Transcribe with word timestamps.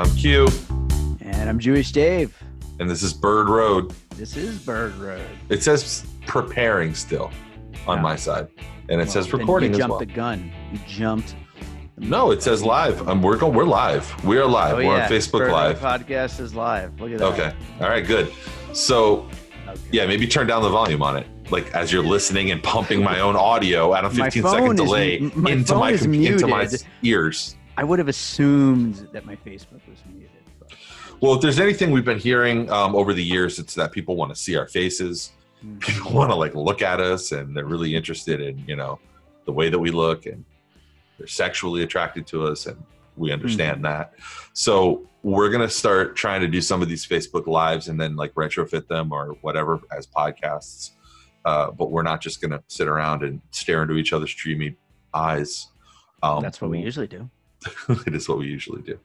I'm 0.00 0.16
Q, 0.16 0.48
And 1.20 1.48
I'm 1.48 1.58
Jewish 1.58 1.92
Dave. 1.92 2.34
and 2.78 2.88
this 2.88 3.02
is 3.02 3.12
Bird 3.12 3.48
Road. 3.50 3.92
This 4.16 4.34
is 4.34 4.58
Bird 4.58 4.94
Road. 4.96 5.26
It 5.50 5.62
says 5.62 6.06
preparing 6.26 6.94
still 6.94 7.30
on 7.86 7.98
Yeah. 7.98 8.02
my 8.02 8.16
side, 8.16 8.48
and 8.88 8.98
it 9.00 9.04
Well, 9.04 9.06
says 9.12 9.32
recording 9.34 9.72
You 9.72 9.78
jumped 9.78 9.90
well. 9.90 9.98
the 9.98 10.06
gun. 10.06 10.50
You 10.72 10.78
jumped. 10.88 11.34
No, 11.98 12.30
it 12.30 12.42
says 12.42 12.62
live. 12.62 13.06
Um, 13.08 13.20
we're 13.20 13.36
going. 13.36 13.52
We're 13.52 13.64
live. 13.64 14.10
We 14.24 14.38
are 14.38 14.46
live. 14.46 14.74
Oh, 14.74 14.76
we're 14.78 14.84
yeah. 14.84 15.04
on 15.04 15.10
Facebook 15.10 15.40
Bird 15.40 15.52
Live. 15.52 15.78
Podcast 15.80 16.40
is 16.40 16.54
live. 16.54 16.98
Look 16.98 17.12
at 17.12 17.18
that. 17.18 17.26
Okay. 17.34 17.52
All 17.82 17.88
right. 17.90 18.06
Good. 18.06 18.32
So 18.72 19.26
Okay. 19.68 19.78
yeah, 19.92 20.06
maybe 20.06 20.26
turn 20.26 20.46
down 20.46 20.62
the 20.62 20.70
volume 20.70 21.02
on 21.02 21.18
it, 21.18 21.26
like 21.50 21.70
as 21.74 21.92
you're 21.92 22.02
listening 22.02 22.50
and 22.52 22.62
pumping 22.62 23.04
my 23.04 23.20
own 23.26 23.36
audio 23.36 23.92
at 23.94 24.06
a 24.06 24.08
My 24.08 24.30
15 24.30 24.42
phone 24.44 24.52
second 24.52 24.72
is- 24.72 24.80
delay 24.80 25.18
my 25.34 25.50
into 25.50 25.74
my 25.74 25.90
into 25.90 26.46
my 26.46 26.66
ears. 27.02 27.56
I 27.80 27.84
would 27.84 27.98
have 27.98 28.08
assumed 28.08 29.08
that 29.12 29.24
my 29.24 29.36
Facebook 29.36 29.80
was 29.88 29.98
muted. 30.12 30.28
But 30.58 30.74
Well, 31.22 31.32
if 31.32 31.40
there's 31.40 31.58
anything 31.58 31.92
we've 31.92 32.04
been 32.04 32.18
hearing 32.18 32.70
um, 32.70 32.94
over 32.94 33.14
the 33.14 33.24
years, 33.24 33.58
it's 33.58 33.74
that 33.74 33.90
people 33.90 34.16
want 34.16 34.34
to 34.34 34.38
see 34.38 34.54
our 34.54 34.68
faces. 34.68 35.32
Hmm. 35.62 35.78
People 35.78 36.12
want 36.20 36.30
to 36.30 36.34
like 36.34 36.54
look 36.54 36.82
at 36.82 37.00
us, 37.00 37.32
and 37.32 37.56
they're 37.56 37.64
really 37.64 37.96
interested 37.96 38.42
in 38.42 38.58
you 38.68 38.76
know 38.76 39.00
the 39.46 39.52
way 39.52 39.70
that 39.70 39.78
we 39.78 39.90
look, 39.90 40.26
and 40.26 40.44
they're 41.16 41.26
sexually 41.26 41.82
attracted 41.82 42.26
to 42.26 42.46
us, 42.48 42.66
and 42.66 42.76
we 43.16 43.32
understand 43.32 43.78
Hmm. 43.78 43.84
that. 43.84 44.12
So 44.52 45.08
we're 45.22 45.48
gonna 45.48 45.70
start 45.70 46.16
trying 46.16 46.42
to 46.42 46.48
do 46.48 46.60
some 46.60 46.82
of 46.82 46.88
these 46.90 47.06
Facebook 47.06 47.46
lives, 47.46 47.88
and 47.88 47.98
then 47.98 48.14
like 48.14 48.34
retrofit 48.34 48.88
them 48.88 49.10
or 49.10 49.38
whatever 49.40 49.80
as 49.96 50.06
podcasts. 50.06 50.90
Uh, 51.46 51.70
but 51.70 51.90
we're 51.90 52.02
not 52.02 52.20
just 52.20 52.42
gonna 52.42 52.62
sit 52.68 52.88
around 52.88 53.22
and 53.22 53.40
stare 53.52 53.80
into 53.80 53.94
each 53.94 54.12
other's 54.12 54.34
dreamy 54.34 54.76
eyes. 55.14 55.68
Um, 56.22 56.42
That's 56.42 56.60
what 56.60 56.70
we 56.70 56.80
usually 56.80 57.06
do. 57.06 57.30
it 58.06 58.14
is 58.14 58.28
what 58.28 58.38
we 58.38 58.46
usually 58.46 58.82
do. 58.82 58.98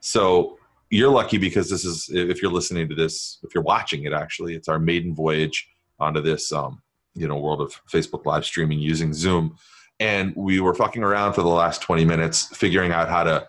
So 0.00 0.58
you're 0.90 1.10
lucky 1.10 1.38
because 1.38 1.68
this 1.68 1.84
is 1.84 2.08
if 2.12 2.40
you're 2.40 2.52
listening 2.52 2.88
to 2.88 2.94
this, 2.94 3.38
if 3.42 3.54
you're 3.54 3.64
watching 3.64 4.04
it 4.04 4.12
actually, 4.12 4.54
it's 4.54 4.68
our 4.68 4.78
maiden 4.78 5.14
voyage 5.14 5.68
onto 6.00 6.20
this 6.20 6.52
um, 6.52 6.80
you 7.14 7.28
know 7.28 7.36
world 7.36 7.60
of 7.60 7.80
Facebook 7.86 8.24
live 8.24 8.44
streaming 8.44 8.78
using 8.78 9.12
Zoom. 9.12 9.56
And 10.00 10.32
we 10.36 10.60
were 10.60 10.74
fucking 10.74 11.02
around 11.02 11.32
for 11.32 11.42
the 11.42 11.48
last 11.48 11.82
20 11.82 12.04
minutes 12.04 12.46
figuring 12.56 12.92
out 12.92 13.08
how 13.08 13.24
to 13.24 13.48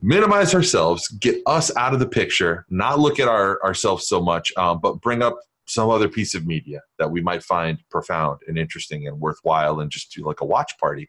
minimize 0.00 0.54
ourselves, 0.56 1.06
get 1.08 1.40
us 1.46 1.74
out 1.76 1.94
of 1.94 2.00
the 2.00 2.06
picture, 2.06 2.66
not 2.68 2.98
look 2.98 3.20
at 3.20 3.28
our 3.28 3.62
ourselves 3.62 4.08
so 4.08 4.20
much, 4.20 4.52
um, 4.56 4.80
but 4.80 5.00
bring 5.00 5.22
up 5.22 5.38
some 5.66 5.88
other 5.88 6.08
piece 6.08 6.34
of 6.34 6.46
media 6.46 6.80
that 6.98 7.10
we 7.10 7.20
might 7.20 7.42
find 7.42 7.78
profound 7.88 8.40
and 8.48 8.58
interesting 8.58 9.06
and 9.06 9.18
worthwhile 9.20 9.80
and 9.80 9.90
just 9.90 10.12
do 10.12 10.24
like 10.24 10.40
a 10.40 10.44
watch 10.44 10.76
party. 10.78 11.08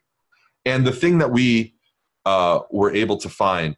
And 0.64 0.86
the 0.86 0.92
thing 0.92 1.18
that 1.18 1.30
we 1.30 1.74
uh, 2.26 2.60
were 2.70 2.94
able 2.94 3.16
to 3.18 3.28
find 3.28 3.76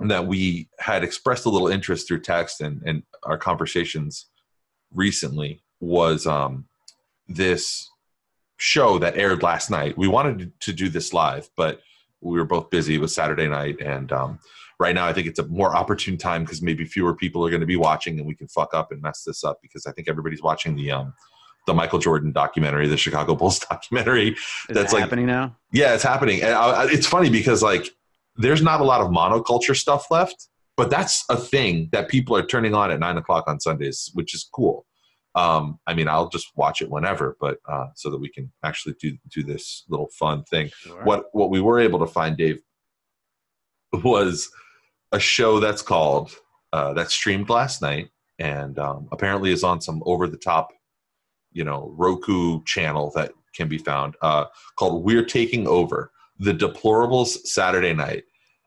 that 0.00 0.26
we 0.26 0.68
had 0.78 1.04
expressed 1.04 1.46
a 1.46 1.50
little 1.50 1.68
interest 1.68 2.08
through 2.08 2.20
text 2.20 2.60
and, 2.60 2.82
and 2.84 3.02
our 3.22 3.38
conversations 3.38 4.26
recently 4.92 5.62
was 5.80 6.26
um, 6.26 6.66
this 7.28 7.90
show 8.56 8.98
that 8.98 9.16
aired 9.16 9.42
last 9.42 9.70
night. 9.70 9.98
We 9.98 10.08
wanted 10.08 10.58
to 10.60 10.72
do 10.72 10.88
this 10.88 11.12
live, 11.12 11.48
but 11.56 11.80
we 12.20 12.38
were 12.38 12.44
both 12.44 12.70
busy. 12.70 12.94
It 12.94 13.00
was 13.00 13.14
Saturday 13.14 13.48
night, 13.48 13.80
and 13.80 14.10
um, 14.12 14.38
right 14.78 14.94
now 14.94 15.06
I 15.06 15.12
think 15.12 15.26
it's 15.26 15.38
a 15.38 15.46
more 15.46 15.76
opportune 15.76 16.16
time 16.16 16.44
because 16.44 16.62
maybe 16.62 16.84
fewer 16.84 17.14
people 17.14 17.44
are 17.44 17.50
going 17.50 17.60
to 17.60 17.66
be 17.66 17.76
watching, 17.76 18.18
and 18.18 18.26
we 18.26 18.34
can 18.34 18.48
fuck 18.48 18.72
up 18.72 18.92
and 18.92 19.02
mess 19.02 19.24
this 19.24 19.44
up 19.44 19.58
because 19.60 19.86
I 19.86 19.92
think 19.92 20.08
everybody's 20.08 20.42
watching 20.42 20.74
the 20.76 20.92
um, 20.92 21.14
the 21.66 21.74
Michael 21.74 21.98
Jordan 21.98 22.32
documentary, 22.32 22.86
the 22.88 22.96
Chicago 22.96 23.34
Bulls 23.40 23.58
documentary, 23.58 24.30
Is 24.30 24.38
That's 24.70 24.92
like- 24.92 25.02
happening 25.02 25.26
now? 25.26 25.56
yeah, 25.72 25.94
it's 25.94 26.02
happening. 26.02 26.42
And 26.42 26.52
I, 26.54 26.82
I- 26.84 26.90
it's 26.90 27.06
funny 27.06 27.30
because 27.30 27.62
like 27.62 27.88
there's 28.36 28.62
not 28.62 28.80
a 28.80 28.84
lot 28.84 29.00
of 29.00 29.08
monoculture 29.10 29.76
stuff 29.76 30.10
left, 30.10 30.48
but 30.76 30.90
that's 30.90 31.24
a 31.30 31.36
thing 31.36 31.88
that 31.92 32.08
people 32.08 32.36
are 32.36 32.44
turning 32.44 32.74
on 32.74 32.90
at 32.90 32.98
nine 32.98 33.16
o'clock 33.16 33.44
on 33.46 33.60
Sundays, 33.60 34.10
which 34.14 34.34
is 34.34 34.48
cool. 34.52 34.84
Um, 35.36 35.78
I 35.86 35.94
mean, 35.94 36.06
I'll 36.08 36.28
just 36.28 36.48
watch 36.56 36.80
it 36.82 36.90
whenever, 36.90 37.36
but 37.40 37.58
uh, 37.68 37.86
so 37.96 38.08
that 38.10 38.18
we 38.18 38.28
can 38.28 38.52
actually 38.62 38.94
do 39.00 39.16
do 39.30 39.42
this 39.42 39.84
little 39.88 40.08
fun 40.18 40.44
thing. 40.44 40.70
Sure. 40.76 41.02
What 41.04 41.26
what 41.32 41.50
we 41.50 41.60
were 41.60 41.80
able 41.80 41.98
to 42.00 42.06
find, 42.06 42.36
Dave, 42.36 42.58
was 43.92 44.50
a 45.12 45.20
show 45.20 45.60
that's 45.60 45.82
called 45.82 46.32
uh, 46.72 46.92
that 46.94 47.10
streamed 47.10 47.48
last 47.48 47.82
night, 47.82 48.10
and 48.38 48.78
um, 48.78 49.08
apparently 49.12 49.52
is 49.52 49.62
on 49.64 49.80
some 49.80 50.02
over 50.06 50.26
the 50.26 50.36
top, 50.36 50.72
you 51.54 51.64
know, 51.64 51.94
Roku 51.96 52.62
channel 52.64 53.10
that 53.14 53.32
can 53.54 53.68
be 53.68 53.78
found 53.78 54.16
uh, 54.20 54.44
called 54.76 55.02
"We're 55.04 55.24
Taking 55.24 55.66
Over: 55.66 56.12
The 56.38 56.52
Deplorables 56.52 57.46
Saturday 57.46 57.94
Night." 57.94 58.24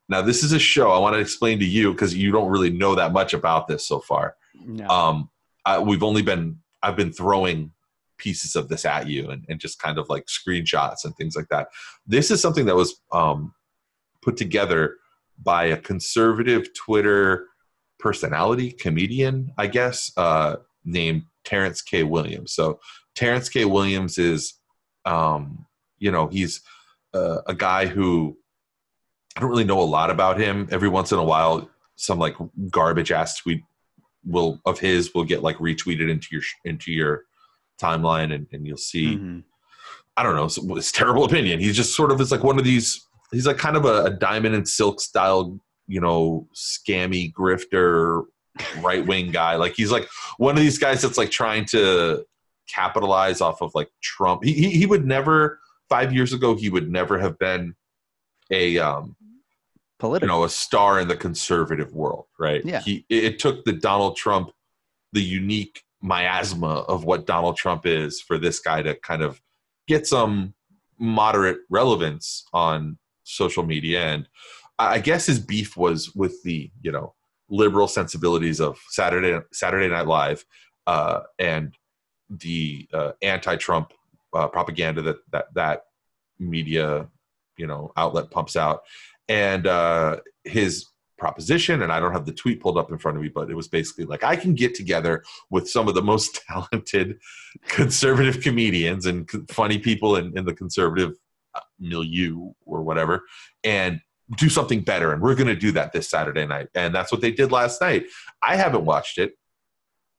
Now, 0.09 0.21
this 0.21 0.41
is 0.43 0.53
a 0.53 0.59
show 0.59 0.91
I 0.91 0.99
want 0.99 1.15
to 1.15 1.19
explain 1.19 1.59
to 1.59 1.65
you 1.65 1.91
because 1.91 2.15
you 2.15 2.31
don't 2.31 2.49
really 2.49 2.69
know 2.69 2.95
that 2.95 3.11
much 3.11 3.33
about 3.33 3.67
this 3.67 3.85
so 3.87 3.99
far 3.99 4.35
No. 4.65 4.87
um 4.87 5.29
I, 5.65 5.79
we've 5.79 6.03
only 6.03 6.21
been 6.21 6.59
i've 6.81 6.95
been 6.95 7.11
throwing 7.11 7.71
pieces 8.17 8.55
of 8.55 8.69
this 8.69 8.85
at 8.85 9.07
you 9.07 9.29
and, 9.29 9.45
and 9.49 9.59
just 9.59 9.79
kind 9.79 9.97
of 9.99 10.07
like 10.09 10.25
screenshots 10.27 11.03
and 11.03 11.13
things 11.15 11.35
like 11.35 11.49
that 11.49 11.67
this 12.07 12.31
is 12.31 12.41
something 12.41 12.65
that 12.65 12.75
was 12.75 13.01
um 13.11 13.53
put 14.21 14.37
together 14.37 14.95
by 15.43 15.65
a 15.65 15.77
conservative 15.77 16.73
twitter 16.73 17.47
personality 17.99 18.71
comedian 18.71 19.51
i 19.57 19.67
guess 19.67 20.11
uh 20.17 20.55
named 20.85 21.23
terrence 21.47 21.81
k. 21.81 22.03
Williams. 22.03 22.51
So 22.53 22.79
terrence 23.15 23.47
k. 23.49 23.65
Williams 23.65 24.17
is 24.17 24.53
um 25.05 25.65
you 25.99 26.11
know 26.11 26.27
he's 26.27 26.61
uh, 27.13 27.39
a 27.47 27.55
guy 27.55 27.85
who 27.85 28.37
i 29.35 29.39
don't 29.39 29.49
really 29.49 29.63
know 29.71 29.81
a 29.81 29.91
lot 29.97 30.09
about 30.09 30.39
him. 30.39 30.67
Every 30.71 30.89
once 30.89 31.11
in 31.11 31.19
a 31.19 31.23
while 31.33 31.69
some 31.95 32.19
like 32.19 32.35
garbage 32.69 33.11
ass 33.11 33.39
tweet 33.39 33.61
will 34.23 34.59
of 34.65 34.77
his 34.79 35.13
will 35.13 35.23
get 35.23 35.41
like 35.41 35.57
retweeted 35.57 36.09
into 36.09 36.27
your 36.31 36.43
into 36.65 36.91
your 36.91 37.23
timeline 37.81 38.33
and, 38.35 38.45
and 38.51 38.67
you'll 38.67 38.77
see 38.93 39.15
Mhm. 39.15 39.43
i 40.17 40.23
don't 40.23 40.35
know 40.35 40.45
it's, 40.45 40.57
it's 40.57 40.91
terrible 40.91 41.23
opinion. 41.23 41.59
He's 41.59 41.75
just 41.75 41.95
sort 41.95 42.11
of 42.11 42.19
is 42.21 42.31
like 42.31 42.43
one 42.43 42.59
of 42.59 42.65
these 42.65 43.07
he's 43.31 43.47
like 43.47 43.57
kind 43.57 43.77
of 43.77 43.85
a, 43.85 44.05
a 44.05 44.09
diamond 44.09 44.53
and 44.55 44.67
silk 44.67 44.99
style 44.99 45.59
you 45.87 46.01
know 46.01 46.47
scammy 46.53 47.31
grifter 47.39 48.23
right 48.81 49.05
wing 49.05 49.31
guy. 49.31 49.55
Like 49.55 49.73
he's 49.75 49.91
like 49.91 50.07
one 50.37 50.55
of 50.55 50.61
these 50.61 50.77
guys 50.77 51.01
that's 51.01 51.17
like 51.17 51.31
trying 51.31 51.65
to 51.65 52.25
capitalize 52.67 53.41
off 53.41 53.61
of 53.61 53.73
like 53.75 53.89
trump. 54.01 54.43
He, 54.43 54.53
he, 54.53 54.69
he 54.71 54.85
would 54.85 55.05
never 55.05 55.59
five 55.89 56.13
years 56.13 56.33
ago 56.33 56.55
he 56.55 56.69
would 56.69 56.91
never 56.91 57.17
have 57.17 57.39
been 57.39 57.73
a 58.51 58.77
um 58.77 59.15
political. 59.99 60.27
you 60.27 60.39
know 60.39 60.43
a 60.43 60.49
star 60.49 60.99
in 60.99 61.07
the 61.07 61.15
conservative 61.15 61.93
world 61.93 62.25
right? 62.37 62.63
Yeah. 62.65 62.81
he 62.81 63.05
it, 63.09 63.39
took 63.39 63.63
the 63.63 63.71
donald 63.71 64.17
trump 64.17 64.51
the 65.13 65.21
unique 65.21 65.81
miasma 66.01 66.81
of 66.89 67.05
what 67.05 67.25
donald 67.25 67.55
trump 67.55 67.85
is 67.85 68.19
for 68.19 68.37
this 68.37 68.59
guy 68.59 68.81
to 68.81 68.95
kind 68.95 69.21
of 69.21 69.41
get 69.87 70.05
some 70.05 70.53
moderate 70.99 71.59
relevance 71.69 72.45
on 72.53 72.97
social 73.23 73.63
media. 73.63 74.01
And 74.01 74.27
I 74.79 74.99
guess 74.99 75.25
his 75.25 75.39
beef 75.39 75.75
was 75.75 76.13
with 76.15 76.41
the 76.43 76.71
you 76.81 76.91
know 76.91 77.13
liberal 77.49 77.87
sensibilities 77.87 78.59
of 78.59 78.77
saturday 78.89 79.39
saturday 79.51 79.87
night 79.87 80.07
live 80.07 80.43
uh, 80.85 81.21
and 81.39 81.75
the 82.29 82.87
uh, 82.93 83.11
anti-trump 83.21 83.93
uh, 84.33 84.47
propaganda 84.47 85.01
that 85.01 85.17
that 85.31 85.53
that 85.53 85.81
media 86.39 87.07
you 87.57 87.67
know 87.67 87.91
outlet 87.97 88.31
pumps 88.31 88.55
out. 88.55 88.81
And 89.27 89.67
uh, 89.67 90.17
his 90.43 90.87
proposition 91.17 91.81
and 91.81 91.91
i 91.91 91.99
don't 91.99 92.11
have 92.11 92.27
the 92.27 92.31
tweet 92.31 92.61
pulled 92.61 92.77
up 92.77 92.91
in 92.91 92.97
front 92.99 93.17
of 93.17 93.23
me 93.23 93.27
but 93.27 93.49
it 93.49 93.55
was 93.55 93.67
basically 93.67 94.05
like 94.05 94.23
i 94.23 94.35
can 94.35 94.53
get 94.53 94.75
together 94.75 95.23
with 95.49 95.67
some 95.67 95.87
of 95.87 95.95
the 95.95 96.01
most 96.01 96.43
talented 96.47 97.17
conservative 97.67 98.39
comedians 98.39 99.07
and 99.07 99.27
funny 99.49 99.79
people 99.79 100.17
in, 100.17 100.37
in 100.37 100.45
the 100.45 100.53
conservative 100.53 101.17
uh, 101.55 101.59
milieu 101.79 102.51
or 102.67 102.83
whatever 102.83 103.23
and 103.63 103.99
do 104.35 104.49
something 104.49 104.81
better 104.81 105.13
and 105.13 105.21
we're 105.21 105.35
going 105.35 105.47
to 105.47 105.55
do 105.55 105.71
that 105.71 105.93
this 105.93 106.09
saturday 106.09 106.45
night. 106.45 106.67
And 106.75 106.93
that's 106.93 107.11
what 107.11 107.21
they 107.21 107.31
did 107.31 107.51
last 107.51 107.79
night. 107.79 108.05
I 108.41 108.55
haven't 108.57 108.83
watched 108.83 109.17
it. 109.17 109.37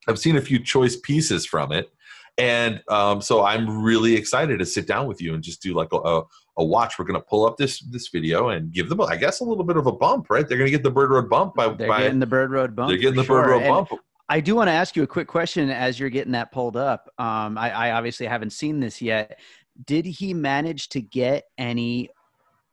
I've 0.07 0.19
seen 0.19 0.37
a 0.37 0.41
few 0.41 0.59
choice 0.59 0.97
pieces 0.97 1.45
from 1.45 1.73
it. 1.73 1.91
And 2.39 2.83
um, 2.89 3.21
so 3.21 3.45
i'm 3.45 3.83
really 3.83 4.15
excited 4.15 4.61
to 4.61 4.67
sit 4.67 4.87
down 4.87 5.07
with 5.09 5.21
you 5.21 5.35
and 5.35 5.43
just 5.43 5.61
do 5.61 5.75
like 5.75 5.93
a, 5.93 5.97
a, 5.97 6.23
a 6.59 6.65
watch. 6.65 6.99
We're 6.99 7.05
going 7.05 7.21
to 7.21 7.27
pull 7.27 7.45
up 7.47 7.57
this 7.57 7.81
this 7.81 8.09
video 8.09 8.49
and 8.51 8.73
give 8.73 8.89
them 8.89 9.01
i 9.03 9.17
guess 9.17 9.41
a 9.41 9.45
little 9.45 9.65
bit 9.65 9.77
of 9.77 9.87
a 9.87 9.93
bump 9.93 10.31
right? 10.31 10.49
They're 10.49 10.59
going 10.59 10.69
to 10.69 10.77
get 10.77 10.83
the 10.83 10.91
bird 10.91 11.11
road 11.11 11.29
bump 11.29 11.55
by, 11.55 11.69
They're 11.69 11.89
by 11.89 12.03
getting 12.03 12.21
the 12.21 12.27
Bird 12.27 12.51
Road 12.51 12.75
bump. 12.75 12.89
they're 12.91 12.99
getting 12.99 13.21
the 13.21 13.25
bird 13.25 13.47
road 13.49 13.63
And 13.63 13.69
bump. 13.69 14.01
I 14.31 14.41
do 14.41 14.55
want 14.55 14.69
to 14.69 14.73
ask 14.73 14.95
you 14.95 15.03
a 15.03 15.07
quick 15.07 15.27
question 15.27 15.71
as 15.71 15.99
you're 15.99 16.11
getting 16.11 16.33
that 16.33 16.53
pulled 16.53 16.77
up. 16.77 17.09
Um, 17.19 17.57
I, 17.57 17.71
I 17.71 17.91
obviously 17.93 18.27
haven't 18.27 18.51
seen 18.51 18.79
this 18.79 19.01
yet. 19.01 19.39
Did 19.87 20.05
he 20.05 20.35
manage 20.35 20.91
to 20.91 21.01
get 21.01 21.45
any 21.57 22.11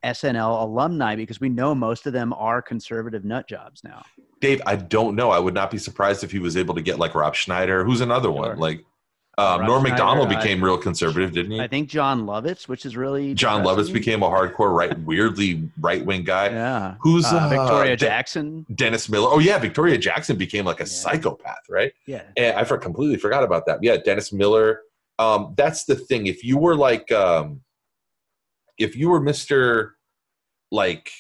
SNL 0.06 0.62
alumni? 0.62 1.16
Because 1.16 1.40
we 1.42 1.50
know 1.50 1.74
most 1.76 2.06
of 2.06 2.14
them 2.14 2.32
are 2.34 2.62
conservative 2.62 3.26
nut 3.26 3.48
jobs 3.48 3.84
now. 3.84 4.04
Dave, 4.40 4.62
I 4.66 4.76
don't 4.76 5.16
know. 5.16 5.32
I 5.32 5.40
would 5.40 5.54
not 5.54 5.72
be 5.72 5.78
surprised 5.78 6.24
if 6.24 6.32
he 6.32 6.40
was 6.40 6.56
able 6.56 6.76
to 6.76 6.82
get 6.82 7.00
like 7.00 7.16
Rob 7.16 7.36
Schneider, 7.36 7.84
who's 7.84 8.02
another 8.02 8.30
Sure. 8.30 8.34
one. 8.34 8.58
Like, 8.60 8.86
Um, 9.38 9.66
Norm 9.66 9.82
Schneider, 9.82 9.96
Macdonald 9.96 10.28
I- 10.32 10.36
became 10.42 10.64
real 10.64 10.78
conservative, 10.78 11.34
didn't 11.34 11.52
he? 11.52 11.60
I 11.60 11.68
think 11.68 11.90
Jon 11.90 12.26
Lovitz, 12.26 12.70
which 12.70 12.86
is 12.86 12.96
really 12.96 13.34
Jon 13.34 13.64
Lovitz 13.66 13.92
became 13.92 14.24
a 14.24 14.30
hardcore 14.30 14.74
right, 14.74 14.98
weirdly 15.00 15.70
right 15.82 16.06
wing 16.06 16.24
guy. 16.24 16.48
yeah. 16.50 16.96
Who's 17.02 17.26
Uh, 17.26 17.40
uh, 17.40 17.50
Victoria 17.50 17.98
De- 17.98 18.06
Jackson? 18.06 18.66
Dennis 18.76 19.10
Miller. 19.10 19.28
Oh 19.30 19.40
yeah, 19.40 19.58
Victoria 19.58 19.98
Jackson 19.98 20.38
became 20.38 20.64
like 20.64 20.80
a 20.80 20.84
Yeah. 20.84 20.88
psychopath, 20.88 21.64
right? 21.70 21.92
Yeah. 22.06 22.22
And 22.38 22.56
I 22.56 22.64
for, 22.64 22.78
completely 22.78 23.18
forgot 23.18 23.44
about 23.44 23.66
that. 23.66 23.80
Yeah, 23.84 23.98
Dennis 23.98 24.32
Miller. 24.32 24.82
Um, 25.20 25.54
that's 25.58 25.84
the 25.84 25.96
thing. 25.96 26.28
If 26.28 26.44
you 26.46 26.58
were 26.58 26.76
like, 26.76 27.12
um, 27.12 27.62
if 28.78 28.96
you 28.96 29.10
were 29.10 29.20
Mister, 29.20 29.95
like, 30.72 31.12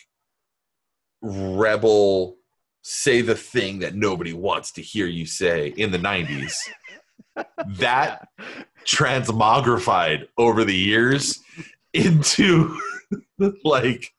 rebel, 1.21 2.37
say 2.81 3.21
the 3.21 3.35
thing 3.35 3.79
that 3.79 3.95
nobody 3.95 4.33
wants 4.33 4.71
to 4.73 4.81
hear 4.81 5.07
you 5.07 5.25
say 5.25 5.69
in 5.69 5.91
the 5.91 5.97
'90s, 5.97 6.55
that 7.67 8.27
transmogrified 8.85 10.27
over 10.37 10.63
the 10.63 10.75
years 10.75 11.39
into 11.93 12.77
like 13.63 14.11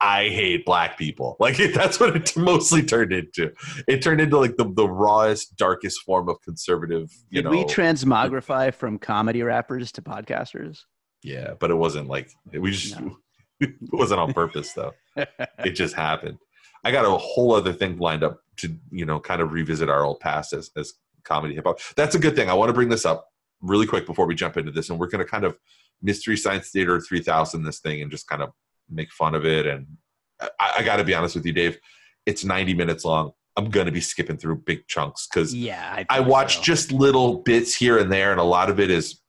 I 0.00 0.28
hate 0.28 0.64
black 0.64 0.98
people. 0.98 1.36
Like 1.40 1.56
that's 1.74 2.00
what 2.00 2.16
it 2.16 2.36
mostly 2.36 2.82
turned 2.82 3.12
into. 3.12 3.52
It 3.86 4.02
turned 4.02 4.20
into 4.20 4.38
like 4.38 4.56
the, 4.56 4.70
the 4.72 4.88
rawest, 4.88 5.56
darkest 5.56 6.02
form 6.02 6.28
of 6.28 6.40
conservative. 6.42 7.10
You 7.30 7.42
Did 7.42 7.44
know, 7.44 7.50
we 7.50 7.64
transmogrify 7.64 8.74
from 8.74 8.98
comedy 8.98 9.42
rappers 9.42 9.92
to 9.92 10.02
podcasters? 10.02 10.80
yeah, 11.22 11.54
but 11.58 11.70
it 11.70 11.74
wasn't 11.74 12.08
like 12.08 12.30
we 12.52 12.70
just. 12.70 12.98
No. 13.00 13.16
It 13.60 13.74
wasn't 13.92 14.20
on 14.20 14.32
purpose 14.32 14.72
though. 14.72 14.92
It 15.16 15.70
just 15.72 15.94
happened. 15.94 16.38
I 16.84 16.92
got 16.92 17.04
a 17.04 17.10
whole 17.18 17.54
other 17.54 17.72
thing 17.72 17.98
lined 17.98 18.22
up 18.22 18.40
to 18.58 18.74
you 18.90 19.04
know 19.04 19.18
kind 19.20 19.40
of 19.40 19.52
revisit 19.52 19.88
our 19.88 20.04
old 20.04 20.20
past 20.20 20.52
as 20.52 20.70
as 20.76 20.94
comedy 21.24 21.54
hip 21.54 21.64
hop. 21.66 21.80
That's 21.96 22.14
a 22.14 22.18
good 22.18 22.36
thing. 22.36 22.48
I 22.48 22.54
want 22.54 22.68
to 22.68 22.72
bring 22.72 22.88
this 22.88 23.04
up 23.04 23.28
really 23.60 23.86
quick 23.86 24.06
before 24.06 24.26
we 24.26 24.34
jump 24.34 24.56
into 24.56 24.70
this, 24.70 24.90
and 24.90 24.98
we're 24.98 25.08
going 25.08 25.24
to 25.24 25.30
kind 25.30 25.44
of 25.44 25.56
mystery 26.00 26.36
science 26.36 26.70
theater 26.70 27.00
3000 27.00 27.64
this 27.64 27.80
thing 27.80 28.00
and 28.02 28.10
just 28.10 28.28
kind 28.28 28.42
of 28.42 28.50
make 28.88 29.10
fun 29.12 29.34
of 29.34 29.44
it. 29.44 29.66
And 29.66 29.86
I, 30.40 30.74
I 30.78 30.82
got 30.84 30.96
to 30.96 31.04
be 31.04 31.14
honest 31.14 31.34
with 31.34 31.44
you, 31.44 31.52
Dave. 31.52 31.78
It's 32.24 32.44
90 32.44 32.74
minutes 32.74 33.04
long. 33.04 33.32
I'm 33.56 33.70
going 33.70 33.86
to 33.86 33.92
be 33.92 34.00
skipping 34.00 34.36
through 34.36 34.58
big 34.58 34.86
chunks 34.86 35.26
because 35.26 35.52
Yeah. 35.52 36.04
I 36.08 36.16
think 36.18 36.28
watch 36.28 36.58
so. 36.58 36.62
just 36.62 36.92
little 36.92 37.38
bits 37.42 37.74
here 37.74 37.98
and 37.98 38.12
there, 38.12 38.30
and 38.30 38.38
a 38.40 38.44
lot 38.44 38.70
of 38.70 38.78
it 38.78 38.90
is 38.90 39.20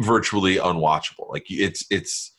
virtually 0.00 0.56
unwatchable. 0.56 1.30
Like 1.30 1.44
it's 1.48 1.84
it's 1.90 2.32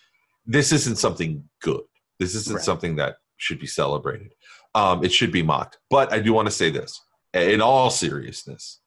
this 0.48 0.72
isn't 0.72 0.98
something 0.98 1.44
good. 1.62 1.82
This 2.20 2.34
isn't 2.34 2.56
Right. 2.56 2.66
something 2.66 2.96
that 2.96 3.18
should 3.38 3.60
be 3.60 3.68
celebrated. 3.68 4.34
Um, 4.74 5.04
it 5.04 5.12
should 5.12 5.32
be 5.32 5.44
mocked. 5.44 5.78
But 5.90 6.12
I 6.12 6.20
do 6.20 6.34
want 6.34 6.48
to 6.48 6.52
say 6.52 6.70
this 6.72 7.00
in 7.34 7.62
all 7.62 7.90
seriousness. 7.90 8.80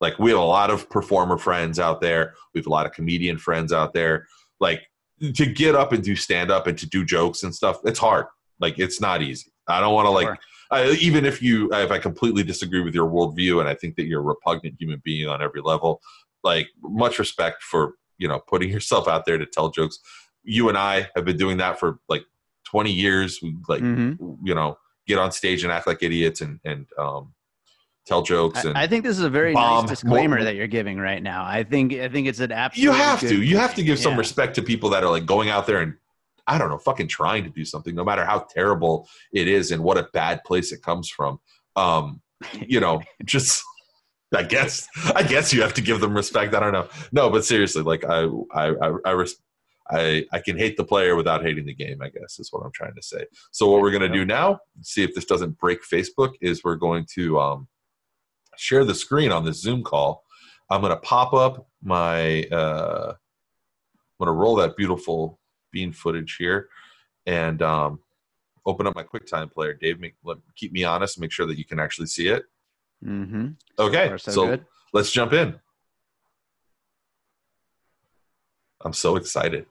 Like 0.00 0.18
we 0.18 0.30
have 0.30 0.38
a 0.38 0.42
lot 0.44 0.70
of 0.70 0.88
performer 0.88 1.38
friends 1.38 1.80
out 1.80 2.00
there. 2.00 2.34
We 2.54 2.60
have 2.60 2.66
a 2.66 2.70
lot 2.70 2.86
of 2.86 2.92
comedian 2.92 3.38
friends 3.38 3.72
out 3.72 3.92
there. 3.94 4.26
Like 4.60 4.82
to 5.34 5.46
get 5.46 5.74
up 5.74 5.92
and 5.92 6.04
do 6.04 6.14
stand 6.14 6.50
up 6.52 6.66
and 6.68 6.78
to 6.78 6.86
do 6.86 7.04
jokes 7.04 7.42
and 7.42 7.52
stuff, 7.54 7.78
it's 7.84 7.98
hard. 7.98 8.26
Like 8.60 8.78
it's 8.78 9.00
not 9.00 9.22
easy. 9.22 9.50
I 9.66 9.80
don't 9.80 9.94
want 9.94 10.06
to 10.06 10.10
like 10.10 10.26
Sure. 10.26 10.38
I, 10.70 10.90
even 11.00 11.24
if 11.24 11.40
you 11.42 11.72
if 11.72 11.90
I 11.90 11.98
completely 11.98 12.42
disagree 12.42 12.82
with 12.82 12.94
your 12.94 13.08
worldview 13.08 13.60
and 13.60 13.68
I 13.68 13.74
think 13.74 13.96
that 13.96 14.04
you're 14.04 14.20
a 14.20 14.24
repugnant 14.24 14.76
human 14.78 15.00
being 15.02 15.26
on 15.26 15.40
every 15.42 15.62
level, 15.62 16.00
like 16.44 16.68
much 16.82 17.18
respect 17.18 17.62
for 17.62 17.94
you 18.18 18.28
know 18.28 18.40
putting 18.48 18.70
yourself 18.76 19.08
out 19.08 19.24
there 19.26 19.38
to 19.38 19.46
tell 19.46 19.70
jokes. 19.70 19.98
You 20.48 20.68
and 20.68 20.78
I 20.78 21.08
have 21.14 21.24
been 21.24 21.36
doing 21.36 21.58
that 21.58 21.78
for 21.78 21.98
like 22.08 22.24
20 22.66 22.92
years. 22.92 23.40
We 23.42 23.56
like 23.68 23.82
Mhm. 23.82 24.38
you 24.42 24.54
know 24.54 24.78
get 25.06 25.18
on 25.18 25.32
stage 25.32 25.62
and 25.64 25.72
act 25.72 25.86
like 25.86 26.02
idiots 26.02 26.40
and 26.40 26.60
and 26.64 26.86
um, 26.98 27.32
tell 28.06 28.22
jokes 28.22 28.64
and 28.64 28.76
I, 28.76 28.82
I 28.82 28.86
think 28.86 29.04
this 29.04 29.18
is 29.18 29.24
a 29.24 29.30
very 29.30 29.52
bomb 29.54 29.84
nice 29.86 29.90
disclaimer 30.00 30.42
that 30.42 30.54
you're 30.54 30.66
giving 30.66 30.98
right 30.98 31.22
now. 31.22 31.44
I 31.44 31.62
think 31.64 31.92
I 31.92 32.08
think 32.08 32.26
it's 32.26 32.40
an 32.40 32.52
absolute. 32.52 32.82
you 32.84 32.92
have 32.92 33.20
to 33.20 33.42
you 33.42 33.56
have 33.58 33.74
to 33.74 33.82
give 33.82 33.98
some 33.98 34.12
yeah. 34.12 34.18
respect 34.18 34.54
to 34.56 34.62
people 34.62 34.90
that 34.90 35.04
are 35.04 35.10
like 35.10 35.26
going 35.26 35.50
out 35.50 35.66
there 35.66 35.80
and 35.80 35.94
i 36.46 36.56
don't 36.56 36.70
know 36.70 36.78
fucking 36.78 37.06
trying 37.08 37.44
to 37.44 37.50
do 37.50 37.62
something 37.64 37.94
no 37.94 38.02
matter 38.04 38.24
how 38.24 38.38
terrible 38.38 39.06
it 39.34 39.46
is 39.48 39.70
and 39.72 39.82
what 39.82 39.98
a 39.98 40.04
bad 40.14 40.42
place 40.44 40.72
it 40.72 40.80
comes 40.82 41.06
from 41.10 41.38
um 41.76 42.22
you 42.66 42.80
know 42.80 43.02
just 43.26 43.62
i 44.34 44.42
guess 44.42 44.88
i 45.14 45.22
guess 45.22 45.52
you 45.52 45.60
have 45.60 45.74
to 45.74 45.82
give 45.82 46.00
them 46.00 46.14
respect 46.14 46.54
i 46.54 46.60
don't 46.60 46.72
know 46.72 46.88
no 47.12 47.28
but 47.28 47.44
seriously 47.44 47.82
like 47.82 48.02
i 48.06 48.26
i 48.54 48.64
i, 48.84 48.92
I 49.04 49.10
res- 49.10 49.36
I, 49.90 50.26
I 50.32 50.40
can 50.40 50.58
hate 50.58 50.76
the 50.76 50.84
player 50.84 51.16
without 51.16 51.42
hating 51.42 51.66
the 51.66 51.74
game, 51.74 52.02
I 52.02 52.10
guess 52.10 52.38
is 52.38 52.52
what 52.52 52.62
I'm 52.64 52.72
trying 52.72 52.94
to 52.94 53.02
say. 53.02 53.24
So 53.52 53.70
what 53.70 53.80
we're 53.80 53.90
going 53.90 54.02
to 54.02 54.08
do 54.08 54.24
now, 54.24 54.60
see 54.82 55.02
if 55.02 55.14
this 55.14 55.24
doesn't 55.24 55.58
break 55.58 55.80
Facebook, 55.82 56.34
is 56.40 56.62
we're 56.62 56.76
going 56.76 57.06
to 57.14 57.40
um, 57.40 57.68
share 58.56 58.84
the 58.84 58.94
screen 58.94 59.32
on 59.32 59.44
this 59.44 59.60
Zoom 59.60 59.82
call. 59.82 60.24
I'm 60.70 60.82
going 60.82 60.92
to 60.92 61.00
pop 61.00 61.32
up 61.32 61.68
my, 61.82 62.44
uh, 62.52 63.14
I'm 63.14 64.26
going 64.26 64.26
to 64.26 64.32
roll 64.32 64.56
that 64.56 64.76
beautiful 64.76 65.38
bean 65.72 65.92
footage 65.92 66.36
here 66.38 66.68
and 67.24 67.62
um, 67.62 68.00
open 68.66 68.86
up 68.86 68.94
my 68.94 69.04
QuickTime 69.04 69.50
player. 69.50 69.72
Dave, 69.72 70.00
make, 70.00 70.16
let, 70.22 70.36
keep 70.54 70.72
me 70.72 70.84
honest, 70.84 71.18
make 71.18 71.32
sure 71.32 71.46
that 71.46 71.56
you 71.56 71.64
can 71.64 71.80
actually 71.80 72.08
see 72.08 72.28
it. 72.28 72.44
Mm-hmm. 73.02 73.48
Okay, 73.78 74.12
so 74.18 74.32
so 74.32 74.58
let's 74.92 75.12
jump 75.12 75.32
in. 75.32 75.58
I'm 78.84 78.92
so 78.92 79.16
excited. 79.16 79.66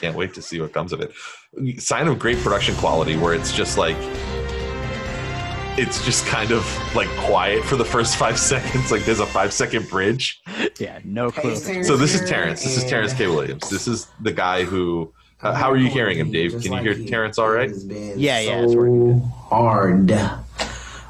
Can't 0.00 0.16
wait 0.16 0.34
to 0.34 0.42
see 0.42 0.60
what 0.60 0.72
comes 0.72 0.92
of 0.92 1.00
it. 1.00 1.12
Sign 1.80 2.06
of 2.08 2.18
great 2.18 2.38
production 2.38 2.74
quality 2.76 3.16
where 3.16 3.34
it's 3.34 3.52
just 3.52 3.76
like 3.76 3.96
it's 5.76 6.04
just 6.04 6.26
kind 6.26 6.50
of 6.50 6.64
like 6.94 7.08
quiet 7.16 7.64
for 7.64 7.76
the 7.76 7.84
first 7.84 8.16
five 8.16 8.38
seconds. 8.52 8.92
Like 8.92 9.04
there's 9.04 9.20
a 9.20 9.26
five 9.26 9.52
second 9.52 9.88
bridge. 9.88 10.40
Yeah, 10.78 11.00
no 11.04 11.30
clue. 11.30 11.56
So 11.56 11.96
this 11.96 12.14
is 12.14 12.28
Terrence. 12.28 12.62
This 12.62 12.76
is 12.76 12.84
Terrence 12.84 13.12
K. 13.14 13.26
Williams. 13.26 13.68
This 13.70 13.88
is 13.88 14.06
the 14.20 14.32
guy 14.32 14.64
who. 14.64 15.12
Uh, 15.42 15.54
how 15.54 15.70
are 15.70 15.76
you 15.76 15.88
hearing 15.88 16.18
him, 16.18 16.30
Dave? 16.30 16.52
Can 16.60 16.72
you 16.74 16.80
hear 16.80 16.94
Terrence 17.06 17.38
all 17.38 17.48
right? 17.48 17.70
Yeah, 17.74 18.40
yeah, 18.40 18.62
it's 18.62 18.74
working 18.74 19.20
So 19.20 19.26
hard, 19.26 20.12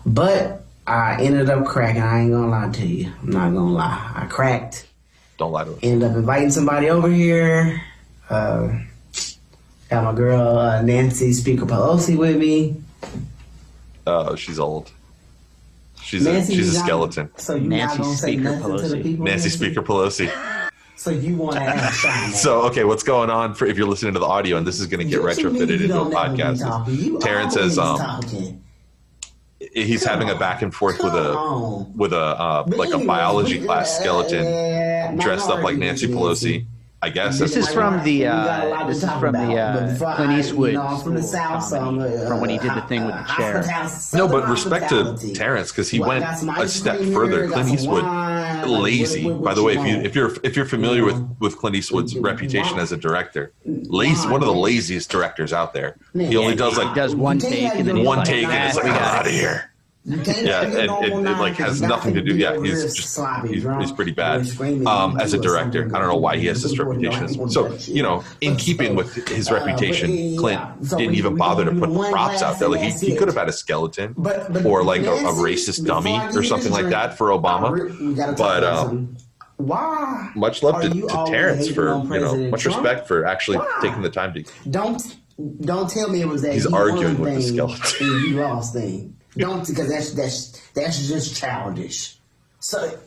but 0.06 0.62
I 0.86 1.20
ended 1.20 1.50
up 1.50 1.66
cracking. 1.66 2.02
I 2.02 2.20
ain't 2.22 2.30
gonna 2.30 2.48
lie 2.48 2.70
to 2.70 2.86
you. 2.86 3.12
I'm 3.22 3.30
not 3.30 3.52
gonna 3.52 3.72
lie. 3.72 4.12
I 4.14 4.26
cracked. 4.26 4.86
Don't 5.36 5.50
lie 5.50 5.64
to 5.64 5.72
us. 5.72 5.78
Ended 5.82 6.10
up 6.10 6.16
inviting 6.16 6.50
somebody 6.50 6.90
over 6.90 7.10
here. 7.10 7.82
Uh, 8.30 8.78
got 9.88 10.04
my 10.04 10.12
girl 10.14 10.58
uh, 10.58 10.82
Nancy 10.82 11.32
Speaker 11.32 11.66
Pelosi 11.66 12.16
with 12.16 12.36
me. 12.38 12.80
Oh, 14.06 14.34
she's 14.36 14.58
old. 14.58 14.92
She's 16.02 16.26
a, 16.26 16.44
she's 16.44 16.50
a 16.50 16.54
you 16.54 16.72
not- 16.78 16.84
skeleton. 16.86 17.30
So 17.36 17.54
you 17.56 17.68
Nancy 17.68 17.98
not 17.98 18.04
gonna 18.04 18.16
say 18.16 18.32
Speaker 18.36 18.42
nothing 18.56 18.76
to 18.78 18.88
the 18.88 18.96
Pelosi. 18.96 19.02
people? 19.02 19.24
Nancy 19.26 19.48
Speaker 19.50 19.82
Pelosi. 19.82 20.70
So 20.96 21.10
you 21.10 21.34
want 21.36 21.56
to 21.56 21.62
ask 21.62 22.00
Sean? 22.00 22.30
So 22.32 22.60
okay, 22.68 22.84
what's 22.84 23.02
going 23.02 23.30
on 23.30 23.54
for 23.54 23.66
if 23.66 23.76
you're 23.78 23.86
listening 23.88 24.14
to 24.14 24.20
the 24.20 24.26
audio 24.26 24.56
and 24.58 24.66
this 24.66 24.80
is 24.80 24.86
going 24.86 24.98
to 25.00 25.04
get 25.04 25.12
you 25.20 25.22
retrofitted 25.22 25.80
into 25.80 25.84
a 25.84 25.88
don't 25.88 26.10
never 26.10 26.36
be 26.36 26.42
podcast? 26.42 26.60
talking? 26.60 27.20
Terrence 27.20 27.54
says 27.54 27.78
um, 27.78 27.96
talking. 27.98 28.62
he's 29.58 30.04
Come 30.04 30.20
having 30.20 30.30
a 30.34 30.38
back 30.38 30.62
and 30.62 30.74
forth 30.74 31.02
with 31.02 31.14
a 31.14 31.32
on. 31.36 31.96
with 31.96 32.12
a 32.12 32.18
uh, 32.20 32.62
But 32.64 32.76
like 32.78 32.92
a 32.92 32.98
biology 33.04 33.64
class 33.64 33.98
skeleton 33.98 34.46
uh, 34.46 35.22
dressed 35.22 35.48
up 35.48 35.56
like 35.62 35.76
minority 35.76 35.86
Nancy 35.86 36.06
Nancy. 36.08 36.18
Pelosi. 36.58 36.66
I 37.02 37.08
guess 37.08 37.38
This 37.38 37.56
is 37.56 37.72
from 37.72 38.04
the 38.04 38.18
We 38.18 38.24
got 38.24 38.66
a 38.66 38.70
uh, 38.74 38.86
this 38.86 39.02
is 39.02 39.10
from 39.12 39.32
the 39.32 39.56
uh, 39.56 39.96
Clint 39.96 40.18
I- 40.18 40.32
you 40.34 40.38
Eastwood 40.40 40.74
know, 40.74 40.98
from 40.98 41.14
the 41.14 41.22
South, 41.22 41.70
comedy 41.70 42.14
uh, 42.14 42.28
from 42.28 42.40
when 42.42 42.50
he 42.50 42.58
did 42.58 42.72
the 42.74 42.82
thing 42.82 43.06
with 43.06 43.14
the 43.14 43.22
chair. 43.36 43.56
hospitality- 43.62 44.16
no, 44.18 44.28
but 44.28 44.40
Southern 44.40 44.50
respect 44.50 44.88
to. 44.90 45.32
Terrence 45.34 45.70
because 45.72 45.88
he 45.88 45.98
Well, 45.98 46.10
went 46.10 46.24
a 46.58 46.68
step 46.68 46.98
cream 46.98 47.14
further. 47.14 47.48
Clint 47.48 47.70
Eastwood 47.70 48.02
wine, 48.02 48.68
like, 48.70 48.82
lazy. 48.82 49.24
what- 49.24 49.36
what- 49.36 49.44
By 49.44 49.54
the 49.54 49.62
way, 49.62 49.76
if 49.78 49.86
you 49.86 49.96
if 50.02 50.14
you're 50.14 50.32
if 50.42 50.56
you're 50.56 50.66
familiar 50.66 51.04
with 51.06 51.24
with 51.40 51.56
Clint 51.56 51.74
Eastwood's 51.76 52.14
Why? 52.14 52.20
reputation 52.20 52.78
as 52.78 52.92
a 52.92 52.98
director, 52.98 53.52
lazy 53.64 54.26
Why? 54.26 54.32
one 54.32 54.42
of 54.42 54.46
the 54.48 54.54
laziest 54.54 55.10
directors 55.10 55.54
out 55.54 55.72
there. 55.72 55.96
He 56.12 56.24
Yeah, 56.26 56.38
only 56.40 56.54
does 56.54 56.76
yeah. 56.76 56.84
like 56.84 56.88
He 56.94 57.00
does 57.00 57.16
one 57.16 57.38
take 57.38 57.62
and 57.76 57.88
then 57.88 58.04
one 58.04 58.18
like, 58.18 58.26
take 58.28 58.44
and 58.46 58.66
it's 58.68 58.76
like 58.76 58.84
I'm 58.84 58.92
out 58.92 59.24
of 59.26 59.32
here. 59.32 59.69
Yeah, 60.02 60.62
it, 60.62 60.74
it, 60.74 60.90
it, 61.12 61.14
like 61.14 61.56
has 61.56 61.82
nothing 61.82 62.14
to 62.14 62.22
do. 62.22 62.34
Yeah, 62.34 62.58
he's 62.58 62.94
just 62.94 63.20
he's, 63.46 63.64
he's 63.64 63.92
pretty 63.92 64.12
bad 64.12 64.48
um, 64.86 65.20
as 65.20 65.34
a 65.34 65.38
director. 65.38 65.84
I 65.94 65.98
don't 65.98 66.08
know 66.08 66.16
why 66.16 66.38
he 66.38 66.46
has 66.46 66.62
this 66.62 66.78
reputation. 66.78 67.50
So 67.50 67.74
you 67.86 68.02
know, 68.02 68.24
in 68.40 68.56
keeping 68.56 68.94
with 68.94 69.28
his 69.28 69.50
uh, 69.50 69.54
reputation, 69.56 70.38
Clint 70.38 70.88
didn't 70.88 71.16
even 71.16 71.36
bother 71.36 71.66
to 71.66 71.72
put 71.72 71.90
props 72.10 72.40
out 72.40 72.58
there. 72.58 72.70
Like 72.70 72.80
he, 72.80 73.10
he 73.10 73.16
could 73.16 73.28
have 73.28 73.36
had 73.36 73.50
a 73.50 73.52
skeleton 73.52 74.14
or 74.64 74.82
like 74.84 75.02
a, 75.02 75.12
a 75.12 75.32
racist 75.34 75.84
dummy 75.84 76.18
or 76.34 76.42
something 76.42 76.72
like 76.72 76.88
that 76.88 77.18
for 77.18 77.28
Obama. 77.28 77.70
re- 77.70 78.08
we 78.08 78.14
gotta 78.14 78.32
talk 78.32 78.38
But, 78.38 78.64
um, 78.64 79.16
why 79.58 80.32
Much 80.34 80.62
love 80.62 80.80
to, 80.80 80.88
to 80.88 81.24
Terrence 81.26 81.68
for 81.68 82.02
you 82.04 82.20
know 82.20 82.50
much 82.50 82.64
respect 82.64 83.06
for 83.06 83.26
actually 83.26 83.58
taking 83.82 84.00
the 84.00 84.08
time 84.10 84.32
to. 84.32 84.44
Don't 84.70 85.18
don't 85.60 85.90
tell 85.90 86.08
me 86.08 86.22
it 86.22 86.28
was 86.28 86.40
that 86.42 86.54
He's 86.54 86.66
arguing 86.66 87.18
with 87.18 87.34
the 87.34 87.42
skeleton. 87.42 88.06
you 88.26 88.40
lost 88.40 88.72
thing. 88.72 89.16
Don't 89.36 89.66
because 89.66 89.88
that's 89.88 90.12
that's 90.12 90.70
that's 90.72 91.08
just 91.08 91.36
childish. 91.36 92.18
So 92.58 92.98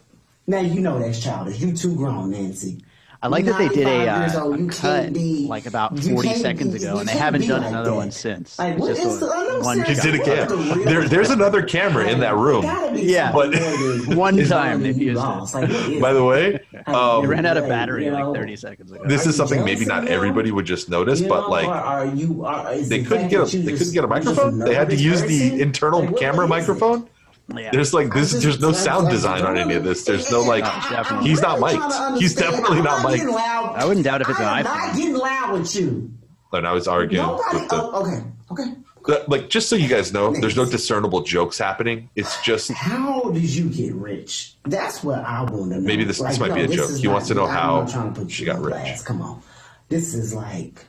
now 0.48 0.62
you 0.62 0.80
know 0.82 1.00
that's 1.00 1.22
childish. 1.22 1.60
You 1.60 1.76
too 1.76 1.96
grown, 1.96 2.32
Nancy. 2.32 2.84
I 3.24 3.28
like 3.28 3.46
that 3.46 3.58
they 3.58 3.70
did 3.70 3.88
a, 3.88 4.08
uh, 4.10 4.50
a 4.52 4.68
cut 4.68 5.14
like 5.16 5.66
about 5.66 5.98
40 5.98 6.34
seconds 6.34 6.74
ago, 6.76 6.98
and 6.98 7.08
they 7.08 7.14
haven't 7.14 7.48
done 7.48 7.62
like 7.62 7.70
another 7.72 7.92
that. 7.92 7.96
one 7.96 8.12
since. 8.12 8.60
Like, 8.60 8.74
It's 8.74 8.82
what 8.82 8.88
just 8.90 9.02
is 9.02 9.20
the- 9.22 9.26
I 9.28 9.60
one 9.60 9.78
seriously. 9.78 10.12
Did 10.12 10.20
it 10.20 10.22
again. 10.28 10.84
There, 10.86 11.08
there's 11.08 11.30
another 11.30 11.64
camera 11.64 12.06
in 12.10 12.20
that 12.20 12.36
room. 12.36 12.64
Yeah. 12.96 13.32
But- 13.32 13.54
One 14.18 14.38
time 14.46 14.84
they've 14.84 14.98
used 14.98 15.18
it. 15.22 15.24
lost. 15.26 15.56
Like, 15.56 15.70
what 15.70 15.80
is 15.90 16.02
By 16.02 16.12
the 16.12 16.24
way, 16.26 16.60
Like, 16.74 16.88
um, 16.90 17.22
They 17.22 17.28
ran 17.30 17.46
out 17.46 17.56
of 17.56 17.70
battery 17.70 18.06
you 18.06 18.12
like 18.12 18.36
30 18.36 18.56
seconds 18.58 18.92
ago. 18.92 19.04
this 19.06 19.26
is 19.26 19.38
something 19.38 19.64
maybe 19.64 19.86
not 19.86 20.08
everybody 20.10 20.52
would 20.52 20.66
just 20.66 20.90
notice, 20.90 21.22
but 21.22 21.50
like 21.50 21.68
or 21.68 21.74
are 21.74 22.06
you, 22.06 22.44
are, 22.44 22.74
is 22.74 22.90
they 22.90 23.04
couldn't 23.04 23.30
get 23.30 23.40
a 23.42 23.58
they 23.58 23.72
couldn't 23.72 23.94
get 23.94 24.04
a 24.04 24.08
microphone. 24.08 24.60
They 24.60 24.76
had 24.76 24.90
to 24.90 24.98
use 24.98 25.22
the 25.22 25.62
internal 25.62 26.12
camera 26.14 26.46
microphone. 26.48 27.08
Yeah. 27.56 27.70
There's 27.72 27.94
like 27.94 28.14
this. 28.14 28.32
Just- 28.32 28.44
There's 28.44 28.60
no 28.60 28.72
sound 28.72 29.10
design 29.10 29.44
on 29.46 29.58
any 29.58 29.76
of 29.76 29.84
this. 29.84 30.04
There's 30.06 30.30
no 30.32 30.42
like. 30.42 30.64
I- 30.64 30.88
I- 30.88 30.90
definitely. 30.90 31.30
He's 31.30 31.42
not 31.42 31.60
really 31.60 31.78
mic'd. 31.78 32.22
He's 32.22 32.36
definitely 32.36 32.78
I'm 32.78 32.84
not 32.84 33.06
getting 33.10 33.26
mic'd. 33.28 33.36
loud. 33.36 33.76
I 33.78 33.86
wouldn't 33.86 34.06
doubt 34.06 34.22
if 34.22 34.30
it's 34.30 34.40
an 34.40 34.46
I 34.46 34.60
am 34.62 34.66
iPhone. 34.66 34.88
not 34.88 34.96
getting 34.96 35.14
loud 35.16 35.54
with 35.60 35.76
you. 35.76 36.12
And 36.54 36.68
I 36.68 36.72
was 36.74 36.88
arguing 36.88 37.26
Nobody. 37.26 37.58
with 37.60 37.70
the 37.70 37.82
Oh, 37.82 38.02
okay. 38.06 38.24
Okay. 38.52 38.74
That- 39.08 39.28
like 39.28 39.50
just 39.50 39.68
so 39.70 39.76
you 39.76 39.90
guys 39.90 40.14
know 40.14 40.32
there's 40.34 40.56
no 40.56 40.64
discernible 40.66 41.24
jokes 41.24 41.58
happening 41.58 42.10
it's 42.16 42.42
just 42.42 42.72
How 42.72 43.32
did 43.32 43.44
you 43.44 43.68
get 43.68 43.94
rich? 43.96 44.56
That's 44.64 45.04
what 45.04 45.20
I 45.20 45.42
want 45.42 45.72
to 45.72 45.78
know. 45.78 45.82
Maybe 45.82 46.06
this- 46.06 46.20
this 46.20 46.40
Like, 46.40 46.50
might 46.52 46.56
be 46.56 46.62
a 46.64 46.68
this 46.68 46.76
joke. 46.78 46.98
He 46.98 47.04
not- 47.08 47.14
wants 47.14 47.28
to 47.28 47.34
know 47.34 47.46
I'm 47.46 47.52
how 47.52 47.86
to 47.86 48.12
put 48.12 48.32
she 48.32 48.46
got 48.46 48.60
rich. 48.62 48.72
blast. 48.74 49.06
Come 49.06 49.22
on, 49.22 49.42
this 49.90 50.14
is 50.14 50.34
like 50.34 50.86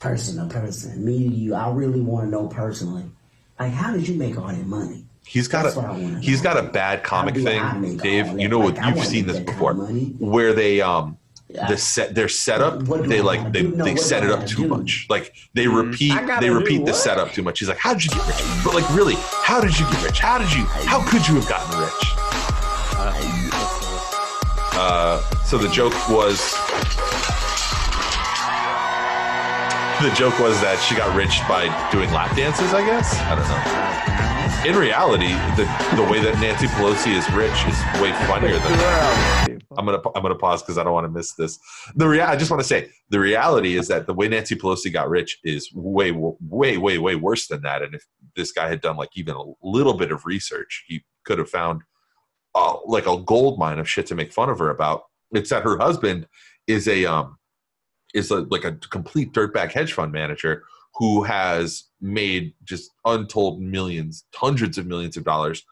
person 0.00 0.46
to 0.46 0.52
person, 0.54 1.02
me 1.04 1.26
to 1.28 1.34
you. 1.34 1.54
I 1.54 1.70
really 1.70 2.02
want 2.02 2.26
to 2.26 2.30
know 2.30 2.48
personally. 2.48 3.04
Like, 3.58 3.72
how 3.72 3.92
did 3.94 4.06
you 4.08 4.16
make 4.18 4.36
all 4.36 4.48
that 4.48 4.66
money? 4.66 5.03
He's 5.26 5.48
got 5.48 5.62
That's 5.64 5.76
what 5.76 5.86
I 5.86 5.88
a 5.88 5.92
wanna 6.02 6.20
he's 6.20 6.42
know. 6.42 6.54
got 6.54 6.64
a 6.64 6.68
bad 6.68 7.02
comic 7.02 7.34
How 7.36 7.40
do 7.42 7.48
I 7.48 7.80
thing 7.80 7.96
dave. 7.98 8.38
you 8.38 8.48
know 8.48 8.58
what 8.58 8.74
Like, 8.76 8.84
I 8.84 8.88
you've 8.94 9.04
seen 9.06 9.26
this 9.26 9.38
before 9.40 9.74
money. 9.74 10.14
where 10.18 10.52
they 10.52 10.80
um 10.80 11.16
Yeah. 11.48 11.66
the 11.68 11.76
set 11.76 12.14
their 12.14 12.28
setup 12.28 12.82
What 12.88 13.08
they 13.08 13.20
like 13.20 13.52
they. 13.52 13.62
No, 13.62 13.84
they 13.84 13.96
set 13.96 14.22
it 14.24 14.30
up 14.30 14.46
too 14.46 14.62
do? 14.64 14.68
much. 14.68 15.06
Like 15.08 15.34
they 15.54 15.66
repeat 15.68 16.14
they 16.40 16.50
repeat 16.50 16.84
the 16.84 16.92
setup 16.94 17.32
too 17.32 17.42
much. 17.42 17.58
He's 17.60 17.68
like 17.68 17.78
how 17.78 17.92
did 17.94 18.04
you 18.04 18.10
get 18.10 18.26
rich? 18.26 18.42
But 18.64 18.74
like 18.74 18.88
really 18.90 19.16
how 19.48 19.60
did 19.60 19.78
you 19.78 19.86
get 19.92 20.02
rich? 20.02 20.18
How 20.20 20.38
did 20.38 20.52
you 20.52 20.64
how 20.92 21.00
could 21.10 21.26
you 21.28 21.34
have 21.36 21.48
gotten 21.48 21.80
rich? 21.80 22.02
Uh 24.76 25.20
so 25.44 25.56
the 25.58 25.68
joke 25.68 25.94
was 26.08 26.38
the 30.02 30.10
joke 30.16 30.36
was 30.40 30.60
that 30.60 30.76
she 30.86 30.94
got 30.96 31.14
rich 31.16 31.40
by 31.48 31.64
doing 31.92 32.10
lap 32.12 32.34
dances 32.36 32.74
i 32.74 32.84
guess? 32.84 33.14
I 33.20 33.36
don't 33.36 33.48
know 33.48 34.33
in 34.64 34.76
reality 34.76 35.32
the 35.56 35.64
the 35.96 36.02
way 36.10 36.20
that 36.20 36.38
nancy 36.40 36.66
pelosi 36.66 37.12
is 37.16 37.28
rich 37.32 37.52
is 37.66 37.78
way 38.00 38.12
funnier 38.26 38.58
than 38.58 38.72
that 38.78 39.44
I'm 39.76 39.86
gonna 39.86 40.00
I'm 40.14 40.22
gonna 40.22 40.34
pause 40.34 40.62
because 40.62 40.78
I 40.78 40.84
don't 40.84 40.92
want 40.92 41.04
to 41.04 41.10
miss 41.10 41.34
this. 41.34 41.58
The 41.94 42.08
rea- 42.08 42.20
I 42.20 42.36
just 42.36 42.50
want 42.50 42.62
to 42.62 42.66
say 42.66 42.90
the 43.10 43.20
reality 43.20 43.76
is 43.76 43.88
that 43.88 44.06
the 44.06 44.14
way 44.14 44.28
Nancy 44.28 44.54
Pelosi 44.54 44.92
got 44.92 45.08
rich 45.08 45.38
is 45.44 45.70
way 45.74 46.12
way 46.12 46.78
way 46.78 46.98
way 46.98 47.16
worse 47.16 47.48
than 47.48 47.62
that. 47.62 47.82
And 47.82 47.94
if 47.94 48.04
this 48.36 48.52
guy 48.52 48.68
had 48.68 48.80
done 48.80 48.96
like 48.96 49.10
even 49.14 49.34
a 49.34 49.44
little 49.62 49.94
bit 49.94 50.12
of 50.12 50.24
research, 50.26 50.84
he 50.86 51.04
could 51.24 51.38
have 51.38 51.50
found 51.50 51.82
uh, 52.54 52.76
like 52.86 53.06
a 53.06 53.18
gold 53.18 53.58
mine 53.58 53.78
of 53.78 53.88
shit 53.88 54.06
to 54.06 54.14
make 54.14 54.32
fun 54.32 54.48
of 54.48 54.58
her 54.58 54.70
about. 54.70 55.04
It's 55.32 55.50
that 55.50 55.64
her 55.64 55.78
husband 55.78 56.28
is 56.66 56.88
a 56.88 57.04
um 57.04 57.38
is 58.14 58.30
a, 58.30 58.40
like 58.42 58.64
a 58.64 58.72
complete 58.72 59.32
dirtbag 59.32 59.72
hedge 59.72 59.92
fund 59.92 60.12
manager 60.12 60.62
who 60.96 61.22
has 61.24 61.84
made 62.00 62.54
just 62.64 62.90
untold 63.04 63.60
millions, 63.60 64.24
hundreds 64.34 64.78
of 64.78 64.86
millions 64.86 65.16
of 65.16 65.24
dollars 65.24 65.62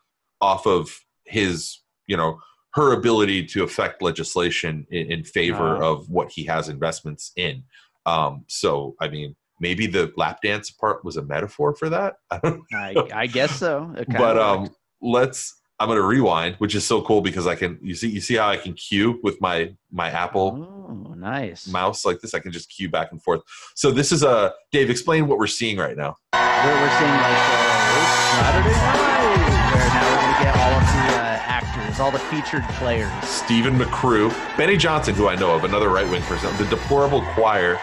off 0.40 0.66
of 0.66 1.00
his 1.24 1.80
you 2.06 2.16
know 2.16 2.38
her 2.74 2.92
ability 2.94 3.44
to 3.44 3.62
affect 3.62 4.00
legislation 4.02 4.86
in, 4.90 5.12
in 5.12 5.24
favor 5.24 5.76
Ah. 5.76 5.90
of 5.90 6.08
what 6.08 6.30
he 6.32 6.44
has 6.46 6.68
investments 6.68 7.30
in. 7.36 7.62
Um, 8.06 8.44
so, 8.48 8.94
I 8.98 9.08
mean, 9.08 9.36
maybe 9.60 9.86
the 9.86 10.10
lap 10.16 10.38
dance 10.42 10.70
part 10.70 11.04
was 11.04 11.16
a 11.18 11.22
metaphor 11.22 11.74
for 11.74 11.88
that. 11.90 12.14
I 12.30 12.58
I. 12.74 12.94
I 13.14 13.26
guess 13.26 13.52
so. 13.52 13.94
But 14.08 14.38
um, 14.38 14.70
let's. 15.02 15.54
I'm 15.82 15.88
gonna 15.88 16.00
rewind, 16.00 16.54
which 16.56 16.76
is 16.76 16.86
so 16.86 17.02
cool 17.02 17.22
because 17.22 17.48
I 17.48 17.56
can. 17.56 17.76
You 17.82 17.96
see, 17.96 18.08
you 18.08 18.20
see 18.20 18.36
how 18.36 18.48
I 18.48 18.56
can 18.56 18.72
cue 18.74 19.18
with 19.24 19.40
my 19.40 19.74
my 19.90 20.10
Apple 20.10 20.64
oh, 20.88 21.14
nice. 21.14 21.66
mouse 21.66 22.04
like 22.04 22.20
this. 22.20 22.34
I 22.34 22.38
can 22.38 22.52
just 22.52 22.70
cue 22.70 22.88
back 22.88 23.10
and 23.10 23.20
forth. 23.20 23.40
So 23.74 23.90
this 23.90 24.12
is 24.12 24.22
a 24.22 24.52
Dave. 24.70 24.90
Explain 24.90 25.26
what 25.26 25.38
we're 25.38 25.48
seeing 25.48 25.78
right 25.78 25.96
now. 25.96 26.16
We're, 26.34 26.40
we're 26.40 26.98
seeing 27.00 27.10
like 27.10 27.34
uh, 27.34 28.06
Saturday 28.30 28.70
night, 28.70 29.74
where 29.74 29.88
now 29.90 30.06
we're 30.06 30.22
gonna 30.22 30.44
get 30.44 30.56
all 30.56 30.72
of 30.72 30.84
the 30.86 31.02
uh, 31.18 31.42
actors, 31.50 31.98
all 31.98 32.12
the 32.12 32.20
featured 32.30 32.62
players. 32.76 33.10
Stephen 33.24 33.76
McGrew, 33.76 34.30
Benny 34.56 34.76
Johnson, 34.76 35.16
who 35.16 35.26
I 35.26 35.34
know 35.34 35.52
of, 35.52 35.64
another 35.64 35.88
right 35.88 36.08
wing 36.08 36.22
person, 36.22 36.56
the 36.58 36.66
Deplorable 36.66 37.22
Choir, 37.34 37.80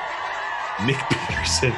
Nick 0.86 1.02
Peterson. 1.10 1.74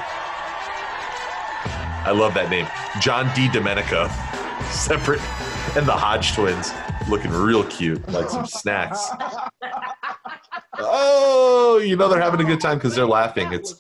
I 2.04 2.12
love 2.12 2.36
that 2.36 2.52
name. 2.52 2.68
John 3.00 3.32
D. 3.34 3.48
Domenico, 3.48 4.08
separate, 4.70 5.22
and 5.76 5.86
the 5.86 5.94
Hodge 5.94 6.34
twins, 6.34 6.72
looking 7.10 7.32
real 7.32 7.64
cute, 7.64 8.08
like 8.10 8.30
some 8.30 8.46
snacks. 8.46 9.10
Oh, 10.84 11.80
you 11.84 11.96
know 11.96 12.08
they're 12.08 12.22
having 12.22 12.40
a 12.40 12.46
good 12.46 12.60
time 12.62 12.78
because 12.78 12.96
they're 12.96 13.06
laughing. 13.06 13.54
It's 13.54 13.76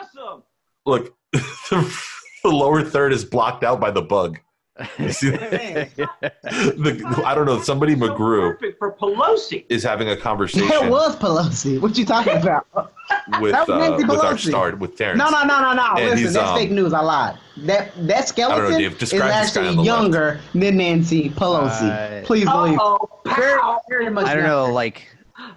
awesome. 0.00 0.42
look, 0.84 1.14
the, 1.32 1.94
lower 2.44 2.82
third 2.82 3.12
is 3.12 3.24
blocked 3.24 3.62
out 3.62 3.78
by 3.78 3.90
the 3.90 4.02
bug. 4.02 4.38
You 4.98 5.12
see 5.12 5.30
that? 5.30 5.90
The, 6.42 7.22
I 7.26 7.34
don't 7.34 7.46
know. 7.46 7.60
Somebody 7.60 7.94
So 7.98 8.00
McGrew 8.08 8.52
perfect 8.54 8.78
for 8.78 8.92
Pelosi. 8.92 9.64
is 9.68 9.82
having 9.82 10.08
a 10.08 10.16
conversation. 10.16 10.68
That 10.68 10.90
was 10.90 11.16
Pelosi. 11.16 11.80
What 11.80 11.96
you 11.98 12.04
talking 12.04 12.36
about? 12.42 12.66
with 13.40 13.52
That 13.52 13.68
was 13.68 13.70
uh, 13.70 13.78
Nancy 13.78 14.04
with 14.04 14.20
our 14.20 14.34
Pelosi. 14.34 14.78
with 14.78 14.96
Terrence. 14.96 15.18
No, 15.18 15.28
no, 15.30 15.42
no, 15.44 15.60
no, 15.60 15.72
no. 15.74 15.94
And 15.96 16.10
Listen, 16.20 16.32
that's 16.32 16.50
um, 16.50 16.56
fake 16.58 16.70
news. 16.70 16.92
I 16.92 17.00
lied. 17.00 17.38
That 17.58 17.92
that 18.06 18.28
skeleton 18.28 18.78
Dave. 18.78 18.92
is 18.92 18.98
Describe 18.98 19.42
this 19.44 19.54
guy 19.54 19.66
on 19.66 19.66
the 19.66 19.70
actually 19.70 19.76
left. 19.76 19.86
younger 19.86 20.40
than 20.54 20.76
Nancy 20.76 21.30
Pelosi. 21.30 22.22
Uh, 22.22 22.24
Please 22.26 22.44
believe. 22.48 22.78
Oh, 22.80 22.98
Very, 23.26 23.58
pow. 23.60 23.80
very 23.88 24.10
much. 24.10 24.26
I 24.26 24.34
don't 24.34 24.44
know, 24.44 24.72
like 24.72 25.06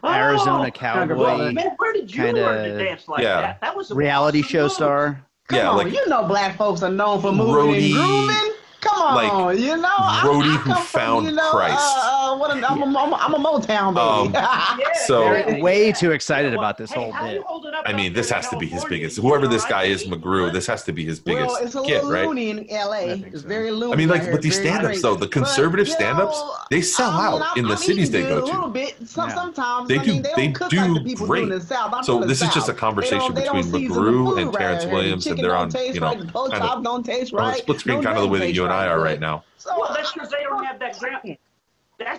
Arizona 0.03 0.68
Oh, 0.68 0.72
cowboy, 0.72 1.53
where 1.77 1.94
did 1.94 2.13
you 2.13 2.24
kinda- 2.24 2.42
learn 2.42 2.63
to 2.70 2.84
dance 2.84 3.08
like 3.08 3.22
Yeah. 3.24 3.42
that? 3.42 3.62
That 3.62 3.75
was 3.75 3.92
a 3.92 3.96
reality 3.96 4.39
awesome 4.39 4.50
show 4.50 4.62
move. 4.63 4.72
star. 4.74 5.25
Come 5.50 5.60
yeah, 5.60 5.70
on, 5.70 5.77
like 5.77 5.94
you 5.94 6.08
know 6.10 6.24
black 6.24 6.58
folks 6.58 6.82
are 6.84 6.89
known 6.92 7.22
for 7.22 7.32
moving 7.34 7.53
Roadie- 7.53 7.96
and 7.96 8.27
grooving. 8.27 8.52
Come 8.83 9.01
on, 9.01 9.15
like, 9.15 9.59
you 9.59 9.77
know. 9.77 9.87
I- 9.89 10.21
Roadie 10.25 10.53
I 10.53 10.57
who 10.57 10.73
come 10.73 10.83
from, 10.83 10.85
found 11.01 11.25
you 11.27 11.31
know, 11.33 11.51
Christ. 11.51 11.77
Uh, 11.97 12.33
uh, 12.33 12.37
what 12.37 12.49
a, 12.57 12.67
I'm, 12.69 12.81
a, 12.81 12.85
I'm, 12.99 13.13
a, 13.13 13.15
I'm 13.15 13.33
a 13.33 13.39
Motown 13.39 13.93
baby. 13.95 13.99
Um, 13.99 14.33
Yeah, 14.79 14.87
So- 15.05 15.59
Way 15.59 15.91
too 15.91 16.11
excited 16.11 16.51
You 16.53 16.57
about 16.57 16.77
this 16.77 16.91
Hey, 16.91 17.01
whole 17.01 17.11
how 17.11 17.27
bit. 17.27 17.41
I 17.85 17.93
mean, 17.93 18.13
this 18.13 18.29
has 18.29 18.47
to 18.49 18.57
be 18.57 18.65
his 18.67 18.83
biggest. 18.85 19.17
Whoever 19.17 19.47
this 19.47 19.65
guy 19.65 19.83
is, 19.83 20.05
McGrew. 20.05 20.51
This 20.53 20.67
has 20.67 20.83
to 20.83 20.91
be 20.93 21.03
his 21.05 21.19
biggest 21.19 21.47
well, 21.47 21.57
it's 21.63 21.75
a 21.75 21.81
get, 21.83 22.03
little 22.05 22.11
right? 22.11 22.27
loony 22.27 22.49
in 22.51 22.67
LA. 22.69 22.99
think 23.15 23.27
It's 23.33 23.41
very 23.41 23.71
loony. 23.71 23.93
I 23.93 23.95
mean, 23.95 24.09
like, 24.09 24.23
out 24.23 24.31
but 24.31 24.41
these 24.41 24.55
Very 24.57 24.67
stand-ups, 24.67 24.87
crazy. 24.87 25.01
though, 25.01 25.15
the 25.15 25.27
conservative 25.27 25.87
you 25.87 25.93
stand-ups, 25.93 26.37
know, 26.39 26.55
they 26.69 26.81
sell 26.81 27.09
I 27.11 27.17
mean, 27.17 27.25
out 27.25 27.41
I'm- 27.41 27.57
in 27.57 27.65
the 27.65 27.71
I'm 27.71 27.77
cities 27.77 28.09
they 28.11 28.21
go 28.23 28.39
to. 28.39 28.43
A 28.43 28.45
little 28.45 28.69
bit. 28.69 28.95
Some, 29.07 29.29
Yeah. 29.29 29.35
Sometimes 29.35 29.87
They 29.89 29.99
I 29.99 30.03
do- 30.03 30.13
mean, 30.13 30.21
they, 30.23 30.33
they 30.35 30.47
don't 30.49 30.69
do 30.71 30.93
like 30.93 31.03
the 31.03 31.15
great. 31.15 31.49
the 31.49 31.61
South. 31.61 32.05
So 32.05 32.13
from 32.13 32.21
the 32.21 32.27
this 32.27 32.41
is 32.41 32.53
just 32.53 32.69
a 32.69 32.73
conversation 32.73 33.33
They 33.33 33.43
don't- 33.45 33.53
they 33.61 33.61
between 33.61 33.63
don't 33.71 33.89
season 33.89 34.03
the 34.03 34.09
McGrew 34.11 34.41
and 34.41 34.53
Terrence 34.53 34.85
Williams, 34.85 35.27
and 35.27 35.39
they're 35.39 35.55
on, 35.55 35.71
you 35.71 35.99
know, 35.99 36.07
right, 36.07 36.19
the 36.19 36.25
kind 36.25 36.53
of 36.53 36.59
chop 36.59 36.83
don't 36.83 37.03
taste 37.05 37.33
on 37.33 37.49
a 37.53 37.55
split 37.57 37.79
screen, 37.79 38.01
kind 38.03 38.17
of 38.17 38.23
the 38.23 38.29
way 38.29 38.39
that 38.39 38.53
you 38.53 38.63
and 38.63 38.73
I 38.74 38.84
tastes 38.86 38.92
are 38.94 38.98
right. 39.00 39.12
right 39.12 39.20
now. 39.20 39.44
Well, 39.65 39.94
that's 39.96 40.12
because 40.13 40.30
they 40.30 40.44
don't 40.44 40.63
have 40.65 40.80
that 40.80 41.00
ground. 41.00 41.38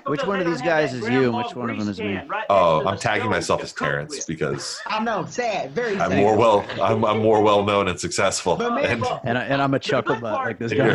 Which 0.07 0.25
one 0.25 0.41
of 0.41 0.47
these 0.47 0.63
guys 0.63 0.95
is 0.95 1.07
you 1.11 1.25
and 1.25 1.35
which 1.37 1.55
one 1.55 1.69
of 1.69 1.79
them 1.79 1.89
is 1.89 1.99
me? 2.01 2.19
right 2.27 2.47
Oh, 2.49 2.87
I'm 2.87 2.97
tagging 2.97 3.29
myself 3.29 3.63
as 3.63 3.73
Terrence 3.73 4.15
with. 4.17 4.27
because 4.27 4.81
I 4.87 5.03
know, 5.03 5.27
sad, 5.27 5.73
very 5.73 5.99
sad. 5.99 6.13
I'm 6.13 6.19
more 6.19 6.37
well. 6.39 6.65
I'm, 6.81 7.05
I'm 7.05 7.19
more 7.19 7.43
well 7.43 7.63
known 7.65 7.89
and 7.89 7.99
successful. 8.01 8.57
But 8.57 8.75
man, 8.77 8.85
And 8.87 9.01
Look, 9.03 9.21
And, 9.25 9.37
I, 9.37 9.43
and 9.43 9.61
I'm 9.61 9.75
a 9.75 9.79
chuckle 9.79 10.15
butt 10.17 10.33
like 10.45 10.59
this 10.59 10.73
guy. 10.75 10.95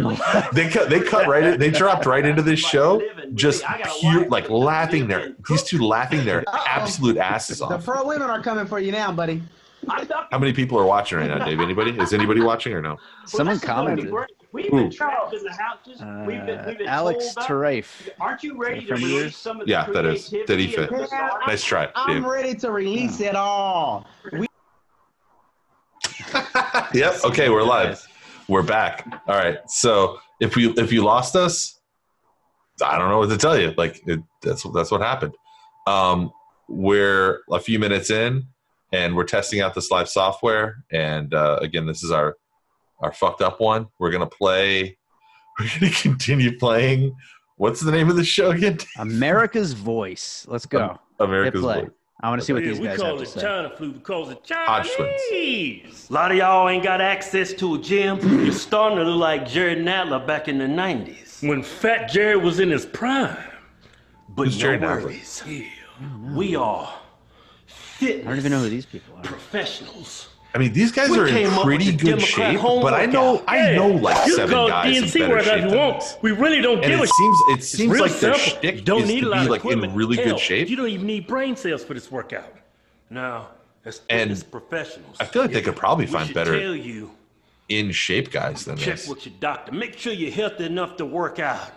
they 0.54 0.70
cut. 0.70 0.90
They 0.90 1.02
cut 1.02 1.28
right. 1.28 1.44
In, 1.44 1.60
they 1.60 1.70
dropped 1.70 2.06
right 2.08 2.26
into 2.26 2.42
this 2.42 2.60
show, 2.60 3.02
just 3.36 3.70
I 3.70 3.80
got 3.80 3.88
a 3.96 4.00
pure, 4.00 4.28
like 4.30 4.50
laughing 4.50 5.08
lives 5.08 5.10
their. 5.10 5.26
in 5.28 5.36
These 5.48 5.64
two 5.64 5.80
laughing 5.86 6.26
their 6.26 6.40
Uh-oh. 6.48 6.64
absolute 6.66 7.18
asses 7.18 7.62
off. 7.62 7.70
the 7.70 7.78
pro 7.80 8.08
women 8.08 8.30
are 8.30 8.42
coming 8.42 8.66
for 8.66 8.80
you 8.80 8.92
now, 8.92 9.12
buddy. 9.12 9.44
How 10.32 10.40
many 10.40 10.54
people 10.54 10.80
are 10.80 10.86
watching 10.86 11.20
right 11.20 11.28
now, 11.28 11.46
Dave? 11.46 11.60
Anybody? 11.60 11.92
Is 12.00 12.14
anybody 12.14 12.42
watching 12.42 12.74
or 12.74 12.82
no? 12.82 12.92
Well, 12.92 13.00
Someone 13.26 13.56
this 13.56 13.64
is 13.64 13.70
gonna 13.70 13.96
be 13.98 14.02
commented. 14.04 14.30
Great. 14.52 14.64
We've 14.66 14.74
Ooh. 14.74 14.84
been 14.84 14.92
trapped 14.92 15.34
in 15.34 15.44
the 15.44 15.52
houses. 15.54 16.02
we've 16.28 16.46
been, 16.46 16.66
we've 16.66 16.78
been 16.78 16.88
Alex 16.88 17.34
told 17.34 17.38
up. 17.40 17.48
Tarafe. 17.50 18.10
Aren't 18.20 18.44
you 18.44 18.58
ready 18.58 18.80
Is 18.80 18.88
to 18.88 18.90
that 18.90 18.94
a 18.94 18.98
of 18.98 19.04
release 19.04 19.22
yours? 19.22 19.36
some 19.36 19.62
of 19.62 19.66
the 19.68 19.72
Yeah, 19.72 19.86
that 19.92 20.06
is. 20.06 20.30
creativity 20.30 20.68
he 20.68 20.76
and 20.76 20.90
bizarre- 20.90 21.40
Nice 21.48 21.64
try, 21.64 21.90
I'm 21.96 22.22
Dave. 22.22 22.26
ready 22.26 22.56
to 22.56 22.72
release 22.72 23.20
it 23.22 23.36
all. 23.36 24.06
We 24.34 24.48
Yep. 26.94 27.16
Okay, 27.26 27.50
we're 27.50 27.64
live. 27.64 28.06
We're 28.48 28.64
back. 28.64 29.06
All 29.28 29.36
right. 29.36 29.58
So 29.68 30.20
if 30.40 30.56
you 30.58 30.74
if 30.78 30.92
you 30.92 31.04
lost 31.04 31.36
us, 31.36 31.80
I 32.84 32.98
don't 32.98 33.10
know 33.10 33.20
what 33.20 33.30
to 33.30 33.38
tell 33.38 33.60
you. 33.60 33.74
Like 33.78 34.02
it, 34.08 34.20
that's 34.42 34.64
that's 34.74 34.90
what 34.92 35.02
happened. 35.02 35.36
Um, 35.88 36.32
we're 36.68 37.42
a 37.52 37.60
few 37.60 37.78
minutes 37.80 38.10
in, 38.10 38.46
and 38.92 39.16
we're 39.16 39.24
testing 39.26 39.62
out 39.62 39.74
this 39.76 39.92
live 39.92 40.10
software. 40.10 40.84
And 40.92 41.34
uh, 41.34 41.60
again, 41.62 41.86
this 41.86 42.04
is 42.04 42.12
our 42.12 42.38
our 43.02 43.12
fucked 43.14 43.42
up 43.42 43.60
one. 43.60 43.88
We're 44.00 44.12
gonna 44.12 44.26
play. 44.28 44.98
We're 45.60 45.70
gonna 45.80 45.92
continue 45.92 46.58
playing. 46.58 47.16
What's 47.58 47.82
the 47.82 47.92
name 47.92 48.10
of 48.10 48.16
the 48.16 48.24
show 48.24 48.52
again? 48.52 48.78
America's 48.98 49.74
Voice. 49.74 50.46
Let's 50.48 50.66
go. 50.66 50.98
America's 51.20 51.62
play. 51.62 51.82
Voice. 51.82 51.90
I 52.22 52.30
want 52.30 52.42
to 52.42 52.46
see 52.46 52.52
what 52.54 52.64
Yeah, 52.64 52.72
these 52.72 52.80
we 52.82 52.88
guys 52.88 52.98
call 52.98 53.08
have 53.08 53.18
to 53.18 53.24
it 53.24 53.28
say. 53.30 53.42
China 53.42 53.70
flu 53.78 53.94
because 53.94 54.30
it's 54.32 54.50
Hodge 54.52 54.90
twins. 54.92 55.22
Chinese. 55.30 56.08
A 56.10 56.14
lot 56.14 56.32
of 56.32 56.38
y'all 56.38 56.68
ain't 56.68 56.84
got 56.84 57.00
access 57.02 57.54
to 57.54 57.76
a 57.76 57.80
gym. 57.80 58.20
You're 58.44 58.52
starting 58.54 58.98
to 58.98 59.04
look 59.06 59.20
like 59.20 59.48
Jerry 59.48 59.76
Nadler 59.76 60.26
back 60.28 60.48
in 60.50 60.58
the 60.58 60.66
90s. 60.66 61.48
When 61.48 61.64
Fat 61.64 62.08
Jerry 62.12 62.36
was 62.36 62.60
in 62.60 62.70
his 62.70 62.86
prime. 62.86 63.38
But 64.30 64.44
Who's 64.48 64.58
no 64.58 64.62
Jerry 64.62 64.78
Nadler? 64.80 65.04
worries. 65.04 65.44
We 66.34 66.56
are 66.56 66.94
fitness 67.68 68.26
I 68.26 68.30
don't 68.30 68.38
even 68.40 68.52
know 68.52 68.60
who 68.60 68.70
these 68.70 68.86
people 68.86 69.16
are. 69.18 69.24
professionals. 69.24 70.28
I 70.54 70.58
mean, 70.58 70.74
these 70.74 70.92
guys 70.92 71.10
We 71.10 71.20
are 71.20 71.28
in 71.28 71.52
pretty 71.62 71.92
good 71.92 72.20
Democrat 72.20 72.54
shape, 72.54 72.62
but 72.82 72.94
I 72.94 73.06
know. 73.06 73.44
I 73.48 73.76
know 73.76 73.90
like 73.90 74.28
seven 74.30 74.68
guys 74.68 74.98
in 75.14 75.22
better 75.22 75.44
shape 75.44 75.70
than 75.70 75.78
want. 75.78 76.18
We 76.22 76.32
really 76.32 76.60
don't 76.60 76.78
And 76.84 76.88
give 76.88 77.00
it 77.00 77.04
a 77.04 77.08
seems 77.08 77.38
it 77.50 77.58
It's 77.60 77.68
seems 77.68 78.00
like 78.00 78.14
their 78.14 78.34
shtick 78.34 78.84
don't 78.84 79.06
need 79.08 79.22
to 79.22 79.32
be 79.32 79.48
like 79.48 79.64
in 79.66 79.94
really 79.94 80.16
good 80.16 80.40
shape. 80.40 80.68
You 80.70 80.76
don't 80.76 80.90
even 80.90 81.06
need 81.06 81.28
brain 81.28 81.56
cells 81.56 81.84
for 81.84 81.94
this 81.94 82.12
workout. 82.12 82.52
No, 83.12 83.48
as 83.86 84.02
And 84.10 84.22
fitness 84.30 84.44
professionals, 84.44 85.18
I 85.20 85.26
feel 85.26 85.44
like 85.44 85.52
they 85.52 85.62
could 85.62 85.76
probably 85.76 86.06
we 86.06 86.12
find 86.12 86.34
better 86.34 86.60
Tell 86.60 86.76
you, 86.76 87.12
in 87.70 87.92
shape 87.92 88.32
guys 88.32 88.66
than 88.66 88.78
check 88.78 88.96
this. 88.96 89.06
Check 89.06 89.16
with 89.16 89.26
your 89.28 89.36
doctor. 89.40 89.72
Make 89.72 89.98
sure 89.98 90.14
you're 90.14 90.32
healthy 90.32 90.66
enough 90.66 90.98
to 90.98 91.06
work 91.06 91.38
out. 91.40 91.72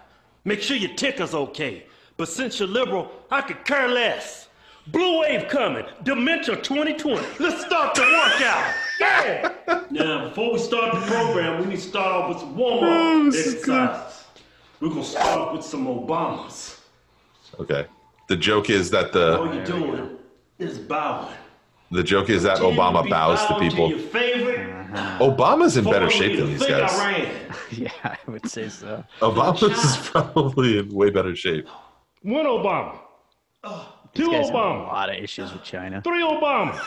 Make 0.44 0.62
sure 0.62 0.76
your 0.76 0.94
ticker's 0.94 1.34
okay. 1.34 1.84
But 2.16 2.28
since 2.28 2.58
you're 2.58 2.68
liberal, 2.68 3.10
I 3.30 3.42
could 3.42 3.64
care 3.64 3.88
less. 3.88 4.48
Blue 4.88 5.20
wave 5.20 5.48
coming. 5.48 5.84
Dementia 6.02 6.56
2020. 6.56 7.14
Let's 7.38 7.64
start 7.64 7.94
the 7.94 8.02
workout. 8.02 8.74
Yeah. 9.00 9.50
now, 9.90 10.28
before 10.28 10.52
we 10.52 10.58
start 10.60 10.94
the 10.94 11.00
program, 11.00 11.60
we 11.60 11.66
need 11.66 11.76
to 11.76 11.82
start 11.82 12.06
off 12.12 12.28
with 12.28 12.38
some 12.38 12.56
warm-up 12.56 12.88
oh, 12.88 13.26
exercises. 13.26 14.24
We're 14.78 14.90
gonna 14.90 15.02
start 15.02 15.40
off 15.40 15.52
with 15.54 15.64
some 15.64 15.86
Obamas. 15.86 16.78
Okay. 17.58 17.86
The 18.28 18.36
joke 18.36 18.70
is 18.70 18.90
that 18.90 19.12
the 19.12 19.40
All 19.40 19.52
you're 19.52 19.64
doing 19.64 20.18
is 20.58 20.78
bowing. 20.78 21.34
the 21.90 22.02
joke 22.04 22.30
is 22.30 22.44
that 22.44 22.58
Obama 22.58 23.02
Be 23.02 23.10
bows 23.10 23.40
to 23.46 23.54
bowing 23.54 23.70
people. 23.70 23.88
your 23.90 23.98
favorite 23.98 24.70
uh-huh. 24.92 25.18
Obama's 25.20 25.76
in 25.76 25.84
better 25.84 26.10
shape 26.10 26.38
than 26.38 26.46
these 26.50 26.66
guys. 26.66 26.92
Iran. 26.98 27.26
Yeah, 27.72 27.90
I 28.04 28.18
would 28.30 28.48
say 28.48 28.68
so. 28.68 29.02
Obama's 29.20 29.62
is 29.84 29.96
probably 30.10 30.78
in 30.78 30.90
way 30.94 31.10
better 31.10 31.34
shape. 31.34 31.66
One 32.22 32.44
Obama. 32.44 32.98
Oh. 33.64 33.92
Two 34.14 34.28
Obama. 34.30 34.82
a 34.84 34.92
lot 34.92 35.10
of 35.10 35.16
issues 35.16 35.52
with 35.52 35.62
China. 35.64 36.00
Three 36.02 36.22
Obama. 36.22 36.78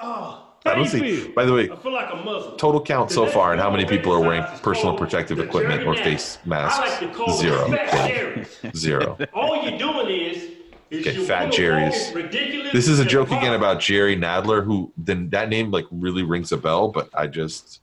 I 0.00 0.74
don't 0.74 0.86
see. 0.88 1.28
By 1.28 1.44
the 1.44 1.52
way, 1.52 1.70
I 1.70 1.76
feel 1.76 1.92
like 1.92 2.12
a 2.12 2.16
Muslim. 2.16 2.56
total 2.58 2.82
count 2.82 3.12
so 3.12 3.26
far 3.26 3.52
and 3.52 3.60
how 3.60 3.70
many 3.70 3.84
people 3.84 4.12
are 4.12 4.20
wearing 4.20 4.42
personal 4.62 4.96
protective 4.96 5.38
equipment 5.38 5.86
or 5.86 5.94
face 5.94 6.38
Nap. 6.44 6.72
I 6.72 6.98
like 6.98 7.02
masks? 7.02 7.16
to 7.16 7.32
Zero. 7.32 7.68
Fat 7.70 7.88
Okay. 7.94 8.08
Jerry's. 8.08 8.76
Zero. 8.76 9.18
All 9.32 9.62
you're 9.62 9.78
doing 9.78 10.08
is, 10.08 10.42
is 10.90 11.06
Okay, 11.06 11.20
you 11.20 11.24
Fat 11.24 11.40
wanna 11.44 11.52
Jerry's. 11.52 12.12
ridiculous 12.12 12.72
This 12.72 12.88
is 12.88 12.98
a 12.98 13.04
joke 13.04 13.28
again 13.30 13.54
about 13.54 13.78
Jerry 13.80 14.16
Nadler, 14.16 14.64
who 14.64 14.92
then 14.96 15.30
that 15.30 15.48
name 15.48 15.70
like 15.70 15.84
really 15.92 16.24
rings 16.24 16.50
a 16.50 16.56
bell, 16.56 16.88
but 16.88 17.10
I 17.14 17.28
just 17.28 17.80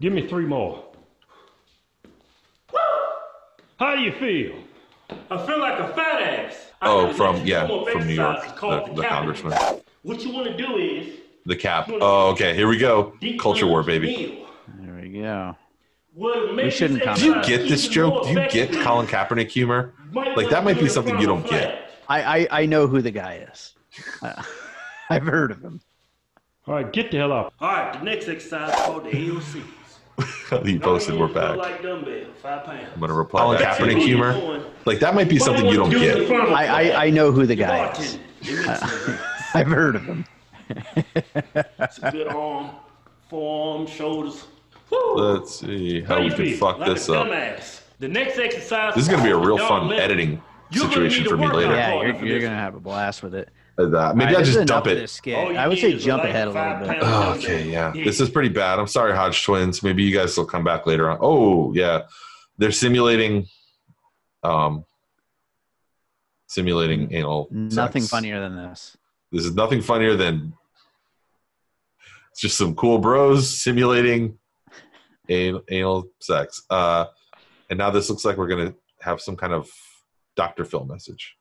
Give 0.00 0.14
me 0.14 0.26
three 0.26 0.46
more. 0.46 0.86
How 3.78 3.94
do 3.94 4.00
you 4.00 4.12
feel? 4.12 4.54
I 5.30 5.46
feel 5.46 5.60
like 5.60 5.78
a 5.78 5.88
fat 5.94 6.22
ass. 6.22 6.66
Oh 6.82 7.08
got 7.08 7.16
from 7.16 7.46
yeah 7.46 7.66
from 7.66 8.06
New 8.06 8.14
York, 8.14 8.38
exercise 8.38 8.58
called 8.58 8.90
the, 8.90 9.02
the 9.02 9.08
congressman, 9.08 9.52
What 10.02 10.24
you 10.24 10.32
want 10.32 10.48
to 10.48 10.56
do 10.56 10.76
is 10.76 11.18
the 11.46 11.56
cap. 11.56 11.90
Oh 11.90 12.30
okay, 12.30 12.54
here 12.54 12.68
we 12.68 12.78
go, 12.78 13.14
culture 13.38 13.66
war, 13.66 13.82
baby. 13.82 14.46
There 14.78 14.94
we 14.94 15.20
go. 15.20 15.56
We 16.14 16.70
shouldn't 16.70 17.02
comment 17.02 17.20
Do 17.20 17.26
you 17.26 17.42
get 17.44 17.68
this 17.68 17.86
joke? 17.88 18.24
Do 18.24 18.30
you 18.30 18.48
get 18.48 18.72
Colin 18.72 19.06
Kaepernick 19.06 19.48
humor? 19.48 19.94
Like 20.12 20.50
that 20.50 20.64
might 20.64 20.78
be 20.78 20.88
something 20.88 21.18
you 21.18 21.26
don't 21.26 21.46
get. 21.48 21.90
I, 22.08 22.40
I, 22.40 22.48
I 22.62 22.66
know 22.66 22.88
who 22.88 23.00
the 23.00 23.12
guy 23.12 23.46
is. 23.50 23.74
Uh, 24.20 24.42
I've 25.10 25.22
heard 25.22 25.52
of 25.52 25.62
him. 25.62 25.80
All 26.66 26.74
right, 26.74 26.92
get 26.92 27.10
the 27.10 27.18
hell 27.18 27.32
up. 27.32 27.54
All 27.60 27.68
right, 27.68 27.92
the 27.92 28.04
next 28.04 28.28
exercise 28.28 28.70
is 28.70 28.80
called 28.84 29.04
the 29.04 29.10
AOCs. 30.18 30.66
he 30.66 30.78
posted 30.78 31.18
we're 31.18 31.28
back. 31.28 31.56
Like 31.56 31.82
dumbbell, 31.82 32.26
five 32.42 32.64
pounds. 32.64 32.88
I'm 32.94 33.00
gonna 33.00 33.14
reply 33.14 33.40
Colin 33.42 33.58
That's 33.58 33.78
Kaepernick 33.78 34.02
humor. 34.02 34.62
Like 34.84 34.98
that 35.00 35.14
might 35.14 35.28
be 35.28 35.38
something 35.38 35.66
you 35.66 35.76
don't 35.76 35.90
get. 35.90 36.30
I, 36.30 36.90
I, 36.92 37.04
I 37.06 37.10
know 37.10 37.32
who 37.32 37.46
the 37.46 37.54
guy 37.56 37.90
is. 37.92 38.16
bartending. 38.16 38.18
It 38.42 38.66
makes 38.66 39.08
it- 39.08 39.20
I've 39.54 39.66
heard 39.66 39.96
of 39.96 40.04
him. 40.04 40.24
It's 40.68 41.98
a 42.02 42.10
good 42.12 42.28
arm, 42.28 42.70
forearm, 43.28 43.86
shoulders. 43.86 44.46
Woo. 44.90 45.14
Let's 45.16 45.58
see 45.60 46.00
how 46.02 46.16
How 46.18 46.24
we 46.24 46.30
can 46.30 46.54
fuck 46.56 46.78
like 46.78 46.94
this 46.94 47.08
a 47.08 47.14
up. 47.20 47.26
dumbass. 47.28 47.80
The 47.98 48.08
next 48.08 48.38
exercise. 48.38 48.94
This 48.94 49.04
is 49.04 49.08
gonna 49.08 49.22
be 49.24 49.30
a 49.30 49.36
real 49.36 49.58
fun 49.58 49.92
editing 49.92 50.40
situation 50.72 51.24
for 51.26 51.36
me 51.36 51.48
later. 51.48 51.72
Yeah, 51.74 52.02
you're, 52.02 52.24
you're 52.24 52.40
gonna 52.40 52.54
have 52.54 52.74
a 52.74 52.80
blast 52.80 53.22
with 53.22 53.34
it. 53.34 53.48
That. 53.86 54.16
Maybe 54.16 54.28
All 54.28 54.34
right, 54.34 54.42
I 54.42 54.44
this 54.44 54.54
just 54.54 54.66
dump 54.68 54.86
it. 54.86 54.94
this 54.96 55.12
skit. 55.12 55.36
All 55.36 55.56
I 55.56 55.66
would 55.66 55.78
say 55.78 55.96
jump 55.96 56.22
like 56.22 56.30
ahead 56.30 56.48
a 56.48 56.50
little 56.50 56.86
bit. 56.94 56.98
Oh, 57.02 57.34
okay, 57.36 57.70
yeah. 57.70 57.92
This 57.92 58.20
is 58.20 58.28
pretty 58.30 58.48
bad. 58.48 58.78
I'm 58.78 58.86
sorry, 58.86 59.14
Hodge 59.14 59.42
twins. 59.44 59.82
Maybe 59.82 60.02
you 60.02 60.14
guys 60.14 60.36
will 60.36 60.44
come 60.46 60.64
back 60.64 60.86
later 60.86 61.10
on. 61.10 61.18
Oh, 61.20 61.72
yeah. 61.74 62.02
They're 62.58 62.72
simulating 62.72 63.46
um 64.42 64.84
simulating 66.46 67.12
anal 67.14 67.48
Nothing 67.50 68.02
sex. 68.02 68.10
funnier 68.10 68.40
than 68.40 68.56
this. 68.56 68.96
This 69.32 69.44
is 69.44 69.54
nothing 69.54 69.80
funnier 69.82 70.16
than 70.16 70.52
it's 72.32 72.40
just 72.40 72.56
some 72.56 72.74
cool 72.74 72.98
bros 72.98 73.48
simulating 73.62 74.38
anal, 75.28 75.62
anal 75.70 76.08
sex. 76.20 76.62
Uh 76.70 77.06
and 77.68 77.78
now 77.78 77.90
this 77.90 78.10
looks 78.10 78.24
like 78.24 78.36
we're 78.36 78.48
gonna 78.48 78.74
have 79.00 79.20
some 79.20 79.36
kind 79.36 79.52
of 79.52 79.70
Dr. 80.36 80.64
Phil 80.64 80.84
message. 80.84 81.36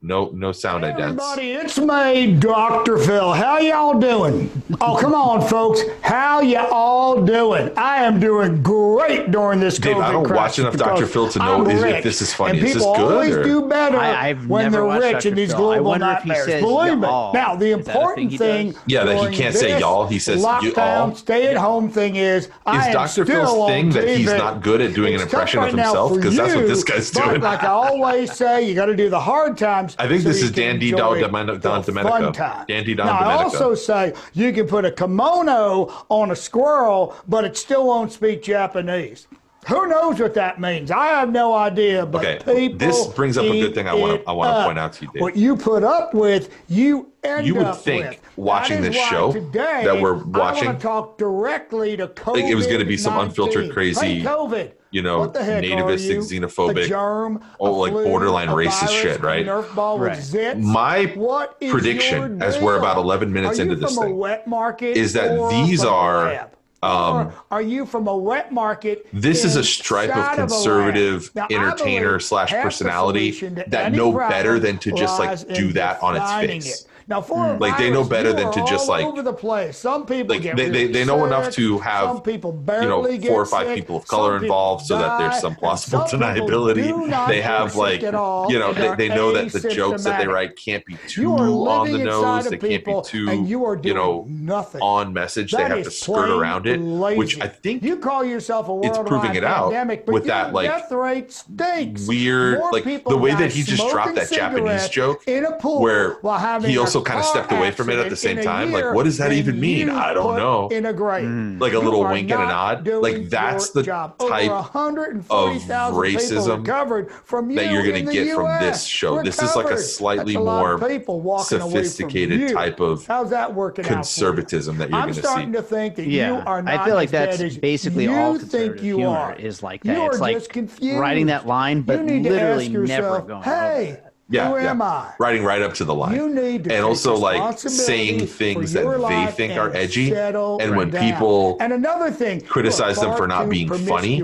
No 0.00 0.30
no 0.32 0.52
sound 0.52 0.84
idents. 0.84 1.00
Everybody, 1.00 1.50
it's 1.54 1.76
me, 1.76 2.32
Dr. 2.34 2.98
Phil. 2.98 3.32
How 3.32 3.58
y'all 3.58 3.98
doing? 3.98 4.48
Oh, 4.80 4.96
come 4.96 5.12
on, 5.12 5.40
folks. 5.48 5.80
How 6.02 6.40
y'all 6.40 7.24
doing? 7.24 7.72
I 7.76 8.04
am 8.04 8.20
doing 8.20 8.62
great 8.62 9.32
during 9.32 9.58
this 9.58 9.76
Dave, 9.76 9.96
COVID 9.96 10.02
I 10.04 10.12
don't 10.12 10.30
watch 10.30 10.60
enough 10.60 10.76
Dr. 10.76 11.04
Phil 11.04 11.28
to 11.30 11.38
know 11.40 11.68
is- 11.68 11.82
if 11.82 12.04
this 12.04 12.22
is 12.22 12.32
funny. 12.32 12.60
And 12.60 12.68
Is 12.68 12.74
this 12.74 12.82
people 12.84 12.94
always 13.06 13.34
or- 13.34 13.42
do 13.42 13.62
better 13.62 13.98
I- 13.98 14.34
when 14.34 14.70
they're 14.70 14.84
rich 14.84 15.14
Dr. 15.14 15.28
in 15.30 15.34
these 15.34 15.50
Phil. 15.50 15.58
Global 15.58 15.94
if 15.94 16.00
he 16.00 16.06
nightmares. 16.06 16.44
says 16.46 16.62
Believe 16.62 16.98
me. 16.98 17.06
y'all. 17.08 17.32
Now, 17.34 17.56
the 17.56 17.66
Is 17.66 17.70
that 17.86 17.90
a 17.90 17.92
thing 17.92 17.96
important 17.96 18.38
thing. 18.38 18.74
Yeah, 18.86 19.02
that 19.04 19.14
he 19.16 19.20
during 19.22 19.34
can't 19.34 19.54
say 19.56 19.72
this 19.72 19.80
y'all, 19.80 20.06
he 20.06 20.20
says 20.20 20.40
you 20.42 20.46
all. 20.46 20.60
lockdown, 20.62 21.16
stay-at-home 21.16 21.88
thing 21.90 22.14
is, 22.14 22.48
I 22.64 22.78
Is 22.82 22.86
am 22.86 22.92
Dr. 22.92 23.24
Phil's 23.26 23.66
thing 23.68 23.90
that 23.90 24.06
he's 24.08 24.32
not 24.32 24.62
good 24.62 24.80
at 24.80 24.94
doing 24.94 25.16
an 25.16 25.22
impression 25.22 25.58
of 25.58 25.70
himself? 25.70 26.14
because 26.14 26.36
that's 26.36 26.54
what 26.54 26.68
this 26.68 26.84
guy's 26.84 27.10
but 27.10 27.24
doing. 27.24 27.40
Like 27.40 27.64
I 27.64 27.66
always 27.66 28.32
say, 28.32 28.62
you 28.64 28.76
got 28.76 28.86
to 28.86 28.94
do 28.94 29.10
the 29.10 29.18
hard 29.18 29.56
times. 29.96 30.06
I 30.06 30.08
think 30.08 30.22
so 30.22 30.28
this 30.28 30.42
is 30.42 30.50
Dandy 30.50 30.90
Dan 30.90 30.96
D. 30.98 31.02
enjoy 31.02 31.20
Don- 31.20 31.60
Don 31.60 31.82
Domenico. 31.82 32.08
fun 32.18 32.32
times. 32.32 32.64
Dan 32.68 32.84
Don 32.96 33.06
now, 33.06 33.12
I 33.18 33.34
also 33.42 33.74
say 33.74 34.14
you 34.34 34.52
can 34.52 34.66
put 34.66 34.84
a 34.84 34.90
kimono 34.90 36.04
on 36.08 36.30
a 36.30 36.36
squirrel, 36.36 37.14
but 37.26 37.44
it 37.44 37.56
still 37.56 37.86
won't 37.86 38.12
speak 38.12 38.42
Japanese. 38.42 39.26
Who 39.66 39.86
knows 39.86 40.18
what 40.18 40.32
that 40.34 40.60
means? 40.60 40.90
I 40.90 41.06
have 41.08 41.30
no 41.30 41.52
idea. 41.54 42.06
But 42.06 42.24
Okay, 42.24 42.38
people 42.68 42.78
this 42.78 43.06
brings 43.08 43.36
up 43.36 43.44
a 43.44 43.48
good 43.60 43.74
thing 43.74 43.86
I 43.88 43.92
wanna- 43.94 44.20
I 44.26 44.32
wanna 44.32 44.64
point 44.64 44.78
out 44.78 44.92
to 44.94 45.04
you, 45.04 45.10
Dave. 45.12 45.20
What 45.20 45.36
you 45.36 45.56
put 45.56 45.82
up 45.84 46.14
with, 46.14 46.48
you 46.68 47.08
end 47.22 47.46
You 47.46 47.56
would 47.56 47.66
up 47.66 47.76
think, 47.76 48.06
with. 48.08 48.18
watching 48.36 48.80
this 48.80 48.96
show 48.96 49.32
today, 49.32 49.82
that 49.84 50.00
we're 50.00 50.14
I 50.16 50.22
watching, 50.24 50.66
want 50.68 50.80
to 50.80 50.86
talk 50.86 51.18
directly 51.18 51.96
to 51.98 52.06
COVID. 52.06 52.34
think 52.34 52.50
it 52.50 52.54
was 52.54 52.66
gonna 52.66 52.84
be 52.86 52.96
some 52.96 53.18
unfiltered, 53.18 53.70
crazy, 53.72 54.20
Hey, 54.20 54.24
COVID. 54.24 54.70
you 54.90 55.02
know, 55.02 55.18
what 55.18 55.34
the 55.34 55.40
nativistic, 55.40 56.30
you? 56.30 56.40
xenophobic, 56.40 56.84
a 56.84 56.88
germ, 56.88 57.40
oh, 57.60 57.68
a 57.68 57.70
like 57.70 57.92
flu, 57.92 58.04
borderline 58.04 58.48
racist 58.48 58.86
virus, 58.86 58.90
shit, 58.92 59.22
right? 59.22 59.46
A 59.46 59.62
ball 59.74 59.98
Right. 59.98 60.16
with 60.16 60.20
zits. 60.24 60.62
My 60.62 61.12
What 61.16 61.56
is 61.60 61.70
prediction, 61.72 62.40
as 62.40 62.58
we're 62.58 62.78
about 62.78 62.96
11 62.96 63.32
minutes 63.32 63.58
Are 63.58 63.62
into 63.62 63.74
this 63.74 63.98
thing, 63.98 64.16
wet 64.16 64.46
market 64.46 64.96
is 64.96 65.12
that 65.12 65.36
these 65.50 65.84
are, 65.84 66.24
lab? 66.26 66.48
Um, 66.82 67.32
are 67.50 67.62
you 67.62 67.84
from 67.84 68.06
a 68.06 68.16
wet 68.16 68.52
market? 68.52 69.06
This 69.12 69.44
is 69.44 69.56
a 69.56 69.64
stripe 69.64 70.10
of 70.10 70.16
inside 70.16 70.38
a 70.38 70.40
lab? 70.42 70.48
conservative 70.48 71.30
Now, 71.34 71.46
entertainer 71.50 72.20
slash 72.20 72.52
personality 72.52 73.32
that 73.66 73.92
know 73.92 74.12
better 74.12 74.58
than 74.60 74.78
to 74.78 74.92
just 74.92 75.18
like 75.18 75.46
do 75.54 75.72
that 75.72 76.00
on 76.02 76.16
its 76.16 76.30
face. 76.32 76.82
it. 76.82 76.87
Now, 77.08 77.22
for 77.22 77.42
a 77.46 77.48
mm. 77.56 77.60
Like, 77.60 77.78
they 77.78 77.90
know 77.90 78.04
better 78.04 78.34
than 78.34 78.52
to 78.52 78.64
just, 78.66 78.86
like- 78.86 79.04
over 79.04 79.22
the 79.22 79.32
place. 79.32 79.78
Some 79.78 80.04
people 80.04 80.34
Like, 80.34 80.42
get 80.42 80.56
they- 80.56 80.64
they- 80.68 80.70
really 80.80 80.92
they 80.92 81.04
know 81.06 81.24
enough 81.24 81.50
to 81.52 81.78
have, 81.78 82.04
some 82.08 82.20
people 82.20 82.52
you 82.52 82.58
barely 82.58 82.86
know, 83.12 83.18
get 83.18 83.30
four 83.30 83.40
or 83.40 83.46
five 83.46 83.66
sick. 83.68 83.76
people 83.76 83.96
of 83.96 84.06
color 84.06 84.36
involved 84.36 84.84
so 84.84 84.98
that 84.98 85.18
there's 85.18 85.38
some 85.40 85.54
plausible 85.56 86.06
some 86.06 86.20
deniability. 86.20 87.28
They 87.28 87.40
have 87.40 87.76
like, 87.76 88.02
you 88.02 88.12
know, 88.12 88.72
they, 88.74 88.94
they 88.96 89.08
know 89.08 89.32
that 89.32 89.52
the 89.52 89.70
jokes 89.70 90.04
that 90.04 90.20
they 90.20 90.26
write 90.28 90.56
can't 90.56 90.84
be 90.84 90.98
too 91.06 91.22
You 91.22 91.32
on 91.34 91.90
the 91.90 91.98
nose. 91.98 92.48
They 92.48 92.58
can't 92.58 92.84
be 92.84 93.00
too, 93.04 93.42
you 93.42 93.64
are 93.64 93.78
you 93.82 93.94
know, 93.94 94.26
nothing. 94.28 94.82
on 94.82 95.14
message. 95.14 95.52
They 95.52 95.62
have 95.62 95.84
to 95.84 95.90
skirt 95.90 96.28
around 96.28 96.66
it, 96.66 96.78
which. 96.78 97.40
I 97.40 97.46
think 97.48 97.82
you 97.82 97.96
call 97.96 98.24
yourself 98.24 98.68
a 98.68 98.80
it's 98.82 98.98
proving 98.98 99.34
it 99.34 99.44
out 99.44 99.70
pandemic, 99.70 100.04
but 100.04 100.12
with 100.12 100.24
that, 100.26 100.52
like, 100.52 100.68
death 100.68 100.90
rate 100.92 101.32
stinks. 101.32 102.06
weird- 102.06 102.58
More 102.58 102.72
like, 102.72 102.84
the 103.04 103.16
way 103.16 103.34
that 103.34 103.52
he 103.52 103.62
just 103.62 103.88
dropped 103.88 104.14
that 104.16 104.30
Japanese 104.30 104.88
joke 104.88 105.22
in 105.26 105.44
a 105.44 105.52
pool 105.52 105.80
where 105.80 106.14
while 106.20 106.38
having 106.38 106.70
he 106.70 106.76
also 106.78 106.97
also 106.98 107.10
kind 107.10 107.20
of 107.20 107.26
stepped 107.26 107.52
away 107.52 107.70
from 107.70 107.90
it 107.90 107.98
at 107.98 108.08
the 108.10 108.16
same 108.16 108.38
accident 108.38 108.38
in 108.38 108.44
time. 108.44 108.72
Like, 108.72 108.94
what 108.94 109.04
does 109.04 109.18
that 109.18 109.32
even 109.32 109.58
mean? 109.60 109.88
I 109.90 110.12
don't 110.14 110.36
know. 110.36 110.68
In 110.68 110.86
a 110.86 110.92
grave. 110.92 111.24
Mm. 111.26 111.60
Like 111.60 111.72
a 111.72 111.76
You 111.76 111.82
little 111.82 112.04
wink 112.04 112.30
and 112.30 112.42
a 112.42 112.46
nod. 112.46 112.86
Like 112.86 113.28
that's 113.28 113.70
the 113.70 113.82
job. 113.82 114.18
type 114.18 114.50
of 114.50 115.92
racism 115.94 116.58
recovered 116.58 117.10
from 117.24 117.54
that 117.54 117.66
you 117.66 117.72
you're 117.72 117.82
going 117.82 118.00
to 118.04 118.06
the 118.06 118.12
get 118.12 118.34
from 118.34 118.60
this 118.60 118.84
show. 118.84 119.22
This 119.22 119.40
is 119.42 119.54
like 119.56 119.70
a 119.70 119.78
slightly 119.78 120.34
a 120.34 120.38
more 120.40 120.78
people 120.78 121.20
walking 121.20 121.60
away 121.60 121.70
from 121.70 121.70
sophisticated 121.70 122.40
you. 122.40 122.48
type 122.54 122.80
of 122.80 123.06
How's 123.06 123.30
that 123.30 123.54
working 123.54 123.84
out 123.84 123.88
for 123.88 123.92
you? 123.92 123.96
conservatism 123.96 124.78
that 124.78 124.90
you're 124.90 124.98
I'm 124.98 125.04
going 125.04 125.14
to 125.14 125.20
starting 125.20 125.52
to 125.52 125.62
think 125.62 125.96
that 125.96 126.06
Yeah, 126.06 126.36
you 126.38 126.42
are 126.46 126.62
not 126.62 126.74
I 126.80 126.84
feel 126.84 126.94
like 126.94 127.08
as 127.08 127.12
bad 127.12 127.28
that's 127.30 127.40
as 127.42 127.58
basically 127.58 128.04
you 128.04 128.14
all 128.14 128.34
think 128.38 128.50
conservative 128.50 128.84
you 128.84 128.96
humor 128.96 129.16
are. 129.16 129.34
is 129.36 129.62
like 129.62 129.84
You 129.84 129.94
that. 129.94 130.06
It's 130.06 130.16
are 130.16 130.20
like 130.20 130.36
just 130.36 130.50
confused. 130.50 130.98
writing 130.98 131.26
that 131.26 131.46
line, 131.46 131.82
but 131.82 131.98
you 132.00 132.04
need 132.04 132.24
to 132.24 132.30
literally 132.30 132.68
never 132.68 133.20
going 133.22 133.42
hey, 133.42 133.82
over 133.92 134.00
that. 134.02 134.07
Yeah, 134.30 134.50
who 134.50 134.56
yeah. 134.56 134.70
am 134.70 134.82
I? 134.82 135.12
Riding 135.18 135.42
right 135.42 135.62
up 135.62 135.72
to 135.74 135.84
the 135.84 135.94
line. 135.94 136.14
You 136.14 136.28
need 136.28 136.64
to 136.64 136.74
and 136.74 136.84
also 136.84 137.16
like 137.16 137.58
saying 137.58 138.26
things 138.26 138.72
that 138.74 138.84
they 139.08 139.32
think 139.32 139.58
are 139.58 139.74
edgy. 139.74 140.14
And 140.14 140.76
when 140.76 140.90
down. 140.90 141.02
people 141.02 141.56
and 141.60 141.72
another 141.72 142.10
thing, 142.10 142.42
criticize 142.42 143.00
them 143.00 143.16
for 143.16 143.26
not 143.26 143.48
being 143.48 143.68
funny. 143.68 144.22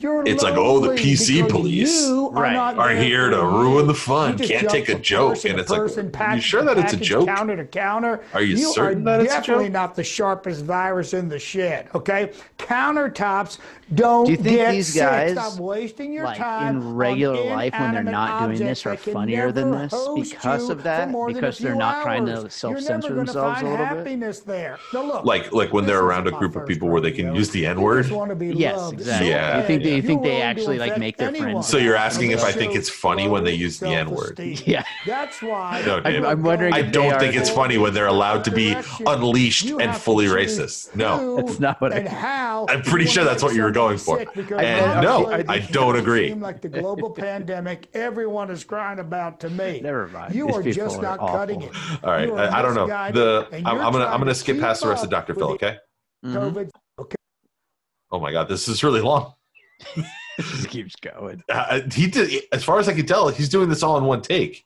You're 0.00 0.22
it's 0.24 0.44
like, 0.44 0.54
oh, 0.56 0.78
the 0.78 0.90
PC 0.90 1.48
police 1.48 2.06
are 2.06 2.30
Right. 2.30 2.54
are 2.56 2.94
here 2.94 3.30
to 3.30 3.44
ruin 3.44 3.88
the 3.88 3.94
fun. 3.94 4.38
Can't 4.38 4.70
take 4.70 4.88
a 4.88 4.96
joke. 4.96 5.44
And 5.44 5.56
to 5.56 5.58
it's 5.58 5.70
like, 5.70 5.80
person, 5.80 6.04
you 6.04 6.10
package 6.12 6.44
sure 6.44 6.60
to 6.60 6.66
that 6.66 6.78
it's 6.78 6.92
a 6.92 6.96
joke? 6.96 7.26
Counter 7.26 7.56
to 7.56 7.64
counter. 7.64 8.20
Are 8.32 8.40
you 8.40 8.56
you 8.56 8.72
certain 8.72 9.02
are 9.08 9.18
that 9.18 9.20
it's 9.22 9.32
a 9.32 9.36
definitely 9.38 9.64
joke? 9.64 9.72
not 9.72 9.94
the 9.96 10.04
sharpest 10.04 10.64
virus 10.64 11.14
in 11.14 11.28
the 11.28 11.40
shed. 11.40 11.88
Okay, 11.96 12.32
countertops 12.58 13.58
don't 13.94 14.26
Do 14.26 14.32
you 14.32 14.36
think 14.36 14.56
get 14.56 14.72
these 14.72 14.94
guys, 14.94 15.32
Stop 15.32 15.58
wasting 15.58 16.12
your 16.12 16.24
like, 16.24 16.36
time 16.38 16.76
in 16.76 16.94
regular 16.94 17.42
life 17.44 17.72
when 17.72 17.92
they're 17.94 18.02
not 18.02 18.46
doing 18.48 18.58
this 18.58 18.84
are 18.84 18.96
funnier 18.96 19.50
than 19.52 19.70
this 19.70 19.94
because 20.14 20.68
of 20.68 20.82
that? 20.82 21.04
for 21.06 21.10
more 21.10 21.28
than 21.32 21.36
a 21.36 21.40
Because 21.40 21.58
they're 21.58 21.72
few 21.72 21.78
not 21.78 22.02
trying 22.02 22.26
to 22.26 22.50
self-censor 22.50 22.68
You're 22.68 22.80
never 22.82 23.08
gonna 23.08 23.24
themselves 23.24 23.60
a 23.62 23.64
little 23.64 23.86
bit? 23.86 23.96
happiness 23.98 24.40
there. 24.40 24.78
Now 24.92 25.02
look, 25.02 25.24
like 25.24 25.52
like 25.52 25.72
when 25.72 25.86
they're 25.86 26.02
around 26.02 26.26
a 26.26 26.32
group 26.32 26.54
of 26.56 26.66
people 26.66 26.88
where 26.88 27.00
they 27.00 27.12
can 27.12 27.34
use 27.34 27.50
the 27.50 27.66
N 27.66 27.80
word. 27.80 28.02
just 28.04 28.14
wanna 28.14 28.34
be 28.34 28.48
Yes, 28.48 28.92
exactly. 28.92 29.30
Yeah. 29.30 29.60
You 29.60 29.66
think 29.66 29.82
they, 29.82 29.88
you 29.90 29.94
You're 29.96 30.02
think 30.02 30.22
they 30.22 30.42
actually 30.42 30.78
like 30.78 30.98
make 30.98 31.16
their 31.16 31.32
friends? 31.32 31.66
So 31.68 31.78
you're 31.78 31.96
asking 31.96 32.32
if 32.32 32.42
I 32.44 32.52
think 32.52 32.74
it's 32.74 32.88
funny 32.90 33.28
when 33.28 33.44
they 33.44 33.54
use 33.54 33.78
the 33.78 33.88
N 33.88 34.10
word. 34.10 34.38
Yeah. 34.38 34.84
That's 35.06 35.40
why. 35.42 35.82
No, 35.86 35.96
dude. 36.00 36.06
I'm- 36.06 36.26
I'm 36.26 36.42
wondering 36.42 36.74
I 36.74 36.82
don't 36.82 37.18
think 37.18 37.34
it's 37.34 37.50
funny 37.50 37.78
when 37.78 37.94
they're 37.94 38.06
allowed 38.06 38.44
to 38.44 38.50
be 38.50 38.76
unleashed 39.06 39.70
and 39.70 39.94
fully 39.96 40.26
racist. 40.26 40.94
No. 40.94 41.16
who 41.18 41.36
That's 41.42 41.60
not 41.60 41.80
what 41.80 41.92
I. 41.92 42.66
I'm 42.68 42.82
pretty 42.82 43.06
sure 43.06 43.24
that's 43.24 43.42
what 43.42 43.54
you 43.54 43.62
were 43.62 43.70
going 43.78 43.98
for. 43.98 44.18
sick, 44.18 44.28
because 44.34 44.60
And 44.64 45.02
no, 45.02 45.26
honestly, 45.26 45.48
I 45.48 45.58
don't 45.58 45.92
doesn't 45.94 46.00
agree. 46.02 46.28
Seem 46.28 46.40
like 46.40 46.60
the 46.60 46.68
global 46.68 47.10
pandemic 47.26 47.88
everyone 47.94 48.50
is 48.50 48.64
crying 48.64 48.98
about 48.98 49.40
to 49.40 49.50
me. 49.50 49.80
Never 49.82 50.08
mind. 50.08 50.34
You 50.34 50.46
These 50.46 50.56
are 50.56 50.62
just 50.72 50.98
are 50.98 51.02
not 51.02 51.20
awful. 51.20 51.38
cutting 51.38 51.62
it. 51.62 51.72
All 52.02 52.10
right. 52.10 52.30
I, 52.30 52.58
I 52.58 52.62
don't 52.62 52.74
know. 52.74 52.86
The 52.86 53.48
I'm, 53.52 53.66
I'm 53.66 53.92
gonna 53.92 54.06
I'm 54.06 54.20
gonna 54.20 54.34
skip 54.34 54.58
past 54.60 54.82
the 54.82 54.88
rest 54.88 55.04
of 55.04 55.10
Dr. 55.10 55.32
with 55.34 55.38
Phil, 55.40 55.48
the 55.48 55.54
okay? 55.54 55.76
Mhm. 56.24 56.52
COVID. 56.52 56.70
Okay. 57.00 57.16
Oh 58.10 58.20
my 58.20 58.32
god, 58.32 58.48
this 58.48 58.68
is 58.68 58.82
really 58.82 59.00
long. 59.00 59.34
just 60.40 60.68
keeps 60.68 60.94
going. 60.96 61.42
Uh, 61.48 61.80
he 61.92 62.06
did 62.06 62.44
as 62.52 62.64
far 62.64 62.78
as 62.78 62.88
I 62.88 62.94
can 62.94 63.06
tell, 63.06 63.28
he's 63.28 63.48
doing 63.48 63.68
this 63.68 63.82
all 63.82 63.96
in 63.98 64.04
one 64.04 64.22
take. 64.22 64.64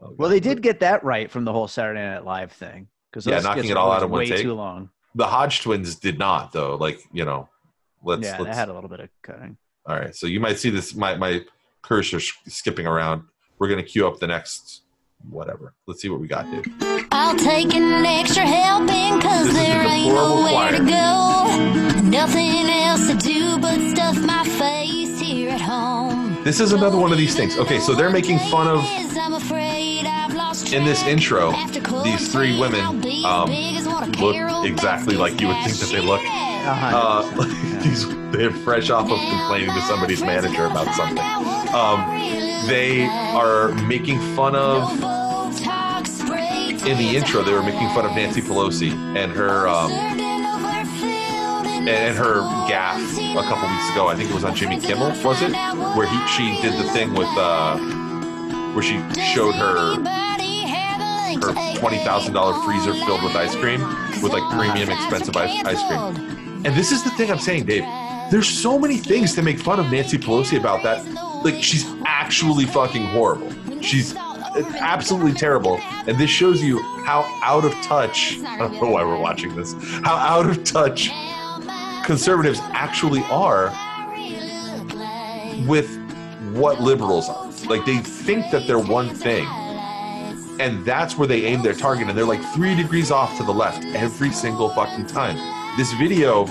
Oh, 0.00 0.14
Well, 0.16 0.30
they 0.30 0.40
did 0.40 0.62
get 0.62 0.80
that 0.80 1.02
right 1.02 1.30
from 1.30 1.44
the 1.44 1.52
whole 1.52 1.66
Saturday 1.68 2.00
Night 2.00 2.24
Live 2.24 2.52
thing. 2.52 2.88
Because 3.10 3.26
Yeah, 3.26 3.40
knocking 3.40 3.70
it 3.70 3.76
all 3.76 3.90
out 3.90 4.02
in 4.02 4.10
one 4.10 4.20
way 4.20 4.28
take. 4.28 4.42
too 4.42 4.54
long. 4.54 4.90
The 5.14 5.26
Hodge 5.26 5.62
twins 5.62 5.96
did 5.96 6.18
not 6.18 6.52
though. 6.52 6.76
Like, 6.76 7.00
you 7.12 7.24
know, 7.24 7.48
let's 8.02 8.22
yeah, 8.22 8.38
let's 8.38 8.44
they 8.44 8.54
had 8.54 8.68
a 8.68 8.74
little 8.74 8.88
bit 8.90 9.00
of 9.00 9.08
cutting. 9.22 9.56
All 9.86 9.96
right, 9.96 10.14
so 10.14 10.26
you 10.26 10.40
might 10.40 10.58
see 10.58 10.70
this. 10.70 10.94
My 10.94 11.16
my 11.16 11.42
cursor 11.82 12.20
sh- 12.20 12.34
skipping 12.46 12.86
around. 12.86 13.22
We're 13.58 13.68
gonna 13.68 13.82
queue 13.82 14.06
up 14.06 14.18
the 14.20 14.26
next 14.26 14.82
whatever. 15.30 15.74
Let's 15.86 16.00
see 16.02 16.08
what 16.08 16.20
we 16.20 16.28
got, 16.28 16.44
dude. 16.50 16.72
I'll 17.10 17.36
take 17.36 17.74
an 17.74 18.04
extra 18.06 18.42
helping 18.46 19.20
cause 19.20 19.46
This 19.46 19.48
is 19.48 19.54
the 19.54 19.60
there 19.64 19.82
ain't 19.82 20.04
deplorable 20.10 20.44
nowhere 20.44 20.70
to 20.72 20.76
choir. 20.78 22.02
go. 22.02 22.02
Nothing 22.08 22.68
else 22.70 23.06
to 23.08 23.16
do 23.16 23.58
but 23.58 23.78
stuff 23.90 24.16
my 24.24 24.44
face 24.44 25.18
here 25.20 25.50
at 25.50 25.60
home. 25.60 26.42
This 26.44 26.60
is 26.60 26.72
another 26.72 26.96
one 26.96 27.10
of 27.12 27.18
these 27.18 27.34
things. 27.34 27.58
Okay, 27.58 27.80
so 27.80 27.94
they're 27.94 28.10
making 28.10 28.38
fun 28.50 28.68
of 28.68 28.80
in 30.72 30.84
this 30.84 31.02
intro. 31.04 31.52
These 32.02 32.30
three 32.30 32.58
women 32.58 32.80
I'll 32.80 32.92
be 32.92 33.24
as 33.24 33.24
um, 33.24 33.48
big 33.48 33.76
as 33.76 33.86
what 33.86 34.02
a 34.02 34.22
look 34.22 34.66
exactly 34.66 35.16
like 35.16 35.40
you 35.40 35.48
would 35.48 35.64
think 35.64 35.76
that 35.78 35.90
they 35.90 36.00
look. 36.00 36.20
Uh, 36.24 37.30
percent, 37.32 37.82
these 37.82 38.06
they're 38.32 38.50
fresh 38.50 38.90
off 38.90 39.10
of 39.10 39.18
complaining 39.18 39.70
to 39.70 39.80
somebody's 39.82 40.20
manager 40.20 40.66
about 40.66 40.94
something. 40.94 41.18
Um, 41.74 42.68
they 42.68 43.06
are 43.06 43.72
making 43.86 44.20
fun 44.34 44.54
of 44.54 44.92
in 46.86 46.98
the 46.98 47.16
intro. 47.16 47.42
They 47.42 47.52
were 47.52 47.62
making 47.62 47.88
fun 47.90 48.04
of 48.04 48.12
Nancy 48.12 48.42
Pelosi 48.42 48.92
and 49.16 49.32
her 49.32 49.66
um, 49.68 49.90
and 51.88 52.16
her 52.16 52.42
gaffe 52.68 53.34
a 53.34 53.42
couple 53.42 53.68
weeks 53.68 53.90
ago. 53.92 54.08
I 54.08 54.14
think 54.16 54.30
it 54.30 54.34
was 54.34 54.44
on 54.44 54.54
Jimmy 54.54 54.78
Kimmel, 54.78 55.10
was 55.24 55.40
it? 55.40 55.52
Where 55.96 56.06
he 56.06 56.26
she 56.28 56.60
did 56.60 56.74
the 56.78 56.90
thing 56.90 57.14
with 57.14 57.28
uh, 57.38 57.78
where 58.74 58.82
she 58.82 58.98
showed 59.32 59.54
her 59.54 60.27
her 61.78 61.80
twenty 61.80 62.02
thousand 62.04 62.34
dollar 62.34 62.54
freezer 62.64 62.92
filled 63.04 63.22
with 63.22 63.34
ice 63.36 63.54
cream 63.56 63.80
with 64.22 64.32
like 64.32 64.42
premium 64.52 64.90
expensive 64.90 65.36
ice, 65.36 65.64
ice 65.64 65.82
cream. 65.86 66.64
And 66.64 66.76
this 66.76 66.92
is 66.92 67.04
the 67.04 67.10
thing 67.10 67.30
I'm 67.30 67.38
saying, 67.38 67.66
Dave. 67.66 67.84
There's 68.30 68.48
so 68.48 68.78
many 68.78 68.98
things 68.98 69.34
to 69.36 69.42
make 69.42 69.58
fun 69.58 69.80
of 69.80 69.90
Nancy 69.90 70.18
Pelosi 70.18 70.58
about 70.58 70.82
that. 70.82 71.04
Like 71.44 71.62
she's 71.62 71.86
actually 72.04 72.66
fucking 72.66 73.04
horrible. 73.06 73.50
She's 73.80 74.14
absolutely 74.16 75.32
terrible. 75.32 75.78
And 76.06 76.18
this 76.18 76.30
shows 76.30 76.62
you 76.62 76.82
how 77.04 77.22
out 77.42 77.64
of 77.64 77.72
touch. 77.82 78.38
I 78.46 78.58
don't 78.58 78.74
know 78.74 78.90
why 78.90 79.04
we're 79.04 79.20
watching 79.20 79.54
this. 79.54 79.74
How 80.02 80.16
out 80.16 80.46
of 80.46 80.64
touch 80.64 81.10
conservatives 82.04 82.58
actually 82.72 83.22
are 83.24 83.68
with 85.66 85.96
what 86.52 86.80
liberals 86.80 87.28
are. 87.28 87.46
Like 87.66 87.84
they 87.86 87.98
think 87.98 88.50
that 88.50 88.66
they're 88.66 88.78
one 88.78 89.10
thing. 89.10 89.46
And 90.58 90.84
that's 90.84 91.16
where 91.16 91.28
they 91.28 91.44
aim 91.44 91.62
their 91.62 91.74
target. 91.74 92.08
And 92.08 92.18
they're 92.18 92.24
like 92.24 92.42
three 92.54 92.74
degrees 92.74 93.10
off 93.10 93.36
to 93.38 93.44
the 93.44 93.52
left 93.52 93.84
every 93.94 94.32
single 94.32 94.68
fucking 94.70 95.06
time. 95.06 95.36
This 95.76 95.92
video, 95.92 96.46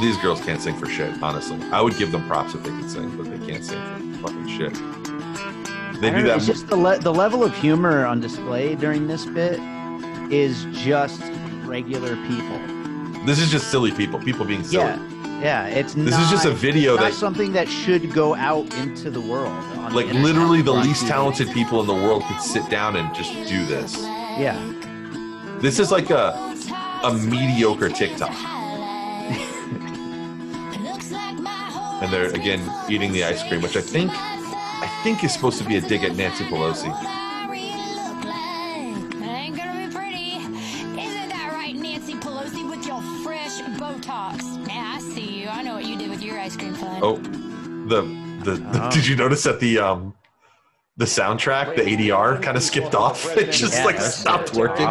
these 0.00 0.16
girls 0.18 0.40
can't 0.40 0.60
sing 0.60 0.76
for 0.76 0.86
shit, 0.86 1.22
honestly. 1.22 1.60
I 1.70 1.80
would 1.80 1.96
give 1.96 2.10
them 2.10 2.26
props 2.26 2.54
if 2.54 2.62
they 2.64 2.70
could 2.70 2.90
sing, 2.90 3.16
but 3.16 3.30
they 3.30 3.46
can't 3.46 3.64
sing 3.64 4.14
for 4.14 4.28
fucking 4.28 4.48
shit. 4.48 4.74
They 6.00 6.10
do 6.10 6.22
that. 6.24 6.38
It's 6.38 6.46
just 6.46 6.66
the 6.66 6.76
le- 6.76 6.98
the 6.98 7.14
level 7.14 7.44
of 7.44 7.56
humor 7.56 8.04
on 8.04 8.18
display 8.20 8.74
during 8.74 9.06
this 9.06 9.24
bit 9.24 9.60
is 10.32 10.66
just 10.72 11.22
regular 11.64 12.16
people. 12.26 12.58
This 13.24 13.38
is 13.38 13.48
just 13.52 13.70
silly 13.70 13.92
people, 13.92 14.18
people 14.18 14.44
being 14.44 14.64
silly. 14.64 14.86
Yeah, 14.86 15.08
yeah. 15.42 15.66
It's 15.66 15.94
This 15.94 16.10
not, 16.12 16.22
is 16.22 16.30
just 16.30 16.46
a 16.46 16.50
video 16.50 16.96
that, 16.96 17.12
something 17.12 17.52
that 17.52 17.68
should 17.68 18.12
go 18.12 18.34
out 18.34 18.72
into 18.78 19.10
the 19.10 19.20
world. 19.20 19.52
the 19.74 19.90
like, 19.94 20.06
internet, 20.06 20.22
literally 20.24 20.62
the 20.62 20.72
least 20.72 21.04
TV. 21.04 21.08
talented 21.08 21.50
people 21.52 21.80
in 21.80 21.86
the 21.86 21.94
world 21.94 22.22
could 22.24 22.40
sit 22.40 22.68
down 22.70 22.96
and 22.96 23.14
just 23.14 23.32
do 23.48 23.64
this. 23.66 23.96
Yeah, 24.38 24.56
This 25.60 25.78
is 25.78 25.90
like 25.90 26.10
a 26.10 26.32
a 27.04 27.12
mediocre 27.14 27.88
TikTok. 27.88 28.30
And 32.02 32.12
they're 32.12 32.30
again 32.34 32.60
eating 32.88 33.12
the 33.12 33.24
ice 33.24 33.42
cream, 33.46 33.60
which 33.62 33.76
I 33.76 33.80
think 33.80 34.10
I 34.12 34.88
think 35.04 35.22
is 35.22 35.32
supposed 35.32 35.58
to 35.58 35.64
be 35.64 35.76
a 35.76 35.80
dig 35.80 36.02
at 36.02 36.16
Nancy 36.16 36.44
Pelosi. 36.44 36.90
Oh, 47.02 47.16
the 47.88 48.02
the, 48.44 48.52
the- 48.56 48.86
Oh. 48.86 48.90
did 48.90 49.06
you 49.06 49.16
notice 49.16 49.42
that 49.44 49.60
the 49.60 49.78
um 49.78 50.14
the 50.96 51.04
soundtrack, 51.04 51.74
the 51.76 51.82
ADR, 51.82 52.40
kind 52.42 52.56
of 52.56 52.62
skipped 52.62 52.94
off? 52.94 53.24
It 53.36 53.50
just 53.52 53.74
Yeah, 53.74 53.84
like 53.84 54.00
stopped 54.00 54.54
working. 54.54 54.88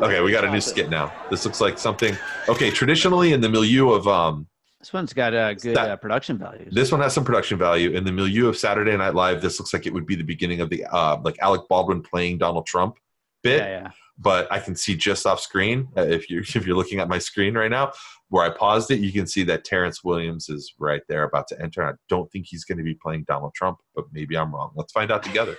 Okay, 0.00 0.20
we 0.20 0.32
got 0.32 0.44
a 0.44 0.50
new 0.50 0.60
skit 0.60 0.90
now. 0.90 1.12
This 1.30 1.44
looks 1.44 1.60
like 1.60 1.78
something. 1.78 2.16
Okay, 2.48 2.70
traditionally 2.70 3.32
in 3.32 3.40
the 3.40 3.48
milieu 3.48 3.90
of 3.92 4.06
um 4.08 4.46
this 4.80 4.92
one's 4.92 5.14
got 5.14 5.32
uh, 5.32 5.54
good 5.54 5.74
That- 5.76 5.90
uh, 5.92 5.96
production 5.96 6.36
value. 6.36 6.68
This 6.70 6.92
one 6.92 7.00
has 7.00 7.14
some 7.14 7.24
production 7.24 7.56
value. 7.58 7.90
In 7.92 8.04
the 8.04 8.12
milieu 8.12 8.48
of 8.48 8.56
Saturday 8.58 8.94
Night 8.96 9.14
Live, 9.14 9.40
this 9.40 9.58
looks 9.58 9.72
like 9.72 9.86
it 9.86 9.94
would 9.94 10.04
be 10.06 10.14
the 10.14 10.24
beginning 10.24 10.60
of 10.60 10.68
the 10.68 10.84
uh, 10.84 11.18
like 11.24 11.38
Alec 11.40 11.62
Baldwin 11.70 12.02
playing 12.02 12.36
Donald 12.38 12.66
Trump 12.66 12.96
bit. 13.42 13.60
yeah, 13.60 13.68
yeah. 13.82 13.90
But 14.16 14.50
I 14.52 14.60
can 14.60 14.76
see 14.76 14.94
just 14.96 15.26
off 15.26 15.40
screen 15.40 15.88
uh, 15.96 16.02
if 16.02 16.30
you 16.30 16.40
if 16.54 16.66
you're 16.66 16.76
looking 16.76 17.00
at 17.00 17.08
my 17.08 17.18
screen 17.18 17.54
right 17.54 17.70
now, 17.70 17.92
where 18.28 18.44
I 18.44 18.50
paused 18.56 18.90
it, 18.90 19.00
you 19.00 19.12
can 19.12 19.26
see 19.26 19.42
that 19.44 19.64
Terrence 19.64 20.02
Williams 20.04 20.48
is 20.48 20.74
right 20.78 21.02
there 21.08 21.24
about 21.24 21.48
to 21.48 21.60
enter. 21.60 21.84
I 21.86 21.92
don't 22.08 22.30
think 22.32 22.46
he's 22.48 22.64
going 22.64 22.78
to 22.78 22.84
be 22.84 22.94
playing 22.94 23.24
Donald 23.26 23.54
Trump, 23.54 23.78
but 23.94 24.04
maybe 24.12 24.36
I'm 24.36 24.54
wrong. 24.54 24.70
Let's 24.76 24.92
find 24.92 25.10
out 25.10 25.22
together. 25.22 25.56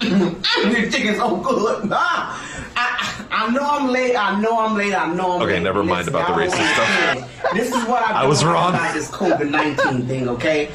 This 0.00 0.94
chicken's 0.94 1.16
so 1.18 1.36
good. 1.36 1.88
Ah, 1.92 2.66
I, 2.76 3.46
I 3.46 3.50
know 3.50 3.60
I'm 3.62 3.88
late. 3.88 4.14
I 4.16 4.38
know 4.40 4.58
I'm 4.60 4.74
late. 4.76 4.94
I 4.94 5.12
know 5.12 5.36
I'm 5.36 5.42
Okay, 5.42 5.54
late. 5.54 5.62
never 5.62 5.82
mind 5.82 6.08
about 6.08 6.28
the 6.28 6.34
racist 6.34 6.74
stuff. 6.74 7.52
This 7.54 7.68
is 7.68 7.84
what 7.86 8.02
I, 8.02 8.22
I 8.22 8.26
was 8.26 8.44
wrong. 8.44 8.74
About 8.74 8.94
this 8.94 9.10
COVID 9.10 9.50
nineteen 9.50 10.06
thing, 10.06 10.28
okay? 10.28 10.70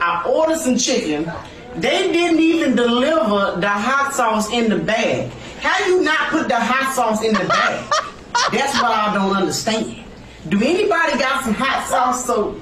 I 0.00 0.22
ordered 0.28 0.58
some 0.58 0.76
chicken. 0.76 1.30
They 1.78 2.12
didn't 2.12 2.40
even 2.40 2.74
deliver 2.76 3.60
the 3.60 3.68
hot 3.68 4.14
sauce 4.14 4.50
in 4.50 4.70
the 4.70 4.78
bag. 4.78 5.30
How 5.60 5.84
you 5.86 6.02
not 6.02 6.28
put 6.30 6.48
the 6.48 6.58
hot 6.58 6.94
sauce 6.94 7.22
in 7.22 7.32
the 7.34 7.44
bag? 7.44 7.84
That's 8.52 8.74
what 8.80 8.90
I 8.90 9.12
don't 9.14 9.36
understand. 9.36 10.04
Do 10.48 10.58
anybody 10.62 11.18
got 11.18 11.44
some 11.44 11.54
hot 11.54 11.86
sauce? 11.88 12.24
So 12.24 12.60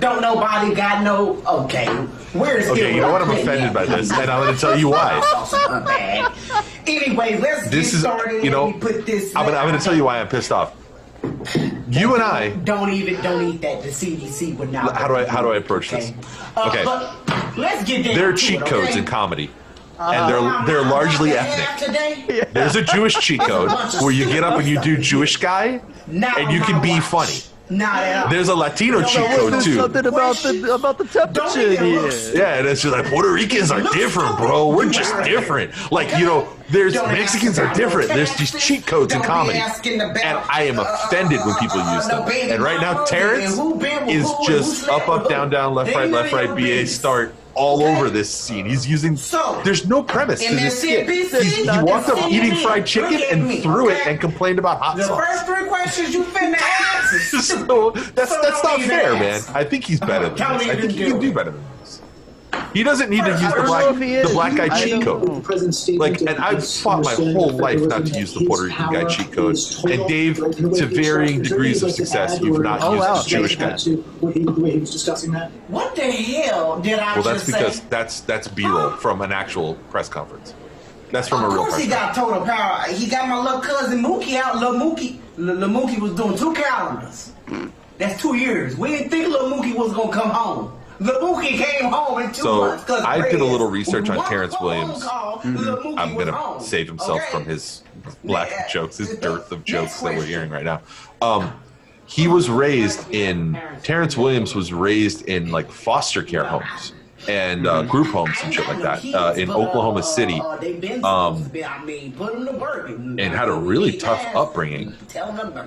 don't 0.00 0.22
nobody 0.22 0.74
got 0.74 1.02
no. 1.04 1.42
Okay, 1.46 1.86
where's 2.32 2.66
it? 2.66 2.70
Okay, 2.72 2.94
you 2.94 3.00
know 3.00 3.12
what? 3.12 3.22
I'm 3.22 3.30
offended 3.30 3.72
by 3.72 3.84
this, 3.86 4.10
and 4.10 4.30
I'm 4.30 4.42
going 4.44 4.54
to 4.54 4.60
tell 4.60 4.78
you 4.78 4.88
why. 4.88 5.20
Anyway, 6.86 7.38
let's 7.38 7.64
This 7.70 7.90
get 7.92 7.94
is, 7.94 8.00
started. 8.00 8.44
you 8.44 8.50
know, 8.50 8.72
put 8.72 9.06
this. 9.06 9.34
I'm 9.36 9.46
going 9.46 9.56
I'm 9.56 9.78
to 9.78 9.84
tell 9.84 9.94
you 9.94 10.04
why 10.04 10.20
I'm 10.20 10.28
pissed 10.28 10.50
off. 10.50 10.74
You 11.88 12.14
and 12.14 12.22
I, 12.22 12.50
Don't 12.64 12.92
even 12.92 13.20
don't 13.22 13.44
eat 13.46 13.60
that. 13.62 13.82
The 13.82 13.90
CDC 13.90 14.56
would 14.56 14.72
not. 14.72 14.96
how 14.96 15.08
do 15.08 15.14
I 15.16 15.26
how 15.26 15.42
do 15.42 15.52
I 15.52 15.56
approach 15.56 15.90
this? 15.90 16.12
Uh, 16.56 16.64
Okay, 16.68 16.84
but 16.84 17.56
let's 17.56 17.84
get 17.84 18.04
down 18.04 18.14
there 18.14 18.28
are 18.30 18.32
cheat 18.32 18.60
codes 18.60 18.90
okay? 18.90 18.98
in 18.98 19.04
comedy, 19.04 19.50
Uh, 19.98 20.12
and 20.14 20.32
they're 20.32 20.66
they're 20.82 20.90
largely 20.90 21.32
ethnic. 21.32 21.86
Today, 21.86 22.44
There's 22.52 22.76
a 22.76 22.82
Jewish 22.82 23.14
cheat 23.14 23.40
code 23.40 23.70
where 24.00 24.10
you 24.12 24.26
get 24.26 24.42
up 24.42 24.58
and 24.58 24.66
you 24.66 24.80
do 24.80 24.96
Jewish 24.98 25.36
guy, 25.36 25.80
and 26.06 26.52
you 26.52 26.60
can 26.60 26.80
be 26.82 26.98
funny. 27.00 27.38
Not 27.72 28.02
at 28.02 28.24
all. 28.24 28.30
There's 28.30 28.48
a 28.48 28.54
Latino 28.54 29.02
cheat 29.02 29.26
code 29.30 29.52
There's 29.52 29.64
too. 29.64 29.76
something 29.76 30.06
about 30.06 30.36
the 30.36 30.74
about 30.74 30.98
the 30.98 31.04
temperature 31.04 31.60
even 31.60 31.84
here. 31.84 32.02
look 32.02 32.34
Yeah, 32.34 32.58
and 32.58 32.68
it's 32.68 32.82
just 32.82 32.94
like 32.94 33.06
Puerto 33.06 33.32
Ricans 33.32 33.70
are 33.70 33.82
different, 33.92 34.36
bro. 34.38 34.68
We're 34.68 34.90
just 34.90 35.14
different. 35.24 35.72
Like 35.90 36.16
you 36.18 36.24
know, 36.24 36.48
there's 36.70 36.94
Mexicans 36.94 37.58
are 37.58 37.72
different. 37.74 38.08
There's 38.08 38.34
these 38.36 38.52
cheat 38.52 38.86
codes 38.86 39.14
in 39.14 39.22
comedy, 39.22 39.58
and 39.58 40.18
I 40.18 40.64
am 40.68 40.78
offended 40.78 41.40
when 41.44 41.54
people 41.56 41.78
use 41.94 42.06
them. 42.08 42.28
And 42.30 42.62
right 42.62 42.80
now, 42.80 43.04
Terrence 43.04 43.58
is 44.08 44.30
just 44.46 44.88
up, 44.88 45.08
up, 45.08 45.28
down, 45.28 45.50
down, 45.50 45.74
left, 45.74 45.94
right, 45.94 46.10
left, 46.10 46.32
right, 46.32 46.54
BA, 46.56 46.86
start 46.86 47.34
all 47.54 47.82
over 47.82 48.10
this 48.10 48.32
scene. 48.32 48.66
He's 48.66 48.88
using. 48.88 49.16
so 49.16 49.60
There's 49.64 49.86
no 49.86 50.02
premise 50.02 50.44
to 50.44 50.54
this 50.54 50.80
skit. 50.80 51.08
He 51.08 51.64
walked 51.82 52.08
up 52.08 52.30
eating 52.30 52.54
fried 52.56 52.86
chicken 52.86 53.20
and 53.30 53.62
threw 53.62 53.90
it 53.90 54.06
and 54.06 54.20
complained 54.20 54.58
about 54.58 54.78
hot 54.78 54.96
The 54.96 55.04
sauce. 55.04 55.24
first 55.26 55.46
three 55.46 55.68
questions 55.68 56.14
you 56.14 56.22
finna 56.34 56.56
ask. 56.58 57.14
is- 57.14 57.48
So 57.48 57.90
that's 57.90 58.30
So 58.30 58.40
that's 58.42 58.62
don't 58.62 58.82
fair, 58.82 59.14
man. 59.14 59.40
I 59.54 59.64
think 59.64 59.84
he's 59.84 60.00
better 60.00 60.28
than 60.28 60.36
Don't 60.38 60.58
this. 60.58 60.68
I 60.68 60.76
think 60.76 60.92
he 60.92 61.04
can 61.04 61.20
do 61.20 61.32
better 61.32 61.50
than 61.52 61.64
this. 61.80 62.01
He 62.74 62.82
doesn't 62.82 63.10
need 63.10 63.24
to 63.24 63.30
use 63.32 63.40
the 63.54 63.62
black 63.66 63.84
know 63.84 63.90
if 63.94 64.00
he 64.00 64.14
is. 64.14 64.28
the 64.28 64.34
black 64.34 64.56
guy 64.56 64.68
cheat 64.82 65.02
code. 65.02 65.46
Like, 65.98 66.20
and 66.20 66.30
I've 66.38 66.66
fought 66.66 67.04
my 67.04 67.12
whole 67.14 67.50
life 67.52 67.80
not 67.82 68.06
to 68.06 68.18
use 68.18 68.32
the 68.34 68.46
Puerto 68.46 68.64
Rican 68.64 68.92
guy 68.92 69.04
cheat 69.04 69.32
code. 69.32 69.56
And 69.90 70.08
Dave, 70.08 70.36
to 70.36 70.86
varying 70.86 71.42
degrees 71.42 71.82
of 71.82 71.92
success, 71.92 72.40
you've 72.40 72.60
not 72.62 72.80
Oh, 72.82 72.94
used 72.94 73.00
wow. 73.06 73.22
the 73.22 73.28
Jewish 73.28 73.56
guy. 73.56 73.76
What 75.68 75.94
the 75.96 76.02
hell 76.02 76.80
did 76.80 76.98
I 76.98 77.14
Well, 77.14 77.22
that's 77.22 77.44
just 77.44 77.46
because 77.46 77.76
say? 77.76 77.84
that's 77.90 78.20
that's 78.20 78.48
B-roll 78.48 78.90
from 78.92 79.20
an 79.22 79.32
actual 79.32 79.74
press 79.90 80.08
conference. 80.08 80.54
That's 81.10 81.28
from 81.28 81.42
a 81.44 81.46
of 81.46 81.52
real 81.52 81.62
course 81.62 81.74
press 81.74 81.84
he 81.84 81.90
got 81.90 82.14
total 82.14 82.40
power. 82.44 82.84
He 82.92 83.06
got 83.06 83.28
my 83.28 83.38
little 83.42 83.60
cousin 83.60 84.02
Mookie 84.02 84.36
out. 84.36 84.56
Little 84.56 84.74
Mookie, 84.74 85.18
Little 85.36 85.68
Mookie 85.68 85.98
was 86.00 86.14
doing 86.14 86.36
two 86.38 86.54
calendars. 86.54 87.32
Hmm. 87.48 87.68
That's 87.98 88.20
two 88.20 88.34
years. 88.36 88.76
We 88.76 88.88
didn't 88.88 89.10
think 89.10 89.28
Little 89.28 89.50
Mookie 89.50 89.76
was 89.76 89.92
gonna 89.92 90.12
come 90.12 90.30
home. 90.30 90.72
Little 91.02 91.34
Mookie 91.34 91.56
came 91.62 91.90
home 91.90 92.20
in 92.22 92.28
two 92.28 92.42
So, 92.42 92.66
months. 92.68 92.90
I 92.90 93.20
did 93.30 93.40
a 93.40 93.44
little 93.44 93.68
research 93.68 94.08
on 94.10 94.24
Terrence 94.28 94.54
Williams. 94.60 95.02
call, 95.04 95.38
Mm-hmm. 95.42 95.98
I'm 95.98 96.16
gonna 96.16 96.60
save 96.60 96.86
himself 96.86 97.20
Okay? 97.20 97.30
from 97.32 97.44
his 97.44 97.82
black 98.24 98.50
Yeah. 98.50 98.68
jokes, 98.68 98.98
his 98.98 99.16
dearth 99.16 99.50
of 99.50 99.64
jokes 99.64 100.00
that 100.00 100.16
we're 100.16 100.24
hearing 100.24 100.50
right 100.50 100.64
now. 100.64 100.80
Um, 101.20 101.52
he 102.06 102.28
was 102.28 102.48
raised 102.48 103.10
in 103.12 103.58
Terrence 103.82 104.16
Williams 104.16 104.54
was 104.54 104.72
raised 104.72 105.22
in 105.22 105.50
like 105.50 105.70
foster 105.70 106.22
care 106.22 106.44
homes 106.44 106.92
and 107.28 107.66
uh, 107.66 107.82
group 107.82 108.08
homes 108.08 108.36
and 108.42 108.52
shit 108.52 108.66
like 108.66 108.82
that 108.82 109.04
uh, 109.14 109.34
in 109.34 109.50
Oklahoma 109.50 110.02
City, 110.02 110.40
um, 111.02 111.50
and 113.18 113.20
had 113.20 113.48
a 113.48 113.52
really 113.52 113.96
tough 113.96 114.24
upbringing. 114.34 114.94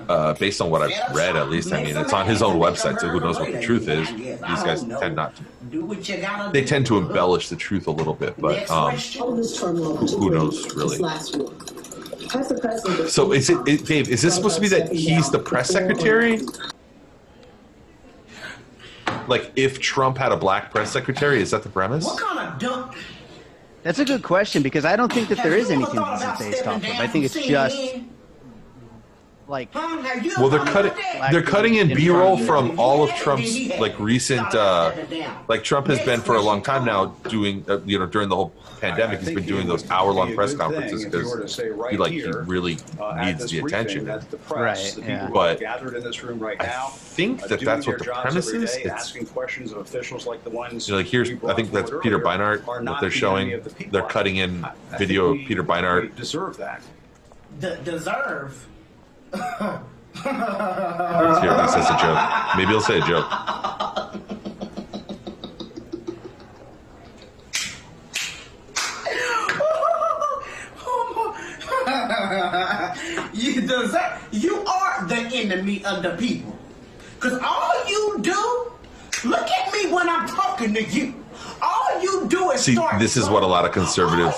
Uh, 0.08 0.34
based 0.34 0.60
on 0.60 0.70
what 0.70 0.82
I've 0.82 1.14
read, 1.14 1.36
at 1.36 1.48
least, 1.50 1.72
I 1.72 1.82
mean, 1.82 1.96
it's 1.96 2.12
on 2.12 2.26
his 2.26 2.42
own 2.42 2.58
website, 2.58 2.98
so 3.00 3.08
who 3.08 3.20
knows 3.20 3.38
what 3.38 3.52
the 3.52 3.60
truth 3.60 3.88
is? 3.88 4.08
These 4.12 4.38
guys 4.40 4.84
tend 4.84 5.16
not 5.16 5.34
to. 5.36 5.42
They 6.52 6.64
tend 6.64 6.86
to 6.86 6.98
embellish 6.98 7.48
the 7.48 7.56
truth 7.56 7.86
a 7.86 7.90
little 7.90 8.14
bit, 8.14 8.34
but 8.40 8.70
um, 8.70 8.96
who 8.96 10.30
knows, 10.30 10.74
really? 10.74 10.98
So 13.08 13.32
is 13.32 13.50
it, 13.50 13.58
it, 13.68 13.84
Dave? 13.86 14.08
Is 14.08 14.22
this 14.22 14.34
supposed 14.34 14.56
to 14.56 14.60
be 14.60 14.68
that 14.68 14.92
he's 14.92 15.30
the 15.30 15.38
press 15.38 15.70
secretary? 15.70 16.40
Like, 19.28 19.52
if 19.56 19.80
Trump 19.80 20.18
had 20.18 20.32
a 20.32 20.36
black 20.36 20.70
press 20.70 20.92
secretary, 20.92 21.40
is 21.40 21.50
that 21.50 21.62
the 21.62 21.68
premise? 21.68 22.04
What 22.04 22.20
kind 22.20 22.38
of 22.38 22.58
dump? 22.58 22.94
That's 23.82 23.98
a 23.98 24.04
good 24.04 24.22
question 24.22 24.62
because 24.62 24.84
I 24.84 24.96
don't 24.96 25.12
think 25.12 25.28
that 25.28 25.38
there 25.38 25.56
is 25.56 25.70
anything 25.70 25.94
thought 25.94 26.38
this 26.38 26.54
is 26.54 26.60
about 26.60 26.80
based 26.82 26.88
off 26.90 26.94
of. 26.94 27.00
I 27.00 27.06
think 27.06 27.24
it's 27.24 27.34
from 27.34 27.44
just 27.44 27.76
CNN? 27.76 28.08
Like 29.48 29.72
Huh? 29.72 29.98
Have 30.02 30.24
you 30.24 30.32
Well, 30.38 30.48
they're 30.48 30.64
cutting 30.64 30.92
they're 31.30 31.42
cutting 31.42 31.74
in 31.76 31.90
In 31.90 31.96
B-roll 31.96 32.36
from 32.38 32.78
all 32.78 33.02
of 33.04 33.10
Trump's 33.14 33.68
like 33.78 33.98
recent 34.00 34.54
uh 34.54 34.92
like 35.48 35.62
Trump 35.62 35.86
has 35.86 36.04
been 36.04 36.20
for 36.20 36.34
a 36.36 36.40
long 36.42 36.62
time 36.62 36.84
now 36.84 37.06
doing 37.28 37.64
uh, 37.68 37.78
you 37.84 37.98
know 37.98 38.06
during 38.06 38.28
the 38.28 38.36
whole 38.36 38.52
pandemic 38.80 39.20
he's 39.20 39.34
been 39.34 39.46
doing 39.46 39.66
those 39.66 39.88
hour-long 39.90 40.34
press 40.34 40.54
conferences 40.54 41.04
because 41.04 41.56
he 41.90 41.96
like 41.96 42.12
he 42.12 42.22
really 42.30 42.76
needs 43.24 43.50
the 43.50 43.60
attention. 43.60 44.04
That 44.04 44.30
the 44.30 44.36
press, 44.36 44.96
Right, 44.98 45.08
yeah. 45.08 45.30
But 45.32 45.60
gathered 45.60 45.94
in 45.96 46.02
this 46.02 46.22
room 46.22 46.38
right 46.38 46.56
I 46.60 46.66
now, 46.66 46.88
think 46.88 47.42
uh, 47.42 47.46
that 47.48 47.60
that's 47.60 47.86
what 47.86 47.98
the 47.98 48.04
jobs 48.04 48.22
premise 48.22 48.48
is. 48.48 48.86
asking 48.86 49.26
questions 49.26 49.72
of 49.72 49.78
officials 49.78 50.26
like 50.26 50.44
the 50.44 50.50
ones 50.50 50.88
You 50.88 50.92
know, 50.92 50.98
like 50.98 51.06
here's 51.06 51.30
I 51.44 51.54
think 51.54 51.72
that's 51.72 51.90
Peter 52.02 52.18
Beinart 52.18 52.66
are 52.68 52.84
that 52.84 53.00
they're 53.00 53.10
showing. 53.10 53.48
enemy 53.48 53.54
of 53.54 53.64
the 53.64 53.70
people. 53.70 53.92
They're 53.92 54.08
cutting 54.08 54.36
in 54.36 54.64
I- 54.64 54.72
I 54.92 54.98
video 54.98 55.32
of 55.34 55.38
Peter 55.46 55.62
Beinart. 55.64 56.14
deserve 56.16 56.56
that. 56.58 56.82
D- 59.32 59.38
deserve. 59.38 59.82
Here, 61.42 61.62
he 61.62 61.68
says 61.68 61.90
a 61.90 61.96
joke. 61.98 62.18
Maybe 62.56 62.70
he'll 62.70 62.80
say 62.80 62.98
a 62.98 63.02
joke. 63.02 63.26
you 73.34 73.60
deserve. 73.62 74.28
You 74.32 74.58
are 74.64 75.06
the 75.06 75.16
enemy 75.32 75.84
of 75.84 76.02
the 76.02 76.10
people. 76.18 76.56
Cause 77.20 77.38
all 77.44 77.88
you 77.88 78.18
do, 78.20 78.72
look 79.28 79.48
at 79.50 79.72
me 79.72 79.90
when 79.92 80.08
I'm 80.08 80.28
talking 80.28 80.74
to 80.74 80.82
you. 80.84 81.14
All 81.62 82.02
you 82.02 82.26
do 82.28 82.50
is 82.50 82.62
See, 82.62 82.74
start 82.74 82.98
this 83.00 83.16
is 83.16 83.28
what 83.28 83.42
a 83.42 83.46
lot 83.46 83.64
of 83.64 83.72
conservative, 83.72 84.34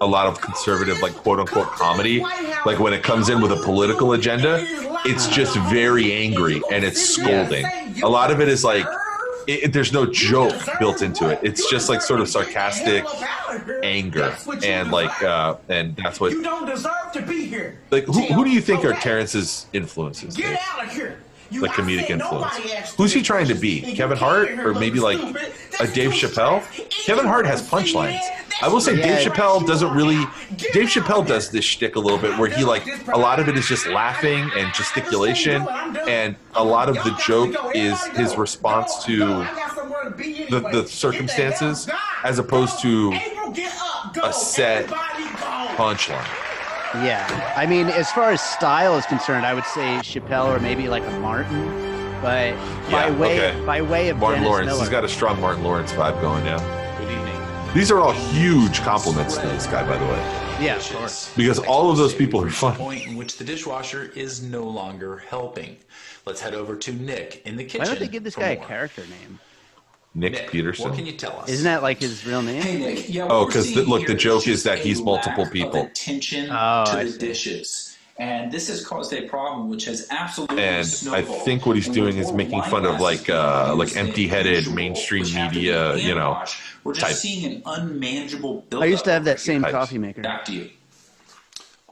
a 0.00 0.06
lot 0.06 0.26
of 0.26 0.40
conservative, 0.40 1.00
like 1.02 1.12
quote 1.14 1.40
unquote 1.40 1.66
comedy, 1.68 2.20
like 2.64 2.78
when 2.78 2.92
it 2.92 3.02
comes 3.02 3.28
in 3.28 3.40
with 3.40 3.52
a 3.52 3.56
political 3.56 4.12
agenda, 4.12 4.58
it's 5.04 5.26
just 5.28 5.56
very 5.70 6.12
angry 6.12 6.62
and 6.70 6.84
it's 6.84 7.00
scolding. 7.00 7.66
A 8.02 8.08
lot 8.08 8.30
of 8.30 8.40
it 8.40 8.48
is 8.48 8.62
like, 8.64 8.86
it, 9.48 9.72
there's 9.72 9.92
no 9.92 10.04
joke 10.06 10.54
built 10.78 11.02
into 11.02 11.28
it. 11.30 11.40
It's 11.42 11.68
just 11.70 11.88
like 11.88 12.02
sort 12.02 12.20
of 12.20 12.28
sarcastic 12.28 13.04
anger 13.82 14.36
and 14.62 14.90
like, 14.92 15.22
uh, 15.22 15.56
and 15.68 15.96
that's 15.96 16.20
what, 16.20 16.32
You 16.32 16.42
don't 16.42 16.66
deserve 16.66 16.92
to 17.14 17.22
be 17.22 17.46
here. 17.46 17.78
like, 17.90 18.04
who, 18.04 18.22
who 18.26 18.44
do 18.44 18.50
you 18.50 18.60
think 18.60 18.84
are 18.84 18.92
Terrence's 18.92 19.66
influences? 19.72 20.36
Get 20.36 20.60
out 20.72 20.84
of 20.86 20.92
here. 20.92 21.18
Like 21.50 21.70
comedic 21.70 22.10
influence. 22.10 22.58
Who's 22.96 23.10
he 23.14 23.22
trying 23.22 23.46
to 23.46 23.54
be? 23.54 23.94
Kevin 23.94 24.18
Hart 24.18 24.50
or 24.58 24.74
maybe 24.74 25.00
like 25.00 25.18
a 25.80 25.86
Dave 25.86 26.10
Chappelle? 26.10 26.62
Kevin 26.90 27.24
Hart 27.24 27.46
has 27.46 27.66
punchlines. 27.66 28.20
I 28.60 28.68
will 28.68 28.80
say 28.80 28.96
Dave 28.96 29.26
Chappelle 29.26 29.66
doesn't 29.66 29.92
really. 29.94 30.16
Dave 30.72 30.88
Chappelle 30.88 31.26
does 31.26 31.50
this 31.50 31.64
shtick 31.64 31.96
a 31.96 32.00
little 32.00 32.18
bit 32.18 32.36
where 32.38 32.48
he 32.50 32.64
like 32.64 32.84
a 33.08 33.18
lot 33.18 33.38
of 33.38 33.48
it 33.48 33.56
is 33.56 33.66
just 33.66 33.86
laughing 33.86 34.50
and 34.56 34.72
gesticulation, 34.74 35.66
and 36.08 36.34
a 36.54 36.64
lot 36.64 36.88
of 36.88 36.96
the 36.96 37.16
joke 37.24 37.54
is 37.74 38.04
his 38.08 38.36
response 38.36 39.04
to 39.04 39.18
the, 40.50 40.68
the 40.72 40.86
circumstances 40.88 41.88
as 42.24 42.38
opposed 42.38 42.80
to 42.80 43.12
a 44.22 44.32
set 44.32 44.86
punchline. 45.76 46.26
Yeah, 47.04 47.52
I 47.56 47.66
mean, 47.66 47.86
as 47.88 48.10
far 48.10 48.30
as 48.30 48.40
style 48.40 48.96
is 48.96 49.04
concerned, 49.06 49.44
I 49.46 49.54
would 49.54 49.66
say 49.66 49.98
Chappelle 50.02 50.46
or 50.56 50.58
maybe 50.58 50.88
like 50.88 51.04
a 51.04 51.10
Martin, 51.20 51.66
but 52.22 52.54
by 52.90 53.08
Yeah, 53.08 53.18
way 53.18 53.50
okay. 53.50 53.64
by 53.64 53.82
way 53.82 54.08
of 54.08 54.16
Martin 54.16 54.40
Dennis 54.40 54.48
Lawrence, 54.50 54.66
Miller. 54.68 54.80
he's 54.80 54.88
got 54.88 55.04
a 55.04 55.08
strong 55.08 55.40
Martin 55.40 55.62
Lawrence 55.62 55.92
vibe 55.92 56.20
going 56.20 56.44
now. 56.44 56.87
Good 57.68 57.76
evening. 57.76 57.80
These 57.80 57.90
are 57.90 57.98
all 58.00 58.12
huge 58.12 58.80
compliments 58.80 59.36
to 59.36 59.46
this 59.46 59.66
guy, 59.66 59.86
by 59.86 59.96
the 59.98 60.04
way, 60.04 60.64
yeah, 60.64 60.76
of 60.76 60.90
course. 60.92 61.32
because 61.36 61.58
all 61.60 61.90
of 61.90 61.96
those 61.96 62.14
people 62.14 62.42
are 62.42 62.50
fun. 62.50 62.74
Point 62.76 63.06
in 63.06 63.16
which 63.16 63.36
the 63.36 63.44
dishwasher 63.44 64.10
is 64.14 64.42
no 64.42 64.64
longer 64.64 65.18
helping. 65.28 65.76
Let's 66.26 66.40
head 66.40 66.54
over 66.54 66.76
to 66.76 66.92
Nick 66.92 67.42
in 67.46 67.56
the 67.56 67.64
kitchen. 67.64 67.80
Why 67.80 67.86
don't 67.86 67.98
they 68.00 68.08
give 68.08 68.24
this 68.24 68.34
for 68.34 68.40
guy 68.40 68.50
a 68.50 68.56
character 68.56 69.02
name? 69.02 69.38
Nick, 70.14 70.32
Nick, 70.32 70.50
Peterson. 70.50 70.88
What 70.88 70.96
can 70.96 71.06
you 71.06 71.12
tell 71.12 71.38
us? 71.38 71.48
Isn't 71.48 71.64
that 71.64 71.82
like 71.82 71.98
his 71.98 72.26
real 72.26 72.42
name? 72.42 72.60
Hey 72.62 72.78
Nick, 72.78 73.08
yeah. 73.12 73.26
Oh, 73.28 73.44
what 73.44 73.52
'cause 73.52 73.56
we're 73.56 73.62
the- 73.62 73.74
seeing 73.74 73.88
look, 73.88 74.06
the 74.06 74.14
joke 74.14 74.42
is 74.48 74.58
is 74.58 74.62
that 74.64 74.78
he's 74.78 75.00
multiple 75.00 75.46
people. 75.46 75.82
Attention 75.84 76.46
Oh, 76.50 76.84
to 76.86 76.92
I 76.92 77.04
the 77.04 77.10
see. 77.12 77.18
dishes. 77.18 77.87
And 78.20 78.50
this 78.50 78.66
has 78.68 78.84
caused 78.84 79.12
a 79.12 79.22
problem 79.28 79.68
which 79.70 79.84
has 79.84 80.08
absolutely 80.10 80.60
and 80.64 80.86
I 81.10 81.22
think 81.22 81.66
what 81.66 81.76
he's 81.76 81.86
And 81.86 81.94
doing 81.94 82.16
is 82.16 82.32
making 82.32 82.62
fun 82.62 82.84
of 82.84 83.00
like 83.00 83.30
uh 83.30 83.74
like 83.76 83.96
empty-headed 83.96 84.54
usual, 84.56 84.74
mainstream 84.74 85.22
which 85.22 85.32
have 85.34 85.52
to 85.52 85.54
be 85.54 85.66
media, 85.66 85.96
you 85.96 86.14
know, 86.14 86.34
hand-washed, 86.34 86.60
We're 86.82 86.94
just 86.94 87.06
type. 87.06 87.14
seeing 87.14 87.52
an 87.52 87.62
unmanageable 87.64 88.62
building. 88.70 88.86
I 88.88 88.90
used 88.90 89.04
to 89.04 89.12
have 89.12 89.24
that 89.26 89.38
same 89.38 89.62
Types. 89.62 89.72
coffee 89.72 89.98
maker. 89.98 90.22
Back 90.22 90.44
to 90.46 90.52
you. 90.52 90.70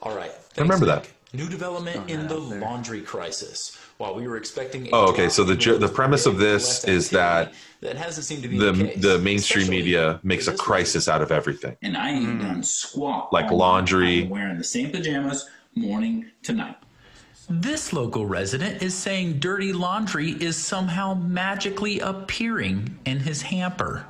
All 0.03 0.17
right. 0.17 0.33
I 0.59 0.61
remember 0.61 0.87
Thanks, 0.87 1.09
that. 1.09 1.13
Nick. 1.33 1.45
New 1.45 1.49
development 1.51 2.09
in 2.11 2.27
the 2.29 2.37
laundry 2.39 3.03
crisis. 3.03 3.79
While 3.99 4.15
we 4.15 4.29
were 4.29 4.37
expecting. 4.37 4.89
a 4.89 4.91
Oh, 4.93 5.07
okay. 5.11 5.29
So 5.31 5.43
the 5.45 5.55
ju- 5.57 5.79
the 5.79 5.89
premise 5.89 6.27
of 6.27 6.39
this 6.39 6.85
is 6.85 7.09
that 7.11 7.55
that 7.81 7.97
hasn't 7.97 8.27
seemed 8.27 8.43
to 8.43 8.49
be 8.49 8.59
the 8.59 8.73
the, 8.73 8.85
case, 8.89 9.03
the 9.03 9.19
mainstream 9.21 9.63
especially 9.63 9.77
media 9.79 10.21
makes 10.23 10.49
a 10.49 10.51
this 10.53 10.61
crisis 10.61 11.09
out 11.09 11.23
of 11.23 11.31
everything. 11.33 11.77
and 11.83 11.97
I 11.97 12.11
ain't 12.11 12.41
done 12.43 12.63
squat. 12.63 13.33
Like 13.33 13.51
laundry. 13.51 14.25
I'm 14.25 14.29
wearing 14.29 14.59
the 14.59 14.65
same 14.65 14.91
pajamas 14.91 15.49
morning 15.77 16.31
to 16.43 16.53
night. 16.53 16.77
This 17.49 17.93
local 17.93 18.27
resident 18.27 18.83
is 18.83 18.95
saying 18.95 19.39
dirty 19.39 19.73
laundry 19.73 20.31
is 20.33 20.57
somehow 20.57 21.15
magically 21.15 22.01
appearing 22.01 22.99
in 23.05 23.21
his 23.21 23.43
hamper. 23.43 24.05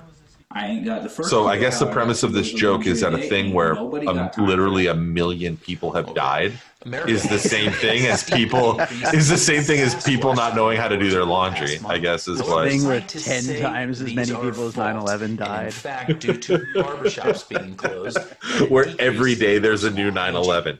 I 0.50 0.68
ain't 0.68 0.87
got 0.87 1.02
the 1.02 1.11
first. 1.11 1.29
So 1.29 1.46
I 1.46 1.59
guess 1.59 1.79
the 1.81 1.87
premise 1.87 2.22
of 2.22 2.33
this 2.33 2.50
joke 2.50 2.87
is 2.87 3.02
that 3.02 3.12
a 3.12 3.18
thing 3.18 3.52
where 3.52 3.72
and 3.72 3.81
nobody 3.81 4.07
got 4.07 4.33
time 4.33 4.46
literally 4.46 4.87
a 4.87 4.94
million 4.94 5.59
people 5.59 5.92
have 5.92 6.14
died 6.14 6.59
America 6.85 7.11
is 7.11 7.23
the 7.25 7.39
same 7.39 7.73
thing 7.73 8.07
as 8.07 8.23
people 8.23 8.79
is 9.15 9.29
the 9.29 9.37
same 9.37 9.62
thing 9.62 9.81
as 9.81 10.05
people 10.05 10.35
not 10.35 10.55
knowing 10.55 10.77
how 10.77 10.89
to 10.89 10.97
do 10.99 11.11
their 11.11 11.25
laundry. 11.25 11.79
I 11.87 11.99
guess 11.99 12.29
is 12.29 12.43
what. 12.43 12.69
Thing 12.69 12.85
where 12.85 13.01
Scientists 13.01 13.47
10 13.47 13.62
times 13.62 14.03
as 14.03 14.15
many 14.15 14.33
people 14.33 14.67
as 14.67 14.75
9/11 14.75 15.37
died. 15.39 15.67
In 15.67 15.73
fact, 15.73 16.21
due 16.21 16.37
to 16.37 16.59
barbershops 16.77 17.49
being 17.49 17.77
closed, 17.77 18.19
Where 18.69 18.87
every 18.99 19.35
day 19.35 19.59
there's 19.59 19.85
a 19.85 19.91
new 19.91 20.11
9/11 20.11 20.79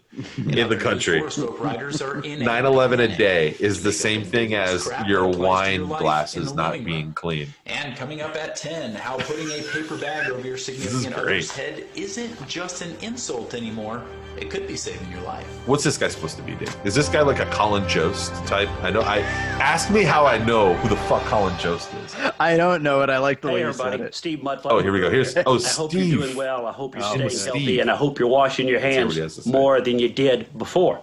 in 0.59 0.69
the 0.69 0.77
country. 0.77 1.21
9/11 1.21 3.01
a 3.01 3.17
day 3.17 3.57
is 3.59 3.83
the 3.83 3.93
same 3.93 4.23
thing 4.23 4.55
as 4.55 4.89
your 5.07 5.27
wine 5.27 5.87
glasses 5.87 6.55
not 6.55 6.85
being 6.85 7.13
clean. 7.15 7.49
And 7.65 7.97
coming 7.97 8.21
up 8.21 8.37
at 8.37 8.55
10, 8.57 8.95
how 8.95 9.17
putting 9.17 9.49
a 9.49 9.63
paper 9.73 9.97
bag 9.97 10.31
over 10.31 10.47
your 10.47 10.59
significant 10.59 11.15
other's 11.15 11.51
head 11.51 11.85
isn't 11.95 12.47
just 12.47 12.83
an 12.83 12.97
insult 13.01 13.55
anymore. 13.55 14.05
It 14.39 14.51
could 14.51 14.67
be 14.67 14.77
saving 14.77 15.11
your 15.11 15.23
life. 15.23 15.47
What's 15.67 15.83
this 15.83 15.97
guy 15.97 16.09
supposed 16.09 16.37
to 16.37 16.43
be, 16.43 16.55
Dave? 16.55 16.75
Is 16.85 16.95
this 16.95 17.09
guy 17.09 17.23
like 17.23 17.39
a 17.41 17.47
Colin 17.47 17.89
Jost 17.89 18.33
type? 18.47 18.69
I 18.83 18.91
know. 18.91 19.01
I 19.01 19.21
ask 19.61 19.91
me 19.91 20.03
how 20.03 20.27
I 20.27 20.37
know 20.45 20.75
who 20.75 20.89
the 20.89 20.97
fuck 20.97 21.23
Colin 21.25 21.57
Jost 21.59 21.91
is. 22.05 22.15
I 22.39 22.57
don't 22.57 22.83
know 22.83 23.03
it. 23.03 23.09
I 23.11 23.19
like 23.19 23.41
the 23.41 23.49
Hey, 23.49 23.55
way 23.55 23.61
you 23.61 23.69
everybody. 23.69 23.97
said 23.99 24.07
it. 24.09 24.15
Steve 24.15 24.39
Mudflap. 24.41 24.67
Oh, 24.67 24.79
here 24.81 24.93
we 24.93 25.01
go. 25.01 25.11
Here's 25.11 25.37
oh 25.39 25.41
I 25.41 25.69
hope 25.69 25.91
Steve. 25.91 26.07
you're 26.09 26.23
doing 26.23 26.37
well. 26.37 26.67
I 26.67 26.73
hope 26.73 26.95
you're 26.95 27.05
Oh, 27.05 27.15
staying 27.15 27.31
Steve. 27.31 27.45
healthy, 27.47 27.81
and 27.81 27.91
I 27.91 27.97
hope 27.97 28.19
you're 28.19 28.29
washing 28.29 28.69
your 28.69 28.81
hands 28.81 29.15
he 29.15 29.21
has 29.23 29.37
to 29.37 29.43
say. 29.43 29.51
more 29.51 29.81
than 29.81 29.99
you 29.99 30.09
did 30.09 30.57
before. 30.59 31.01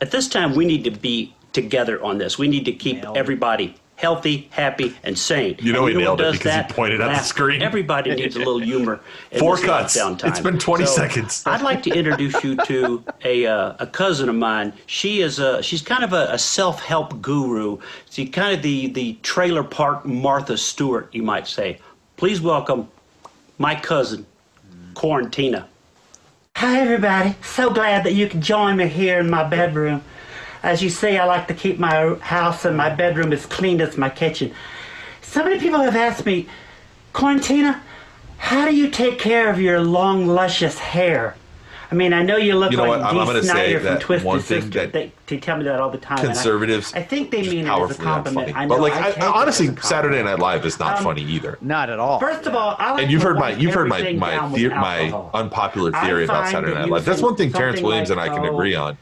At 0.00 0.10
this 0.10 0.28
time, 0.28 0.54
we 0.54 0.66
need 0.66 0.84
to 0.84 0.90
be 0.90 1.34
together 1.54 2.02
on 2.04 2.18
this. 2.18 2.38
We 2.38 2.48
need 2.48 2.66
to 2.66 2.72
keep 2.72 3.02
Nailed 3.02 3.16
everybody 3.16 3.74
healthy, 3.96 4.48
happy, 4.50 4.94
and 5.02 5.18
sane. 5.18 5.56
You 5.58 5.72
know 5.72 5.86
And 5.86 5.96
he 5.96 6.02
nailed 6.02 6.20
it 6.20 6.24
does 6.24 6.38
because 6.38 6.66
he 6.66 6.72
pointed 6.72 7.00
at 7.00 7.08
the 7.08 7.22
screen. 7.22 7.62
Everybody 7.62 8.14
needs 8.14 8.36
a 8.36 8.38
little 8.38 8.60
humor. 8.60 9.00
Four 9.38 9.56
cuts. 9.56 9.96
lockdown 9.96 10.18
time. 10.18 10.30
It's 10.30 10.40
been 10.40 10.58
20 10.58 10.86
seconds. 10.86 11.42
I'd 11.46 11.62
like 11.62 11.82
to 11.84 11.90
introduce 11.90 12.42
you 12.44 12.56
to 12.56 13.02
a 13.24 13.46
uh, 13.46 13.74
a 13.78 13.86
cousin 13.86 14.28
of 14.28 14.34
mine. 14.34 14.72
She 14.86 15.20
is 15.20 15.38
a 15.38 15.62
she's 15.62 15.82
kind 15.82 16.04
of 16.04 16.12
a, 16.12 16.28
a 16.30 16.38
self 16.38 16.82
help 16.82 17.20
guru. 17.20 17.78
She's 18.10 18.30
kind 18.30 18.54
of 18.54 18.62
the 18.62 18.88
the 18.88 19.14
trailer 19.22 19.64
park 19.64 20.04
Martha 20.04 20.56
Stewart, 20.56 21.08
you 21.12 21.22
might 21.22 21.46
say. 21.46 21.80
Please 22.16 22.40
welcome 22.40 22.88
my 23.58 23.74
cousin, 23.74 24.26
Quarantina. 24.94 25.64
Hi, 26.56 26.80
everybody. 26.80 27.34
So 27.42 27.68
glad 27.68 28.04
that 28.04 28.14
you 28.14 28.28
can 28.28 28.40
join 28.40 28.76
me 28.76 28.88
here 28.88 29.20
in 29.20 29.28
my 29.28 29.44
bedroom. 29.44 30.02
As 30.66 30.82
you 30.82 30.90
see, 30.90 31.16
I 31.16 31.24
like 31.26 31.46
to 31.46 31.54
keep 31.54 31.78
my 31.78 32.16
house 32.16 32.64
and 32.64 32.76
my 32.76 32.90
bedroom 32.90 33.32
as 33.32 33.46
clean 33.46 33.80
as 33.80 33.96
my 33.96 34.10
kitchen. 34.10 34.52
So 35.22 35.44
many 35.44 35.60
people 35.60 35.78
have 35.78 35.94
asked 35.94 36.26
me, 36.26 36.48
Quarantina, 37.14 37.80
how 38.38 38.66
do 38.66 38.74
you 38.74 38.90
take 38.90 39.20
care 39.20 39.48
of 39.48 39.60
your 39.60 39.78
long, 39.80 40.26
luscious 40.26 40.76
hair? 40.76 41.36
I 41.88 41.94
mean, 41.94 42.12
I 42.12 42.24
know 42.24 42.36
you 42.36 42.56
look 42.56 42.72
You 42.72 42.78
know 42.78 42.82
like 42.82 42.90
what? 42.98 43.00
I'm- 43.02 43.14
Dee 43.14 43.20
I'm 43.20 43.26
gonna 43.26 43.42
say 43.44 43.48
Snider 43.48 43.78
from 43.80 43.98
Twisted 44.00 44.26
one 44.26 44.40
thing 44.40 44.62
Sister. 44.62 44.80
that 44.80 44.92
They, 44.92 45.12
they 45.28 45.36
tell 45.36 45.56
me 45.56 45.62
that 45.66 45.78
all 45.78 45.88
the 45.88 45.98
time. 45.98 46.18
and 46.18 46.30
I- 46.30 46.32
Conservatives, 46.32 46.92
I, 46.94 47.02
think 47.02 47.30
they 47.30 47.42
mean 47.42 47.68
it 47.68 47.70
as 47.70 47.90
a 47.92 48.02
compliment. 48.02 48.48
unfunny. 48.48 48.56
I 48.56 48.64
know, 48.64 48.68
but 48.74 48.80
like, 48.80 48.92
I 48.94 48.98
I, 48.98 49.02
take 49.12 49.16
it 49.18 49.22
as 49.22 49.28
honestly, 49.32 49.66
a 49.66 49.68
compliment. 49.68 49.88
Saturday 49.88 50.22
Night 50.24 50.38
Live 50.40 50.66
is 50.66 50.80
not 50.80 50.98
Um, 50.98 51.04
funny 51.04 51.22
either. 51.22 51.58
Not 51.60 51.90
at 51.90 52.00
all. 52.00 52.18
First 52.18 52.44
of 52.48 52.56
all, 52.56 52.74
I 52.80 52.90
like 52.90 53.04
And 53.04 53.12
you've 53.12 53.22
heard 53.22 53.38
my 53.38 53.50
you've 53.52 53.72
heard 53.72 53.88
my 53.88 54.00
my 54.14 54.30
down 54.32 54.50
with 54.50 54.60
theor- 54.62 54.80
my 54.80 55.12
unpopular 55.32 55.92
theory 55.92 56.24
about 56.24 56.48
Saturday 56.48 56.74
Night 56.74 56.88
Live. 56.88 57.04
That's 57.04 57.22
one 57.22 57.36
thing 57.36 57.52
Terrence 57.52 57.76
something 57.76 57.86
Williams 57.86 58.10
and 58.10 58.20
I 58.20 58.30
can 58.30 58.44
oh, 58.44 58.52
agree 58.52 58.74
on. 58.74 58.98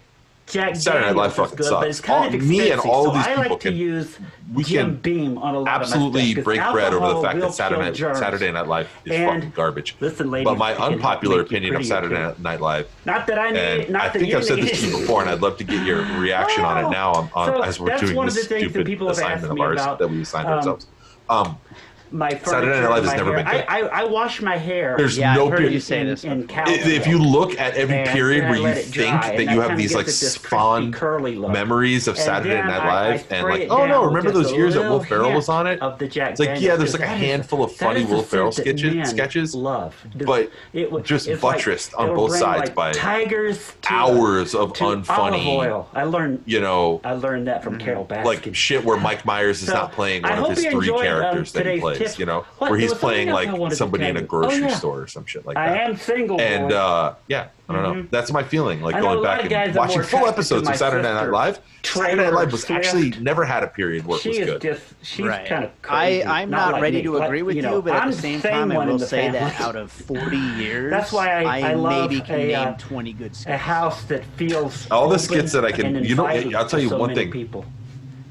Jack 0.47 0.77
Saturday 0.77 1.07
Night 1.07 1.17
Live 1.17 1.35
fucking 1.35 1.57
good, 1.57 1.71
but 1.71 1.89
it's 1.89 1.99
sucks. 1.99 2.07
kind 2.07 2.35
All- 2.35 2.41
of 2.41 2.47
me 2.47 2.71
and 2.71 2.81
all 2.83 3.05
so 3.07 3.11
these 3.13 3.27
I 3.27 3.35
people 3.37 3.51
like 3.53 3.61
can- 3.61 3.73
to 3.73 3.79
use 3.79 4.19
we 4.53 4.63
Jim 4.63 4.87
can 4.87 4.97
Beam 4.97 5.39
on 5.39 5.55
a 5.55 5.59
lot 5.61 5.61
of 5.61 5.65
my 5.65 5.97
Absolutely 5.97 6.35
break 6.35 6.61
bread 6.71 6.93
over 6.93 7.15
the 7.15 7.23
fact 7.23 7.41
that 7.41 7.55
Saturday 7.55 7.83
Night. 7.83 7.97
Saturday 7.97 8.53
Night 8.53 8.67
Live 8.69 8.89
is 9.07 9.13
And 9.13 9.27
fucking 9.43 9.53
garbage. 9.57 9.97
listen, 10.01 10.31
ladies, 10.31 10.45
but 10.45 10.59
my 10.59 10.73
it 10.73 10.75
can 10.75 10.81
help 10.83 10.93
unpopular 10.93 11.41
opinion 11.41 11.77
of 11.77 11.87
Saturday 11.87 12.15
too. 12.37 12.43
Night 12.43 12.61
Live, 12.61 12.87
Not 13.07 13.27
that 13.27 13.39
I 13.39 13.51
need 13.51 13.59
it, 13.59 13.91
not 13.91 14.03
I 14.03 14.09
think 14.11 14.35
I've 14.35 14.45
said 14.45 14.59
this 14.59 14.81
to 14.81 14.87
you 14.87 14.99
before, 14.99 15.23
and 15.23 15.31
I'd 15.31 15.41
love 15.41 15.57
to 15.59 15.65
get 15.65 15.85
your 15.87 16.03
reaction 16.19 16.63
on 16.63 16.85
it 16.85 16.91
now 16.91 17.13
on, 17.13 17.31
on, 17.35 17.47
So 17.49 17.63
as 17.63 17.81
we're 17.81 17.97
doing 17.97 18.25
this 18.27 18.35
the 18.35 18.43
stupid 18.43 18.85
people 18.87 19.09
assignment 19.09 19.51
of 19.51 19.59
ours 19.59 19.81
about, 19.81 19.99
that 19.99 20.09
we 20.09 20.21
assigned 20.21 20.47
um, 20.49 20.53
ourselves. 20.55 20.87
Um, 21.31 21.57
My 22.11 22.31
Saturday 22.39 22.81
Night 22.81 22.89
Live 22.91 23.05
has 23.05 23.15
never 23.15 23.35
hair. 23.35 23.45
been 23.45 23.53
good. 23.53 23.65
I, 23.69 23.81
I, 23.81 24.03
I 24.03 24.05
wash 24.05 24.41
my 24.41 24.57
hair. 24.57 24.95
There's 24.97 25.19
Yeah, 25.19 25.35
no 25.35 25.49
period. 25.51 25.73
you 25.73 25.81
say 25.81 26.01
in, 26.03 26.07
this 26.07 26.23
in 26.23 26.47
cowbell. 26.47 26.73
if 26.75 27.07
you 27.09 27.19
look 27.19 27.59
at 27.59 27.75
every 27.75 27.97
And 27.97 28.09
period 28.11 28.45
where 28.45 28.57
you 28.57 28.83
think 28.83 28.93
dry, 29.21 29.37
that 29.37 29.53
you 29.53 29.61
have 29.61 29.77
these 29.77 29.95
like 29.95 30.03
it 30.05 30.07
this 30.07 30.21
crispy, 30.21 30.49
fond 30.49 30.95
curly 30.95 31.35
look. 31.35 31.51
memories 31.51 32.07
of 32.07 32.15
And 32.15 32.25
Saturday 32.25 32.55
Night 32.63 32.71
I- 32.83 33.07
I 33.07 33.11
Live 33.13 33.27
and 33.33 33.47
like, 33.49 33.69
oh 33.69 33.87
no, 33.87 34.05
remember 34.05 34.31
those 34.31 34.53
years 34.53 34.75
that 34.75 34.89
Will 34.89 35.03
Ferrell 35.03 35.33
was 35.33 35.49
on 35.49 35.67
it? 35.67 35.81
Of 35.83 35.99
the 35.99 36.07
Jack 36.07 36.33
It's 36.33 36.41
like, 36.41 36.61
yeah, 36.61 36.77
there's 36.77 36.93
like 36.93 37.03
a 37.03 37.05
'cause 37.07 37.11
that 37.15 37.23
is- 37.23 37.31
handful 37.31 37.65
of 37.65 37.73
funny 37.73 38.05
Will 38.05 38.23
Ferrell 38.23 38.53
sketches, 38.53 39.11
sketches, 39.11 39.55
Love, 39.55 39.95
but 40.25 40.51
it 40.73 40.93
was- 40.93 41.03
just 41.05 41.29
buttressed 41.41 41.95
on 41.95 42.15
both 42.15 42.37
sides 42.37 42.71
by 42.71 42.93
tigers 42.93 43.73
hours 43.91 44.55
of 44.55 44.73
unfunny. 44.75 45.85
I 45.95 46.05
learned. 46.05 46.43
you 46.47 46.61
know, 46.61 47.01
I 47.05 47.15
learned 47.15 47.49
that 47.49 47.65
from 47.65 47.75
mm-hmm. 47.79 47.85
Carole 47.87 48.07
Baskin. 48.07 48.25
like 48.25 48.55
shit 48.55 48.85
where 48.85 48.99
Mike 48.99 49.25
Myers 49.25 49.63
is 49.63 49.69
not 49.69 49.93
playing 49.93 50.23
one 50.23 50.33
of 50.39 50.51
his 50.57 50.67
three 50.67 50.89
characters 50.89 51.53
that 51.53 51.67
he 51.67 51.81
plays, 51.81 51.99
tip. 52.11 52.19
you 52.21 52.27
know, 52.27 52.45
What- 52.59 52.71
where 52.71 52.79
he's 52.79 52.95
playing 52.95 53.31
like 53.31 53.49
somebody 53.73 54.05
in 54.07 54.17
a 54.17 54.23
grocery 54.23 54.65
Oh, 54.65 54.69
yeah. 54.69 54.75
store 54.75 55.01
or 55.03 55.07
some 55.07 55.25
shit 55.27 55.45
like 55.47 55.57
that. 55.57 55.69
I 55.69 55.77
am 55.83 55.97
single. 55.97 56.41
And 56.41 56.73
uh, 56.73 57.15
yeah, 57.29 57.49
I 57.69 57.73
don't 57.73 57.83
know. 57.83 58.03
Mhm. 58.03 58.11
That's 58.11 58.31
my 58.33 58.43
feeling. 58.43 58.83
Like 58.83 58.95
I 58.95 59.01
know 59.01 59.11
a 59.11 59.15
going 59.15 59.25
back 59.25 59.51
and 59.51 59.75
watching 59.75 60.03
full 60.03 60.27
episodes 60.27 60.69
of 60.69 60.77
Saturday 60.77 61.03
Night 61.03 61.29
Live. 61.31 61.59
Saturday 61.83 62.15
Night 62.17 62.33
Live 62.33 62.53
was 62.53 62.63
Swift. 62.63 62.85
actually 62.87 63.11
never 63.21 63.45
had 63.45 63.63
a 63.63 63.67
period 63.69 64.07
where 64.07 64.19
it 64.19 64.23
she 64.23 64.29
was 64.31 64.39
is 64.39 64.47
good. 64.47 64.61
just 64.63 64.83
she's 65.03 65.27
Right. 65.27 65.47
kind 65.47 65.65
of 65.65 65.71
I, 65.89 66.07
crazy. 66.07 66.25
I'm 66.25 66.51
not, 66.51 66.73
like 66.75 66.83
ready 66.83 66.97
me, 66.99 67.03
to 67.05 67.13
but, 67.19 67.25
agree 67.25 67.43
with 67.43 67.57
you, 67.57 67.63
know, 67.63 67.81
but 67.83 67.95
at 67.95 68.03
I'm 68.03 68.11
the 68.11 68.17
same 68.17 68.41
same 68.41 68.53
time, 68.53 68.73
I 68.73 68.79
will 68.85 68.93
in 68.95 68.97
the 68.99 69.07
say 69.07 69.31
that 69.31 69.61
out 69.61 69.77
of 69.77 69.91
40 69.93 70.37
years, 70.59 70.91
That's 70.91 71.13
why 71.13 71.29
I- 71.45 71.71
I 71.71 71.75
love 71.75 72.11
maybe 72.11 72.21
can 72.23 72.35
a, 72.41 72.47
name 72.49 72.69
uh, 72.69 72.73
20 72.79 73.13
good 73.15 73.33
a 73.47 73.57
house 73.57 74.03
that 74.05 74.25
feels 74.37 74.91
All 74.91 75.09
the 75.09 75.15
open 75.17 75.19
skits 75.21 75.53
that 75.53 75.65
I 75.65 75.73
can- 75.73 76.03
you 76.05 76.15
know, 76.15 76.27
I'll 76.27 76.67
tell 76.69 76.81
you 76.81 76.89
so 76.91 76.99
one 76.99 77.15
thing. 77.15 77.31
People. 77.31 77.65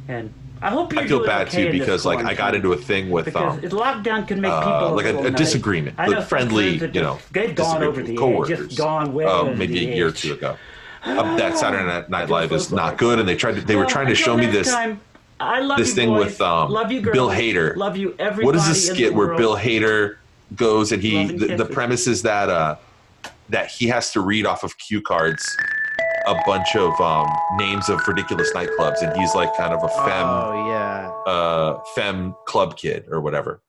And 0.07 0.31
I 0.63 0.69
hope 0.69 0.93
you're 0.93 1.01
I 1.03 1.07
feel 1.07 1.17
doing 1.19 1.29
bad 1.29 1.47
okay 1.49 1.65
too 1.65 1.71
because 1.77 2.05
like 2.05 2.23
I 2.25 2.33
got 2.33 2.55
into 2.55 2.71
a 2.73 2.77
thing 2.77 3.09
with 3.09 3.25
because 3.25 3.57
um, 3.57 3.59
lockdown 3.69 4.27
can 4.27 4.39
make 4.39 4.51
uh, 4.51 4.61
people 4.61 4.95
like 4.95 5.05
a- 5.05 5.27
a 5.27 5.31
disagreement, 5.31 5.95
I 5.99 6.07
like 6.07 6.19
know 6.19 6.23
friendly, 6.23 6.77
you 6.77 7.01
know, 7.01 7.19
they've 7.31 7.53
gone 7.53 7.83
over 7.83 7.97
with 7.97 8.05
the 8.07 8.13
edge, 8.13 8.19
coworkers. 8.19 8.67
just 8.67 8.77
gone 8.77 9.13
way 9.13 9.25
uh, 9.25 9.41
over 9.41 9.55
maybe 9.55 9.73
the 9.79 9.91
a 9.91 9.95
year 9.95 10.07
or 10.07 10.11
two 10.11 10.33
ago. 10.33 10.57
Uh, 11.03 11.35
that 11.35 11.57
Saturday 11.57 11.83
Night, 11.85 12.09
Night 12.09 12.29
Live 12.29 12.53
is 12.53 12.71
not 12.71 12.97
good, 12.97 13.19
and 13.19 13.27
they 13.27 13.35
tried 13.35 13.55
to. 13.55 13.61
They 13.61 13.75
were 13.75 13.85
trying 13.85 14.07
to 14.07 14.15
show 14.15 14.37
me 14.37 14.45
this. 14.45 14.71
time, 14.71 15.01
I 15.37 15.59
love 15.59 15.77
this 15.77 15.89
you 15.89 15.95
thing 15.95 16.09
boys. 16.09 16.25
with 16.25 16.41
um, 16.41 16.71
love 16.71 16.93
you 16.93 17.01
girls. 17.01 17.13
Bill 17.13 17.29
Hader. 17.29 17.75
Love 17.75 17.97
you 17.97 18.15
everybody 18.17 18.45
What 18.45 18.55
is 18.55 18.65
this 18.67 18.87
in 18.89 18.95
skit 18.95 19.11
the 19.11 19.17
where. 19.17 19.35
Bill 19.35 19.57
Hader 19.57 20.15
goes 20.55 20.91
and 20.93 21.01
he 21.01 21.25
the, 21.25 21.57
the 21.57 21.65
premise 21.65 22.07
is 22.07 22.21
that 22.21 22.47
uh 22.47 22.75
that 23.49 23.67
he 23.67 23.87
has 23.87 24.11
to 24.13 24.21
read 24.21 24.45
off 24.45 24.63
of 24.63 24.77
cue 24.77 25.01
cards 25.01 25.57
a 26.25 26.35
bunch 26.45 26.75
of 26.75 26.99
um 27.01 27.25
names 27.51 27.89
of 27.89 27.99
ridiculous 28.07 28.51
nightclubs 28.53 29.01
and 29.01 29.15
he's 29.17 29.33
like 29.35 29.55
kind 29.55 29.73
of 29.73 29.83
a 29.83 29.89
fem, 29.89 30.27
Oh, 30.27 30.67
yeah. 30.67 31.09
uh 31.31 31.79
femme 31.95 32.35
club 32.45 32.77
kid 32.77 33.05
or 33.11 33.19
whatever. 33.21 33.61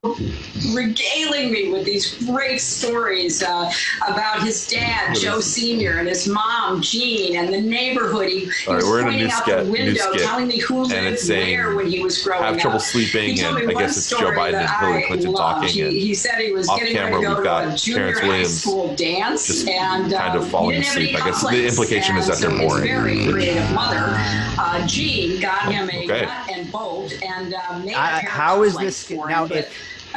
regaling 0.73 1.51
me 1.51 1.71
with 1.71 1.85
these 1.85 2.23
great 2.25 2.59
stories 2.61 3.43
uh, 3.43 3.69
about 4.07 4.41
his 4.43 4.67
dad, 4.67 5.15
Joe 5.15 5.39
Senior, 5.39 5.99
and 5.99 6.07
his 6.07 6.27
mom, 6.27 6.81
Jean, 6.81 7.35
and 7.37 7.53
the 7.53 7.61
neighborhood. 7.61 8.29
He, 8.29 8.39
he 8.45 8.67
All 8.67 8.73
right, 8.73 8.75
was 8.77 8.85
we're 8.85 8.99
in 9.01 9.07
a 9.07 9.09
pointing 9.11 9.31
out 9.31 9.43
skit- 9.43 9.65
the 9.65 9.71
window, 9.71 9.93
skit, 10.11 10.21
telling 10.21 10.47
me 10.47 10.59
who 10.59 10.81
and 10.83 10.91
lived 10.91 11.19
saying, 11.19 11.57
where 11.57 11.75
when 11.75 11.87
he 11.87 12.01
was 12.01 12.23
growing 12.23 12.43
have 12.43 12.57
trouble 12.57 12.77
up. 12.77 12.81
sleeping 12.83 13.35
He 13.35 13.41
told 13.41 13.57
and 13.57 13.69
I 13.69 13.73
guess 13.73 13.97
it's 13.97 14.09
Joe 14.09 14.31
Biden 14.31 14.55
and 14.61 14.69
Hillary 14.69 15.03
Clinton 15.07 15.31
loved. 15.31 15.63
talking 15.63 15.69
He, 15.91 15.99
he 15.99 16.13
said 16.13 16.39
he 16.39 16.51
was 16.51 16.67
getting 16.69 16.95
camera 16.95 17.19
ready 17.21 17.35
to 17.35 17.41
go 17.43 17.43
to 17.43 17.73
a 17.73 17.75
junior 17.75 17.99
Terrence 17.99 18.19
high 18.19 18.27
Williams 18.27 18.61
school 18.61 18.95
dance, 18.95 19.47
just 19.47 19.67
and 19.67 20.11
kind 20.11 20.35
of 20.37 20.43
um, 20.43 20.49
falling 20.49 20.75
he 20.81 20.81
didn't 20.81 20.85
have 20.87 20.97
asleep. 21.03 21.15
I 21.21 21.25
guess 21.29 21.41
the 21.49 21.67
implication 21.67 22.17
is 22.17 22.27
that 22.27 22.44
they're 22.49 22.57
so 22.57 22.63
his 22.63 22.67
boring. 22.71 22.83
Very 22.87 23.31
creative 23.31 23.71
mother, 23.73 24.05
uh, 24.59 24.85
Jean, 24.87 25.39
got 25.41 25.71
him 25.71 25.89
a 25.89 26.03
Okay. 26.05 26.25
nut 26.25 26.49
and 26.51 26.71
bolt 26.71 27.13
and 27.23 27.53
uh, 27.53 27.79
made 27.79 27.93
a 27.93 27.99
I, 27.99 28.19
pair 28.21 28.29
how 28.29 28.61
of 28.61 28.67
is 28.67 28.75
cufflinks 28.77 28.79
this 28.81 29.03
for 29.07 29.29
now? 29.29 29.43
him, 29.43 29.49
but 29.49 29.57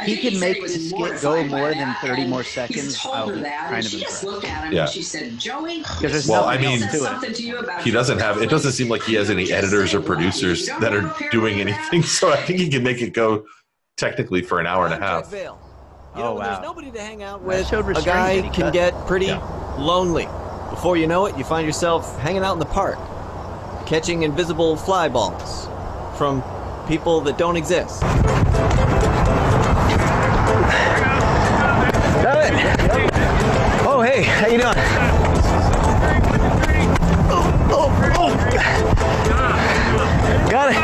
If 0.01 0.05
he 0.05 0.17
can 0.17 0.31
said 0.33 0.39
make 0.39 0.55
he 0.57 0.61
was 0.61 0.73
the 0.73 0.79
skit 0.79 1.21
go 1.21 1.43
more 1.45 1.73
than 1.73 1.93
30 2.01 2.27
more 2.27 2.43
seconds. 2.43 2.97
I'll 3.05 3.27
her 3.27 3.35
be 3.35 3.41
kind 3.43 3.85
of 3.85 3.91
she 3.91 3.97
impressed. 3.97 4.23
looked 4.23 4.45
at 4.45 4.63
him 4.63 4.71
Yeah. 4.73 4.81
and 4.83 4.89
she 4.89 5.01
said, 5.01 5.37
"Joey, 5.37 5.83
there's 5.99 6.25
Well, 6.27 6.43
somebody 6.43 6.67
I 6.67 6.71
else 6.71 6.79
mean- 6.81 6.89
said 6.89 6.99
something 7.01 7.33
to 7.33 7.43
you 7.43 7.57
about 7.57 7.81
He 7.81 7.91
doesn't 7.91 8.19
have. 8.19 8.41
It 8.41 8.49
doesn't 8.49 8.71
seem 8.71 8.87
like 8.87 9.03
he 9.03 9.15
has 9.15 9.29
any 9.29 9.51
editors 9.51 9.93
or 9.93 9.99
producers 10.01 10.67
that 10.79 10.93
are 10.93 11.13
doing 11.31 11.59
anything. 11.59 12.03
So 12.03 12.31
I 12.31 12.37
think 12.37 12.59
he 12.59 12.69
can 12.69 12.81
make 12.83 13.01
it 13.01 13.13
go 13.13 13.43
technically 13.97 14.41
for 14.41 14.59
an 14.61 14.67
hour 14.67 14.85
and 14.85 14.93
a 14.93 14.97
half. 15.05 15.29
You 15.33 15.49
Oh, 16.15 16.19
know, 16.23 16.33
when 16.33 16.43
wow. 16.43 16.49
there's 16.53 16.63
nobody 16.63 16.91
to 16.91 17.01
hang 17.01 17.21
out 17.21 17.41
with, 17.41 17.71
a 17.71 18.01
guy 18.01 18.41
can 18.41 18.51
cut. 18.51 18.73
get 18.73 19.05
pretty 19.05 19.27
Yeah. 19.27 19.41
lonely. 19.77 20.27
Before 20.69 20.95
you 20.95 21.07
know 21.07 21.25
it, 21.25 21.37
you 21.37 21.43
find 21.43 21.65
yourself 21.65 22.17
hanging 22.19 22.43
out 22.43 22.53
in 22.53 22.59
the 22.59 22.65
park, 22.65 22.97
catching 23.85 24.23
invisible 24.23 24.77
fly 24.77 25.09
balls 25.09 25.67
from 26.17 26.43
people 26.87 27.21
that 27.21 27.37
don't 27.37 27.57
exist. 27.57 28.01
Got 32.21 32.37
it. 32.45 32.53
Oh, 33.85 34.01
hey, 34.01 34.23
how 34.23 34.47
you 34.47 34.59
doing? 34.59 34.73
Oh, 37.31 37.45
oh, 37.71 37.89
oh. 38.15 38.33
Got 40.49 40.71
it. 40.71 40.77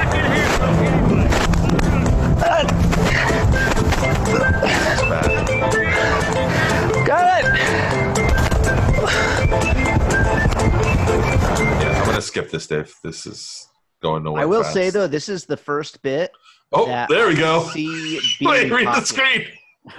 Got 7.06 7.46
it. 7.46 8.05
Gonna 12.16 12.22
skip 12.22 12.50
this, 12.50 12.68
Dave. 12.68 12.94
This 13.04 13.26
is 13.26 13.68
going 14.02 14.24
nowhere. 14.24 14.42
I 14.42 14.46
will 14.46 14.64
fast. 14.64 14.74
say 14.74 14.90
though, 14.90 15.08
this 15.08 15.28
is 15.30 15.46
the 15.46 15.58
first 15.58 16.02
bit. 16.02 16.32
Oh, 16.72 16.86
that 16.88 17.10
there 17.10 17.28
we 17.28 17.36
go. 17.36 17.68
See 17.70 18.20
Wait, 18.42 18.72
read 18.72 18.88
the 18.88 19.02
screen. 19.02 19.48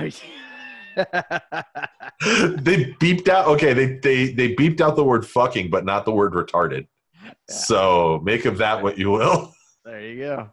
they 2.62 2.94
beeped 2.94 3.28
out. 3.28 3.46
Okay, 3.48 3.72
they 3.74 3.98
they 3.98 4.32
they 4.32 4.54
beeped 4.54 4.80
out 4.80 4.96
the 4.96 5.04
word 5.04 5.26
fucking, 5.26 5.70
but 5.70 5.84
not 5.84 6.04
the 6.04 6.12
word 6.12 6.32
retarded. 6.32 6.86
So 7.48 8.20
make 8.24 8.44
of 8.46 8.58
that 8.58 8.82
what 8.82 8.98
you 8.98 9.10
will. 9.10 9.52
There 9.86 10.00
you 10.00 10.18
go. 10.18 10.50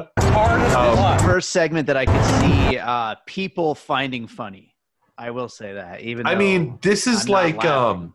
Um, 0.00 1.18
First 1.18 1.50
segment 1.50 1.86
that 1.86 1.98
I 1.98 2.06
could 2.06 2.24
see 2.40 2.78
uh, 2.78 3.16
people 3.26 3.74
finding 3.74 4.26
funny. 4.26 4.74
I 5.18 5.32
will 5.32 5.50
say 5.50 5.74
that. 5.74 6.00
Even 6.00 6.26
I 6.26 6.34
mean, 6.34 6.78
this 6.80 7.06
is 7.06 7.26
I'm 7.26 7.30
like 7.30 7.62
um 7.66 8.14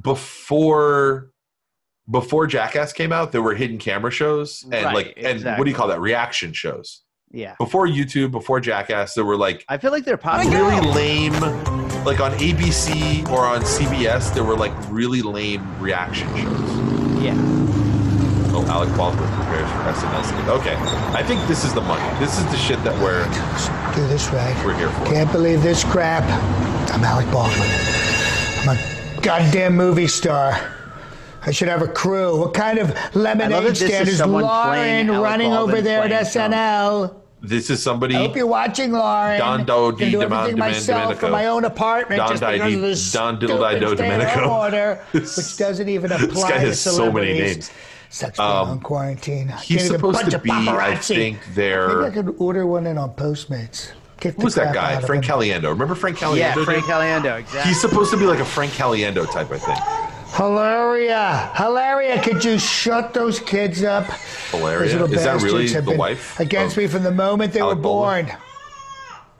before 0.00 1.33
before 2.10 2.46
Jackass 2.46 2.92
came 2.92 3.12
out, 3.12 3.32
there 3.32 3.42
were 3.42 3.54
hidden 3.54 3.78
camera 3.78 4.10
shows 4.10 4.62
and 4.70 4.84
Right, 4.84 4.94
like 4.94 5.14
and 5.16 5.42
what 5.58 5.64
do 5.64 5.70
you 5.70 5.76
call 5.76 5.88
that? 5.88 6.00
Reaction 6.00 6.52
shows. 6.52 7.02
yeah. 7.30 7.54
Before 7.58 7.86
YouTube, 7.86 8.30
before 8.30 8.60
Jackass, 8.60 9.14
there 9.14 9.24
were 9.24 9.36
like 9.36 9.64
I 9.68 9.78
feel 9.78 9.90
like 9.90 10.04
they're 10.04 10.16
popular. 10.16 10.56
really 10.56 10.80
lame 10.92 11.32
like 12.04 12.20
on 12.20 12.32
ABC 12.32 13.26
or 13.30 13.46
on 13.46 13.62
CBS, 13.62 14.32
there 14.34 14.44
were 14.44 14.56
like 14.56 14.72
really 14.90 15.22
lame 15.22 15.62
reaction 15.80 16.28
shows. 16.36 17.22
Yeah. 17.24 17.34
Oh, 18.56 18.64
Alec 18.68 18.94
Baldwin 18.96 19.28
prepares 19.30 19.68
for 19.70 20.06
SNL 20.06 20.24
skit. 20.24 20.48
Okay, 20.48 20.76
I 21.18 21.22
think 21.24 21.40
this 21.48 21.64
is 21.64 21.72
the 21.74 21.80
money. 21.80 22.04
This 22.20 22.38
is 22.38 22.44
the 22.46 22.56
shit 22.56 22.82
that 22.84 22.94
we're 23.02 23.24
Do 23.96 24.06
this 24.06 24.28
right. 24.28 24.54
we're 24.64 24.76
here 24.76 24.90
for. 24.90 25.06
Can't 25.06 25.32
believe 25.32 25.62
this 25.62 25.82
crap. 25.82 26.22
I'm 26.92 27.02
Alec 27.02 27.28
Baldwin. 27.32 27.68
I'm 28.68 28.76
a 28.76 29.20
goddamn 29.22 29.74
movie 29.74 30.06
star. 30.06 30.70
I 31.46 31.50
should 31.50 31.68
have 31.68 31.82
a 31.82 31.88
crew. 31.88 32.38
What 32.40 32.54
kind 32.54 32.78
of 32.78 32.90
I 32.90 33.00
love 33.12 33.14
lemonade 33.14 33.76
stand 33.76 34.08
is 34.08 34.20
is 34.20 34.26
Lauren 34.26 34.46
playing 34.70 35.08
Alec 35.10 35.22
running 35.22 35.52
over 35.52 35.80
there 35.82 36.02
at 36.02 36.08
playing 36.10 36.24
Trump. 36.32 36.54
SNL? 36.54 37.14
This 37.42 37.68
is 37.68 37.82
somebody. 37.82 38.14
I 38.16 38.18
hope 38.20 38.36
you're 38.36 38.46
watching, 38.46 38.92
Lauren. 38.92 39.38
Don 39.38 39.64
Do 39.66 39.92
Can 39.98 40.06
Di 40.06 40.10
do 40.12 40.18
Deman- 40.20 40.56
myself 40.56 40.86
Domenico. 41.02 41.20
from 41.20 41.32
my 41.32 41.46
own 41.46 41.64
apartment 41.66 42.18
Don 42.20 42.28
just 42.30 42.40
Di 42.40 42.52
because 42.52 42.68
Di- 42.70 42.74
of 42.76 42.80
this 42.80 43.12
Don 43.12 43.38
Diddle 43.38 43.58
Di 43.58 43.78
Do 43.78 43.94
Domenico. 43.94 44.48
order, 44.48 45.04
which 45.12 45.56
doesn't 45.58 45.88
even 45.88 46.10
apply 46.12 46.26
This 46.26 46.42
guy 46.44 46.50
to 46.52 46.60
has 46.60 46.80
so 46.80 47.12
many 47.12 47.34
names. 47.34 47.70
Sucks 48.08 48.38
being 48.38 48.48
Um, 48.48 48.68
on 48.70 48.80
quarantine. 48.80 49.50
I 49.50 49.56
He's 49.56 49.66
can't 49.68 49.80
even 49.86 49.96
supposed 49.98 50.18
punch 50.20 50.30
to 50.30 50.36
a 50.38 50.40
be, 50.40 50.50
I 50.50 50.54
paparazzi. 50.54 51.14
think, 51.16 51.38
Maybe 51.48 51.50
I 51.50 51.54
their. 51.54 52.10
could 52.12 52.34
order 52.38 52.66
one 52.66 52.86
in 52.86 52.96
on 52.96 53.10
Postmates. 53.10 53.90
Kick 54.20 54.36
the 54.36 54.42
Who's 54.42 54.54
that 54.54 54.72
guy? 54.72 54.98
Frank 55.00 55.24
him. 55.24 55.38
Caliendo. 55.38 55.64
Remember 55.68 55.94
Frank 55.96 56.16
Caliendo? 56.18 56.36
Yeah. 56.38 56.54
Frank 56.64 56.84
Caliendo. 56.84 57.40
Exactly. 57.40 57.68
He's 57.68 57.80
supposed 57.80 58.10
to 58.12 58.16
be 58.16 58.24
like 58.24 58.38
a 58.38 58.44
Frank 58.44 58.72
Caliendo 58.72 59.30
type, 59.30 59.50
I 59.50 59.58
think. 59.58 59.78
Hilaria, 60.36 61.52
Hilaria, 61.56 62.20
could 62.20 62.44
you 62.44 62.58
shut 62.58 63.14
those 63.14 63.38
kids 63.38 63.84
up? 63.84 64.06
Those 64.08 64.16
Hilaria. 64.50 64.92
little 64.92 65.12
Is 65.14 65.22
that 65.24 65.42
really 65.42 65.68
have 65.70 65.84
the 65.84 65.92
been 65.92 65.98
wife? 65.98 66.40
Against 66.40 66.76
of- 66.76 66.82
me 66.82 66.86
from 66.88 67.04
the 67.04 67.12
moment 67.12 67.52
they 67.52 67.60
Alec 67.60 67.76
were 67.76 67.82
Baldwin? 67.82 68.26
born. 68.26 68.36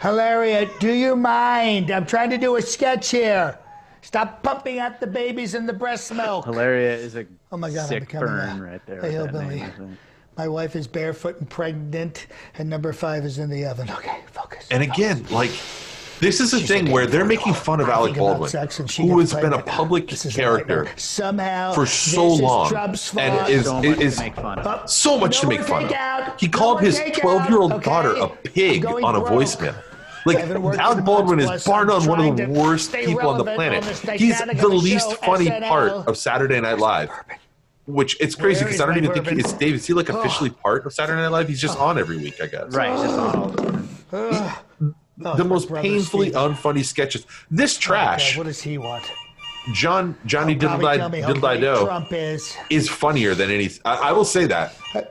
Hilaria, 0.00 0.70
do 0.78 0.92
you 0.92 1.16
mind? 1.16 1.90
I'm 1.90 2.06
trying 2.06 2.30
to 2.30 2.38
do 2.38 2.56
a 2.56 2.62
sketch 2.62 3.10
here. 3.10 3.58
Stop 4.02 4.42
pumping 4.42 4.78
out 4.78 5.00
the 5.00 5.06
babies 5.06 5.54
in 5.54 5.66
the 5.66 5.72
breast 5.72 6.12
milk. 6.14 6.44
Hilaria 6.44 6.94
is 6.94 7.16
a 7.16 7.26
Oh 7.50 7.56
my 7.56 7.70
God, 7.70 7.80
I'm 7.82 7.88
sick 7.88 8.00
becoming 8.06 8.28
burn 8.28 8.60
a- 8.60 8.62
right 8.62 8.86
there. 8.86 9.00
a 9.00 9.10
hillbilly. 9.10 9.60
it? 9.62 9.72
My 10.36 10.46
wife 10.48 10.76
is 10.76 10.86
barefoot 10.86 11.38
and 11.40 11.48
pregnant, 11.48 12.26
and 12.58 12.68
number 12.68 12.92
five 12.92 13.24
is 13.24 13.38
in 13.38 13.50
the 13.50 13.64
oven. 13.66 13.88
Okay, 13.90 14.18
focus. 14.32 14.66
And 14.70 14.82
again, 14.82 15.24
like, 15.30 15.50
this 16.20 16.40
is 16.40 16.52
a 16.52 16.58
She's 16.60 16.68
thing 16.68 16.90
where 16.90 17.06
they're 17.06 17.24
making 17.24 17.54
fun 17.54 17.80
of 17.80 17.88
Alec 17.88 18.14
Baldwin, 18.16 18.48
sex 18.50 18.80
and 18.80 18.90
she 18.90 19.06
who 19.06 19.18
has 19.20 19.34
been 19.34 19.52
a 19.52 19.62
public 19.62 20.08
This 20.08 20.24
is 20.24 20.34
a 20.34 20.40
character. 20.40 20.88
Somehow 20.96 21.72
for 21.72 21.86
so 21.86 22.26
long 22.28 22.74
and 23.18 23.48
is 23.48 23.66
So 23.66 23.78
much 23.78 24.00
is 24.00 24.16
to 24.16 24.22
make 24.22 24.34
fun 24.34 24.58
of. 24.58 24.90
So 24.90 25.18
much 25.18 25.40
to 25.40 25.46
make 25.46 25.60
fun 25.62 25.84
of. 25.84 26.40
He 26.40 26.48
called 26.48 26.80
his 26.80 27.00
12 27.18 27.50
year 27.50 27.58
old 27.58 27.82
daughter 27.82 28.14
a 28.16 28.28
pig 28.28 28.86
on 28.86 29.16
a 29.16 29.20
voicemail. 29.20 29.74
Like 30.26 30.38
Alec 30.38 31.04
Baldwin 31.04 31.40
is 31.40 31.64
bar 31.64 31.84
none 31.84 32.06
one 32.06 32.20
of 32.20 32.36
the 32.36 32.46
worst 32.46 32.92
people 32.92 33.28
on 33.28 33.38
the 33.38 33.44
planet. 33.44 33.84
on 33.84 34.18
He's 34.18 34.38
the 34.38 34.68
least 34.68 35.10
show, 35.10 35.16
funny 35.16 35.46
SNL. 35.46 35.68
part 35.68 35.90
of 35.90 36.16
Saturday 36.16 36.60
Night 36.60 36.78
Live. 36.78 37.10
Which 37.86 38.18
it's 38.18 38.34
crazy 38.34 38.64
because 38.64 38.80
I 38.80 38.86
don't 38.86 38.96
even 38.96 39.12
think 39.12 39.38
it's 39.38 39.52
Dave. 39.52 39.74
Is 39.74 39.86
he 39.86 39.92
like 39.92 40.08
officially 40.08 40.48
part 40.48 40.86
of 40.86 40.94
Saturday 40.94 41.20
Night 41.20 41.28
Live? 41.28 41.48
He's 41.48 41.60
just 41.60 41.78
on 41.78 41.98
every 41.98 42.16
week, 42.16 42.40
I 42.40 42.46
guess. 42.46 42.72
Right. 42.72 42.92
It's 42.92 43.02
just 43.02 43.18
on 43.18 43.36
all 43.36 43.48
the 43.48 43.62
time. 43.62 44.94
Oh, 45.24 45.36
The 45.36 45.44
most 45.44 45.72
painfully 45.72 46.30
Steve. 46.30 46.36
unfunny 46.40 46.84
sketches. 46.84 47.26
This 47.50 47.76
oh, 47.76 47.80
trash, 47.80 48.30
Okay, 48.32 48.38
what 48.38 48.46
does 48.46 48.60
he 48.60 48.78
want? 48.78 49.04
John 49.72 50.16
Johnny 50.26 50.54
oh, 50.54 50.58
Diddle 50.58 50.78
Probably 50.78 50.98
tell 50.98 51.08
me 51.08 51.20
Diddle 51.22 51.84
Trump 51.86 52.12
is. 52.12 52.56
is 52.68 52.88
funnier 52.88 53.34
than 53.34 53.50
any. 53.50 53.70
I, 53.84 53.94
I 54.10 54.12
will 54.12 54.24
say 54.24 54.46
that. 54.46 54.74
Uh, 54.94 55.02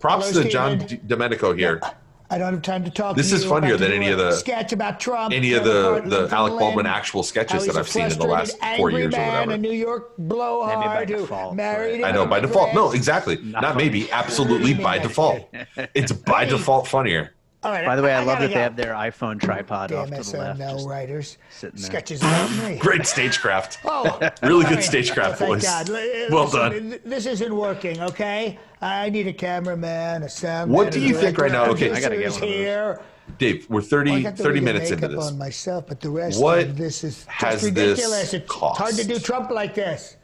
Props 0.00 0.30
Hello, 0.30 0.42
to 0.42 0.48
John 0.48 0.78
D- 0.78 1.00
Domenico 1.06 1.54
here. 1.54 1.80
I 2.28 2.36
don't 2.38 2.52
have 2.52 2.62
time 2.62 2.82
to 2.84 2.90
talk. 2.90 3.14
This 3.16 3.28
to 3.30 3.36
is 3.36 3.44
you 3.44 3.48
funnier 3.50 3.76
than 3.76 3.92
any 3.92 4.08
of 4.08 4.18
the- 4.18 4.32
sketch 4.32 4.72
about 4.72 4.98
Trump. 4.98 5.32
Any 5.32 5.52
of 5.52 5.64
the 5.64 5.82
Hartman 5.84 6.10
the 6.10 6.28
Alec 6.34 6.58
Baldwin 6.58 6.86
actual 6.86 7.22
sketches 7.22 7.66
that 7.66 7.76
I've 7.76 7.88
seen 7.88 8.10
in 8.10 8.18
the 8.18 8.26
last 8.26 8.58
four 8.58 8.66
angry 8.88 8.94
years 9.02 9.14
or 9.14 9.18
whatever. 9.18 9.52
A 9.52 9.58
New 9.58 9.72
York 9.72 10.12
blowhard 10.18 10.78
Maybe 10.78 10.88
by 10.88 11.14
who 11.16 11.22
default, 11.22 11.54
married. 11.54 12.00
but- 12.00 12.08
I 12.08 12.10
know 12.10 12.26
by 12.26 12.40
default. 12.40 12.74
No, 12.74 12.80
immigrant. 12.90 12.94
exactly. 12.96 13.36
Not 13.42 13.76
maybe. 13.76 14.10
Absolutely 14.10 14.74
by 14.74 14.98
default. 14.98 15.48
It's 15.94 16.10
by 16.12 16.44
default 16.54 16.88
funnier. 16.88 17.34
All 17.64 17.70
right, 17.70 17.86
By 17.86 17.94
the 17.94 18.02
way, 18.02 18.12
I, 18.12 18.18
love 18.18 18.38
gotta 18.38 18.48
that 18.48 18.54
they 18.54 18.60
have 18.60 18.74
their 18.76 18.92
iPhone 18.94 19.36
oh, 19.36 19.46
tripod 19.46 19.90
Damn 19.90 19.98
off 20.00 20.06
to 20.06 20.30
the 20.32 20.38
left. 20.38 20.58
SNL 20.60 20.72
just 20.74 20.88
writers. 20.88 21.38
sitting 21.50 21.80
there. 21.80 21.86
Sketches 21.90 22.20
about 22.20 22.50
me. 22.68 22.76
Great 22.80 23.06
stagecraft. 23.06 23.78
Oh, 23.84 24.18
Really 24.42 24.64
good 24.64 24.70
Lauren, 24.70 24.82
stagecraft, 24.82 25.34
oh, 25.34 25.46
thank 25.46 25.50
boys. 25.52 25.62
God. 25.62 25.88
Well 25.88 26.44
listen, 26.44 26.90
done. 26.90 27.00
This 27.04 27.26
isn't 27.26 27.54
working, 27.54 28.00
okay? 28.02 28.58
I 28.80 29.10
need 29.10 29.28
a 29.28 29.32
cameraman, 29.32 30.24
a 30.24 30.28
sound. 30.28 30.72
What 30.72 30.90
do 30.90 30.98
you 31.00 31.14
think 31.14 31.38
right 31.38 31.52
now? 31.52 31.66
Okay. 31.66 31.92
I 31.92 32.00
gotta 32.00 32.16
get 32.16 32.32
one 32.32 32.42
of 32.42 32.48
those. 32.48 32.48
here. 32.50 33.00
Dave, 33.38 33.70
we're 33.70 33.76
Well, 33.78 33.84
I 33.84 33.88
30, 33.88 34.22
got 34.24 34.36
the 34.36 34.42
30 34.42 34.48
really 34.54 34.64
minutes 34.64 34.90
into 34.90 35.06
makeup 35.06 35.20
this. 35.20 35.30
on 35.30 35.38
myself, 35.38 35.86
but 35.86 36.00
the 36.00 36.10
rest 36.10 36.40
What 36.42 36.58
of 36.58 36.76
this 36.76 37.04
is 37.04 37.24
has 37.26 37.62
just 37.62 37.74
this 37.76 37.90
ridiculous. 37.90 38.34
It's 38.34 38.50
cost? 38.50 38.78
hard 38.80 38.94
to 38.96 39.04
do 39.06 39.18
Trump 39.20 39.50
like 39.52 39.74
this. 39.76 40.16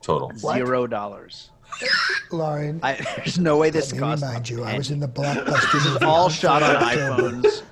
Total. 0.00 0.32
What? 0.40 0.54
Zero 0.54 0.86
dollars. 0.86 1.50
Lauren, 2.30 2.80
I, 2.82 2.94
there's 3.16 3.38
no 3.38 3.56
way 3.56 3.70
this 3.70 3.92
let 3.92 4.00
me 4.02 4.08
remind 4.26 4.48
you, 4.48 4.64
I 4.64 4.76
was 4.76 4.90
in 4.90 5.00
the 5.00 5.08
blockbuster 5.08 5.84
movie. 5.92 6.04
all 6.04 6.28
shot 6.28 6.62
on 6.62 6.76
iPhones, 6.76 7.62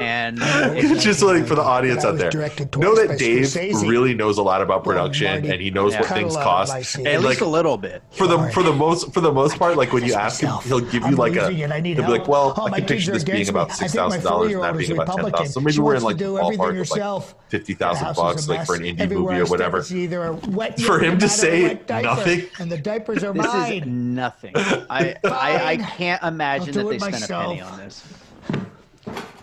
and 0.00 0.38
Just 1.00 1.22
like 1.22 1.46
for 1.46 1.54
the 1.54 1.62
audience 1.62 2.02
But 2.04 2.10
out 2.14 2.18
there, 2.18 2.30
directed 2.30 2.76
know 2.78 2.94
that 2.94 3.18
Dave 3.18 3.44
Scorsese. 3.44 3.88
really 3.88 4.14
knows 4.14 4.38
a 4.38 4.42
lot 4.42 4.62
about 4.62 4.84
production 4.84 5.26
Marty, 5.32 5.50
and 5.50 5.60
he 5.60 5.70
knows 5.70 5.94
what 5.94 6.06
things 6.06 6.34
cost. 6.36 6.72
I 6.72 6.80
at 6.80 6.96
And 6.96 7.06
least 7.24 7.24
like 7.24 7.40
a 7.40 7.46
little 7.50 7.76
bit. 7.76 8.02
for 8.12 8.26
the 8.26 8.38
for 8.50 8.62
the 8.62 8.72
most 8.72 9.12
for 9.12 9.20
the 9.20 9.32
most 9.32 9.58
part, 9.58 9.76
like 9.76 9.92
when 9.92 10.02
you 10.02 10.10
Fix 10.14 10.20
ask 10.20 10.40
him, 10.42 10.50
he'll 10.68 10.80
give 10.80 10.94
you 11.02 11.08
I'm 11.08 11.14
like 11.16 11.36
a 11.36 11.40
losing 11.42 11.58
it. 11.58 11.70
I 11.72 11.80
need 11.80 11.96
he'll 11.96 12.06
be 12.06 12.12
like, 12.12 12.28
well, 12.28 12.54
Oh, 12.56 12.66
I 12.66 12.78
can 12.80 12.86
picture 12.88 13.12
kids 13.12 13.24
this 13.24 13.24
being 13.24 13.36
against 13.36 13.50
about 13.50 13.68
me. 13.68 13.72
I 13.72 13.76
six 13.76 13.92
dollars, 13.92 14.22
four-year-old 14.22 14.66
not 14.66 14.76
being 14.78 14.92
about 14.92 15.06
ten 15.06 15.16
Republican. 15.16 15.38
thousand. 15.38 15.52
So 15.52 15.60
maybe 15.60 15.78
we're 15.78 15.94
in 15.96 16.02
like 16.02 16.16
the 16.18 16.24
do 16.24 16.38
everything 16.38 16.58
ballpark 16.58 16.68
of 16.70 16.76
like 16.76 16.76
herself. 16.78 17.34
fifty 17.48 17.72
The 17.74 17.78
thousand 17.78 18.04
house 18.04 18.16
is 18.16 18.18
a 18.18 18.22
bucks, 18.22 18.48
like 18.48 18.66
for 18.66 18.74
an 18.76 18.82
mess. 18.82 18.92
indie 18.94 19.10
movie 19.10 19.38
or 19.40 19.46
whatever. 19.46 19.84
either 19.90 20.32
wet 20.32 20.80
For 20.80 20.98
him 21.00 21.18
to 21.18 21.28
say 21.28 21.80
nothing? 21.88 22.46
and 22.58 22.70
the 22.70 22.78
diapers 22.78 23.22
are 23.24 23.32
This 23.32 23.46
is 23.46 23.52
mine. 23.52 24.14
nothing. 24.14 24.52
I, 24.56 25.16
I 25.24 25.64
I 25.72 25.76
can't 25.76 26.22
imagine 26.22 26.72
that 26.74 26.88
they 26.88 26.98
spent 26.98 27.24
a 27.24 27.28
penny 27.28 27.60
on 27.60 27.78
this. 27.78 28.04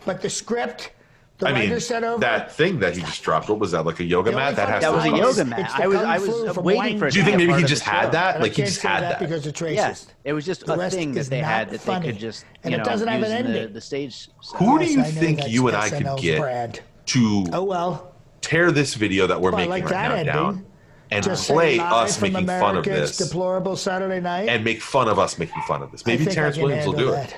But 0.10 0.22
the 0.24 0.30
script, 0.30 0.91
The 1.38 1.49
I 1.49 1.53
mean, 1.53 1.80
said 1.80 2.03
over. 2.03 2.20
that 2.22 2.51
thing 2.51 2.80
that 2.80 2.95
he 2.97 3.01
just 3.03 3.22
dropped. 3.22 3.47
What 3.47 3.60
was 3.60 3.70
that? 3.74 3.86
Like 3.86 3.99
a 3.99 4.03
yoga 4.03 4.32
mat? 4.32 4.55
That 4.55 4.68
has 4.70 4.84
fun 4.84 4.91
That 4.93 4.97
was 4.97 5.05
a 5.05 5.12
be- 5.12 5.20
It's- 5.20 5.38
yoga 5.38 5.49
mat. 5.51 5.60
it's 5.60 5.74
I 5.76 5.86
was 5.88 5.97
I 5.97 6.18
was 6.18 6.57
waiting 6.57 6.97
for. 6.97 7.05
it 7.05 7.14
Do 7.14 7.20
you 7.20 7.26
think 7.26 7.38
maybe 7.38 7.53
he 7.53 7.64
just 7.64 7.84
had 7.84 8.12
that? 8.14 8.41
Like 8.41 8.53
he 8.53 8.64
just 8.64 8.82
had 8.82 9.03
that 9.03 9.20
that. 9.20 9.20
because 9.20 9.45
it's 9.45 9.62
racist. 9.62 9.76
Yeah, 9.76 9.95
it 10.24 10.34
was 10.34 10.47
just 10.47 10.66
The 10.66 10.74
a 10.74 10.89
thing 10.89 11.14
that 11.14 11.20
is 11.20 11.30
they 11.30 11.41
had 11.41 11.70
that 11.70 11.80
funny. 11.82 12.07
they 12.07 12.12
could 12.14 12.20
just 12.20 12.43
And 12.64 12.72
you 12.72 12.76
it 12.76 12.78
know 12.80 12.86
doesn't 12.86 13.07
have 13.07 13.22
an 13.22 13.32
in 13.38 13.51
the, 13.53 13.60
ending. 13.60 13.74
the 13.74 13.82
stage. 13.82 14.30
Who 14.55 14.80
do 14.80 14.86
you 14.86 15.03
think 15.03 15.47
you 15.47 15.68
and 15.68 15.78
I 15.78 15.89
could 15.91 16.07
get 16.20 16.82
to 17.14 17.45
Oh 17.53 17.64
well. 17.66 18.12
tear 18.41 18.72
this 18.72 18.95
video 18.95 19.28
that 19.28 19.39
we're 19.39 19.51
making 19.51 19.70
right 19.86 20.26
now 20.26 20.34
down 20.34 20.66
and 21.12 21.24
Just 21.24 21.47
play 21.47 21.78
us 21.80 22.18
from 22.18 22.34
making 22.34 22.47
fun 22.47 22.78
of 22.78 22.84
this 22.86 23.16
deplorable 23.18 23.76
Saturday 23.76 24.20
night. 24.20 24.49
and 24.49 24.64
make 24.64 24.82
fun 24.82 25.07
of 25.07 25.20
us 25.20 25.38
making 25.38 25.62
fun 25.68 25.84
of 25.84 25.91
this? 25.91 26.03
Maybe 26.07 26.26
Terrence 26.26 26.57
Williams 26.57 26.88
will 26.88 26.97
handle 26.97 27.14
do 27.16 27.22
it. 27.22 27.36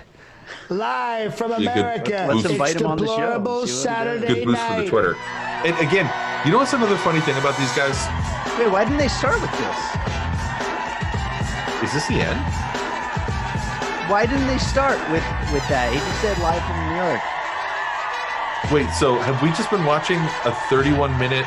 That. 0.78 1.24
Live 1.24 1.36
from 1.36 1.50
Be 1.50 1.56
a 1.56 1.58
good- 1.60 1.68
America. 1.68 2.26
Let's 2.30 2.44
it's 2.46 2.52
invite 2.52 2.76
him 2.76 2.88
on 2.88 2.98
the 2.98 3.06
show, 3.06 3.16
deplorable 3.16 3.54
see 3.54 3.60
what 3.60 3.68
he 3.68 3.72
does. 3.72 3.82
Saturday 3.82 4.28
Good 4.28 4.46
boost 4.46 4.62
for 4.62 4.82
the 4.82 4.88
Twitter. 4.90 5.16
And 5.66 5.78
again, 5.78 6.10
you 6.46 6.52
know 6.52 6.58
what's 6.60 6.74
another 6.74 6.98
funny 6.98 7.20
thing 7.22 7.38
about 7.38 7.58
these 7.58 7.72
guys? 7.74 7.96
Wait, 8.58 8.70
why 8.72 8.84
didn't 8.84 8.98
they 9.00 9.08
start 9.08 9.40
with 9.42 9.52
this? 9.52 9.78
Is 11.84 11.94
this 11.94 12.08
the 12.08 12.22
end? 12.22 12.40
Why 14.10 14.26
didn't 14.26 14.48
they 14.48 14.58
start 14.58 15.00
with 15.12 15.24
with 15.54 15.68
that? 15.70 15.92
He 15.92 16.00
just 16.00 16.22
said 16.22 16.38
live 16.40 16.62
from 16.64 16.78
New 16.90 16.96
York. 17.00 17.22
Wait, 18.72 18.90
so 18.96 19.16
have 19.20 19.42
we 19.42 19.50
just 19.50 19.70
been 19.72 19.86
watching 19.86 20.20
a 20.46 20.52
31 20.70 21.18
minute? 21.18 21.46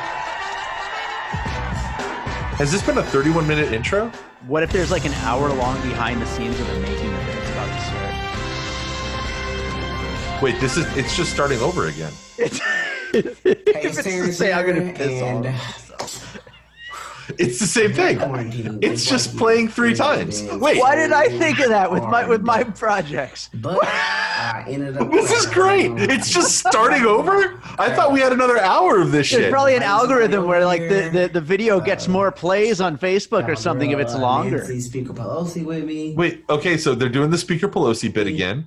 Has 2.59 2.71
this 2.73 2.83
been 2.83 2.99
a 2.99 3.03
31 3.03 3.47
minute 3.47 3.73
intro? 3.73 4.11
What 4.47 4.63
if 4.63 4.71
there's 4.71 4.91
like 4.91 5.05
an 5.05 5.15
hour 5.25 5.53
long 5.53 5.81
behind 5.83 6.21
the 6.23 6.27
scenes 6.27 6.59
of 6.61 6.67
the 6.69 6.81
making 6.81 7.14
Wait, 10.43 10.61
this 10.61 10.77
is 10.77 10.85
it's 10.97 11.17
just 11.17 11.33
starting 11.33 11.61
over 11.61 11.89
again. 11.89 12.13
It's, 12.37 12.59
Hey, 12.59 13.21
if 13.21 13.47
it's 13.47 13.63
it's 13.67 13.97
to 13.99 14.03
Terrence 14.03 14.41
I'm 14.41 14.67
gonna 14.67 14.93
piss 14.93 15.23
and 15.23 15.47
off. 15.47 16.41
It's 17.39 17.59
the 17.59 17.67
same 17.67 17.93
thing. 17.93 18.19
It's 18.83 19.07
just 19.07 19.37
playing 19.37 19.69
three 19.69 19.95
times. 19.95 20.43
Wait, 20.43 20.79
Why 20.79 20.95
did 20.95 21.13
I 21.13 21.29
think 21.29 21.59
of 21.61 21.71
that 21.71 21.91
with 21.91 22.03
my 22.03 22.27
with 22.27 22.43
my 22.43 22.65
projects? 22.65 23.49
But 23.55 23.83
I 23.85 24.65
ended 24.69 24.97
up. 24.99 25.11
this 25.11 25.31
is 25.31 25.47
great. 25.47 25.93
It's 25.93 26.31
just 26.31 26.59
starting 26.59 27.07
over. 27.07 27.61
I 27.79 27.95
thought 27.95 28.13
we 28.13 28.21
had 28.21 28.33
another 28.33 28.59
hour 28.59 29.01
of 29.01 29.11
this 29.11 29.31
There's 29.31 29.45
shit. 29.45 29.51
probably 29.53 29.75
an 29.77 29.83
algorithm 29.83 30.47
where 30.47 30.67
like 30.67 30.83
the, 30.83 31.09
the, 31.13 31.31
the 31.33 31.41
video 31.41 31.81
gets 31.81 32.09
uh, 32.09 32.11
more 32.11 32.31
plays 32.31 32.81
on 32.81 32.99
Facebook 32.99 33.49
or 33.49 33.57
something 33.57 33.91
if 33.91 33.99
it's 33.99 34.15
longer. 34.15 34.65
Speaker 34.81 35.13
Pelosi 35.15 35.65
with 35.65 35.85
me. 35.85 36.15
Wait, 36.15 36.45
okay, 36.51 36.77
so 36.77 36.95
they're 36.95 37.09
doing 37.09 37.31
the 37.31 37.39
Speaker 37.39 37.69
Pelosi 37.69 38.13
bit 38.13 38.27
again. 38.27 38.67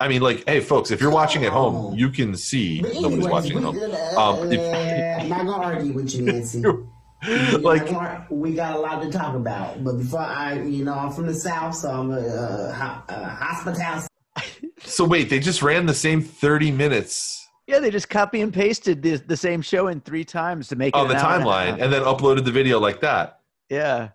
Please. 0.00 0.06
I 0.06 0.08
mean, 0.08 0.22
like, 0.22 0.44
hey, 0.48 0.60
folks, 0.60 0.90
if 0.90 1.00
you're 1.00 1.10
watching 1.10 1.44
at 1.44 1.52
home, 1.52 1.94
you 1.94 2.08
can 2.08 2.34
see 2.36 2.80
But 2.80 2.94
nobody's 2.94 3.26
anyways, 3.26 3.30
watching 3.30 3.56
at 3.58 3.62
home. 3.64 4.40
Um, 4.40 4.52
if, 4.52 5.20
I'm 5.22 5.28
not 5.28 5.46
gonna 5.46 5.62
argue 5.62 5.92
with 5.92 6.14
you, 6.14 6.22
Nancy. 6.22 6.62
like, 7.58 8.30
we 8.30 8.54
got 8.54 8.76
a 8.76 8.78
lot 8.80 9.02
to 9.02 9.10
talk 9.10 9.34
about. 9.34 9.84
But 9.84 9.98
before 9.98 10.20
I, 10.20 10.62
you 10.62 10.84
know, 10.84 10.94
I'm 10.94 11.12
from 11.12 11.26
the 11.26 11.34
south, 11.34 11.74
so 11.74 11.90
I'm 11.90 12.10
a 12.10 12.18
uh, 12.18 12.72
ho- 12.72 13.14
uh, 13.14 13.28
hospitality. 13.28 14.06
so 14.78 15.04
wait, 15.04 15.28
they 15.28 15.38
just 15.38 15.60
ran 15.60 15.84
the 15.84 15.92
same 15.94 16.22
30 16.22 16.70
minutes 16.70 17.46
Yeah, 17.66 17.80
they 17.80 17.90
just 17.90 18.08
copy 18.08 18.40
and 18.40 18.54
pasted 18.54 19.02
the, 19.02 19.16
the 19.16 19.36
same 19.36 19.60
show 19.60 19.88
in 19.88 20.00
three 20.00 20.24
times 20.24 20.68
to 20.68 20.76
make 20.76 20.94
it 20.94 20.98
on 20.98 21.08
the 21.08 21.14
an 21.14 21.20
hour 21.20 21.34
and 21.34 21.42
a 21.42 21.46
timeline 21.46 21.66
half. 21.66 21.80
and 21.80 21.92
then 21.92 22.02
uploaded 22.04 22.44
the 22.44 22.52
video 22.52 22.78
like 22.80 23.00
that. 23.00 23.40
Yeah. 23.68 24.10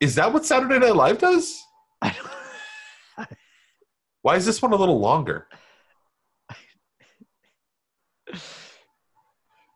Is 0.00 0.16
that 0.16 0.32
what 0.32 0.44
Saturday 0.44 0.78
Night 0.80 0.96
Live 0.96 1.18
does? 1.18 1.62
Why 4.24 4.36
is 4.36 4.46
this 4.46 4.62
one 4.62 4.72
a 4.72 4.76
little 4.76 4.98
longer? 5.00 5.46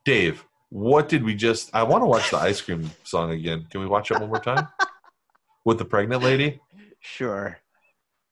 Dave, 0.07 0.43
what 0.71 1.07
did 1.11 1.23
we 1.23 1.35
just? 1.35 1.69
I 1.75 1.83
want 1.83 2.01
to 2.01 2.07
watch 2.07 2.31
the 2.31 2.39
ice 2.39 2.59
cream 2.63 2.91
song 3.05 3.31
again. 3.33 3.67
Can 3.71 3.83
we 3.83 3.87
watch 3.87 4.11
it 4.11 4.19
one 4.19 4.31
more 4.31 4.41
time? 4.41 4.67
With 5.67 5.77
the 5.77 5.85
pregnant 5.85 6.23
lady 6.23 6.61
Sure. 7.01 7.59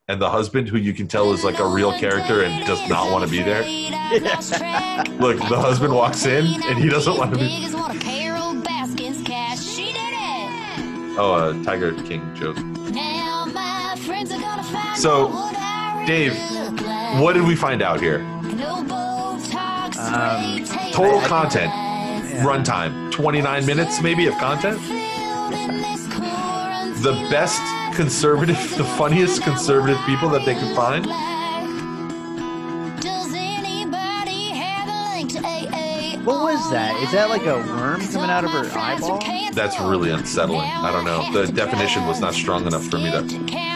and 0.09 0.19
the 0.23 0.31
husband, 0.31 0.69
who 0.71 0.79
you 0.79 0.95
can 0.95 1.07
tell 1.07 1.35
is 1.35 1.45
like 1.45 1.59
a 1.59 1.67
real 1.69 1.93
character 1.99 2.45
and 2.45 2.67
does 2.67 2.89
not 2.89 3.13
want 3.13 3.23
to 3.27 3.31
be 3.31 3.43
there. 3.43 3.61
Look, 5.21 5.37
the 5.51 5.61
husband 5.61 5.95
walks 5.95 6.25
in 6.25 6.47
and 6.65 6.79
he 6.79 6.89
doesn't 6.89 7.15
want 7.19 7.35
to 7.35 7.39
be. 7.39 7.47
Biggest 7.47 7.75
one 7.75 7.95
of 7.95 8.01
Carole 8.03 8.55
Baskin's 8.63 9.23
cash. 9.27 9.63
She 9.63 9.93
did 9.93 9.97
it. 9.99 11.19
Oh, 11.19 11.51
a 11.61 11.63
Tiger 11.63 11.93
King 12.05 12.35
joke. 12.35 12.57
Now 12.57 13.45
my 13.53 13.97
friends 14.07 14.33
are 14.33 14.41
gonna 14.41 14.63
find 14.63 14.99
So, 14.99 15.29
Dave, 16.07 16.37
what 17.21 17.33
did 17.33 17.43
we 17.45 17.57
find 17.57 17.83
out 17.83 18.01
here? 18.01 18.21
Um, 19.99 20.65
Total 20.93 21.19
black 21.19 21.29
content, 21.29 21.73
eyes. 21.75 22.33
runtime, 22.47 23.11
29 23.11 23.67
minutes 23.67 24.01
maybe 24.01 24.27
of 24.27 24.35
content. 24.35 24.79
Filled 24.83 25.53
in 25.53 25.83
this 25.83 26.07
quarantine 26.07 27.03
The 27.03 27.13
best 27.29 27.61
conservative, 27.97 28.57
the 28.77 28.85
funniest 28.85 29.43
conservative 29.43 29.99
people 30.07 30.29
that 30.29 30.45
they 30.47 30.55
could 30.55 30.77
find. 30.77 31.05
Does 33.03 33.35
anybody 33.35 34.51
have 34.51 34.89
a 34.89 35.17
link 35.17 35.33
to 35.33 35.39
AA? 35.41 36.19
What 36.23 36.43
was 36.55 36.71
that? 36.71 36.95
Is 37.03 37.11
that 37.13 37.29
like 37.31 37.47
a 37.47 37.57
worm 37.57 38.01
coming 38.13 38.31
out 38.31 38.45
of 38.45 38.51
her 38.53 38.71
eyeball? 38.79 39.21
That's 39.53 39.81
really 39.81 40.11
unsettling. 40.11 40.61
I 40.61 40.93
don't 40.93 41.05
know. 41.05 41.33
The 41.33 41.51
definition 41.53 42.07
was 42.07 42.21
not 42.21 42.35
strong 42.35 42.65
enough 42.67 42.85
for 42.87 42.99
me 42.99 43.11
to. 43.11 43.76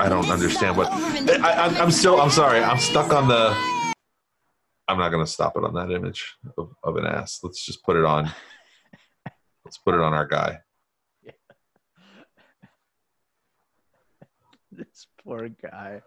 I 0.00 0.08
don't 0.08 0.30
understand 0.30 0.76
what. 0.76 0.88
I, 0.92 1.66
I'm 1.80 1.90
still. 1.90 2.20
I'm 2.20 2.30
sorry. 2.30 2.62
I'm 2.62 2.78
stuck 2.78 3.12
on 3.12 3.26
the. 3.26 3.52
I'm 4.86 4.96
not 4.96 5.10
going 5.10 5.24
to 5.24 5.30
stop 5.30 5.56
it 5.56 5.64
on 5.64 5.74
that 5.74 5.90
image 5.90 6.36
of, 6.56 6.70
of 6.84 6.96
an 6.96 7.04
ass. 7.04 7.40
Let's 7.42 7.64
just 7.64 7.82
put 7.84 7.96
it 7.96 8.04
on. 8.04 8.32
Let's 9.64 9.78
put 9.78 9.94
it 9.94 10.00
on 10.00 10.14
our 10.14 10.26
guy. 10.26 10.60
This 14.70 15.08
poor 15.24 15.48
guy. 15.48 16.02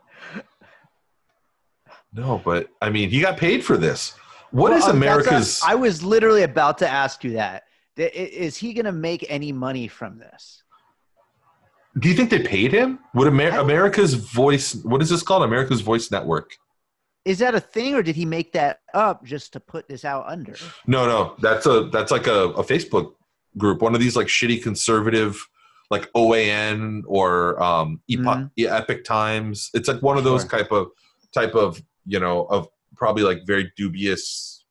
No, 2.13 2.41
but 2.45 2.69
I 2.81 2.89
mean, 2.89 3.09
he 3.09 3.19
got 3.19 3.35
paid 3.35 3.65
for 3.65 3.75
this. 3.75 4.15
What 4.51 4.71
Well, 4.71 4.79
is 4.79 4.87
uh, 4.87 4.91
America's? 4.91 5.61
I 5.65 5.75
was 5.75 6.01
literally 6.03 6.43
about 6.43 6.77
to 6.77 6.87
ask 6.87 7.21
you 7.25 7.33
that. 7.33 7.63
Is 7.97 8.55
he 8.55 8.73
going 8.73 8.85
to 8.85 8.93
make 8.93 9.25
any 9.27 9.51
money 9.51 9.89
from 9.89 10.19
this? 10.19 10.60
Do 11.99 12.07
you 12.07 12.15
think 12.15 12.29
they 12.29 12.41
paid 12.41 12.71
him? 12.71 12.99
Would 13.13 13.27
Amer- 13.27 13.59
America's 13.59 14.13
Voice? 14.13 14.75
What 14.83 15.01
is 15.01 15.09
this 15.09 15.23
called? 15.23 15.43
America's 15.43 15.81
Voice 15.81 16.09
Network. 16.09 16.51
Is 17.25 17.39
that 17.39 17.53
a 17.53 17.59
thing, 17.59 17.93
or 17.93 18.01
did 18.01 18.15
he 18.15 18.25
make 18.25 18.53
that 18.53 18.79
up 18.93 19.23
just 19.25 19.53
to 19.53 19.59
put 19.59 19.87
this 19.87 20.05
out 20.05 20.25
under? 20.27 20.55
No, 20.87 21.05
no, 21.05 21.35
that's 21.39 21.65
a 21.65 21.89
that's 21.91 22.11
like 22.11 22.27
a, 22.27 22.49
a 22.51 22.63
Facebook 22.63 23.13
group. 23.57 23.81
One 23.81 23.93
of 23.93 24.01
these 24.01 24.15
like 24.15 24.27
shitty 24.27 24.63
conservative, 24.63 25.37
like 25.89 26.11
OAN 26.13 27.03
or 27.05 27.61
um, 27.61 28.01
Epoch, 28.07 28.49
yeah, 28.55 28.75
Epic 28.75 29.03
Times. 29.03 29.69
It's 29.73 29.87
like 29.87 30.01
one 30.01 30.17
of 30.17 30.23
those 30.23 30.45
type 30.45 30.71
of 30.71 30.87
type 31.33 31.53
of 31.53 31.81
you 32.05 32.19
know 32.19 32.45
of 32.45 32.67
probably 32.95 33.23
like 33.23 33.41
very 33.45 33.71
dubious 33.77 34.65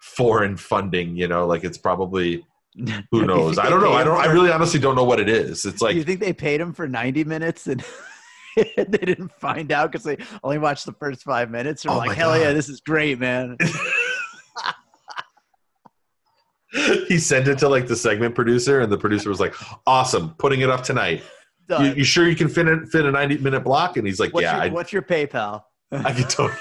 foreign 0.00 0.56
funding. 0.56 1.16
You 1.16 1.28
know, 1.28 1.46
like 1.46 1.62
it's 1.62 1.78
probably 1.78 2.44
who 3.10 3.24
knows. 3.24 3.58
I 3.58 3.68
don't 3.70 3.80
know. 3.80 3.92
I 3.92 4.04
don't. 4.04 4.18
I 4.18 4.26
really 4.26 4.50
honestly 4.50 4.78
don't 4.80 4.96
know 4.96 5.04
what 5.04 5.18
it 5.20 5.28
is. 5.28 5.64
It's 5.64 5.80
like 5.80 5.92
Do 5.92 5.98
you 5.98 6.04
think 6.04 6.20
they 6.20 6.32
paid 6.32 6.60
him 6.60 6.72
for 6.72 6.86
90 6.86 7.24
minutes 7.24 7.66
and 7.66 7.82
they 8.56 8.84
didn't 8.84 9.32
find 9.32 9.72
out 9.72 9.90
because 9.92 10.04
they 10.04 10.18
only 10.44 10.58
watched 10.58 10.86
the 10.86 10.92
first 10.92 11.22
five 11.22 11.50
minutes? 11.50 11.86
Or 11.86 11.90
Oh 11.92 11.96
like, 11.98 12.16
hell 12.16 12.38
yeah, 12.38 12.52
this 12.52 12.68
is 12.68 12.80
great, 12.80 13.18
man. 13.18 13.56
he 17.08 17.18
sent 17.18 17.48
it 17.48 17.58
to 17.58 17.68
like 17.68 17.86
the 17.86 17.96
segment 17.96 18.34
producer, 18.34 18.80
and 18.80 18.92
the 18.92 18.98
producer 18.98 19.28
was 19.30 19.40
like, 19.40 19.54
"Awesome, 19.86 20.34
putting 20.38 20.60
it 20.60 20.68
up 20.68 20.82
tonight. 20.82 21.22
You, 21.68 21.94
you 21.94 22.04
sure 22.04 22.28
you 22.28 22.36
can 22.36 22.48
fit 22.48 22.68
it, 22.68 22.88
fit 22.88 23.06
a 23.06 23.10
ninety 23.10 23.38
minute 23.38 23.64
block?" 23.64 23.96
And 23.96 24.06
he's 24.06 24.20
like, 24.20 24.34
What's, 24.34 24.42
"Yeah, 24.42 24.56
your, 24.56 24.64
I, 24.64 24.68
what's 24.68 24.92
your 24.92 25.02
PayPal? 25.02 25.62
I 25.92 26.12
can 26.12 26.28
totally." 26.28 26.58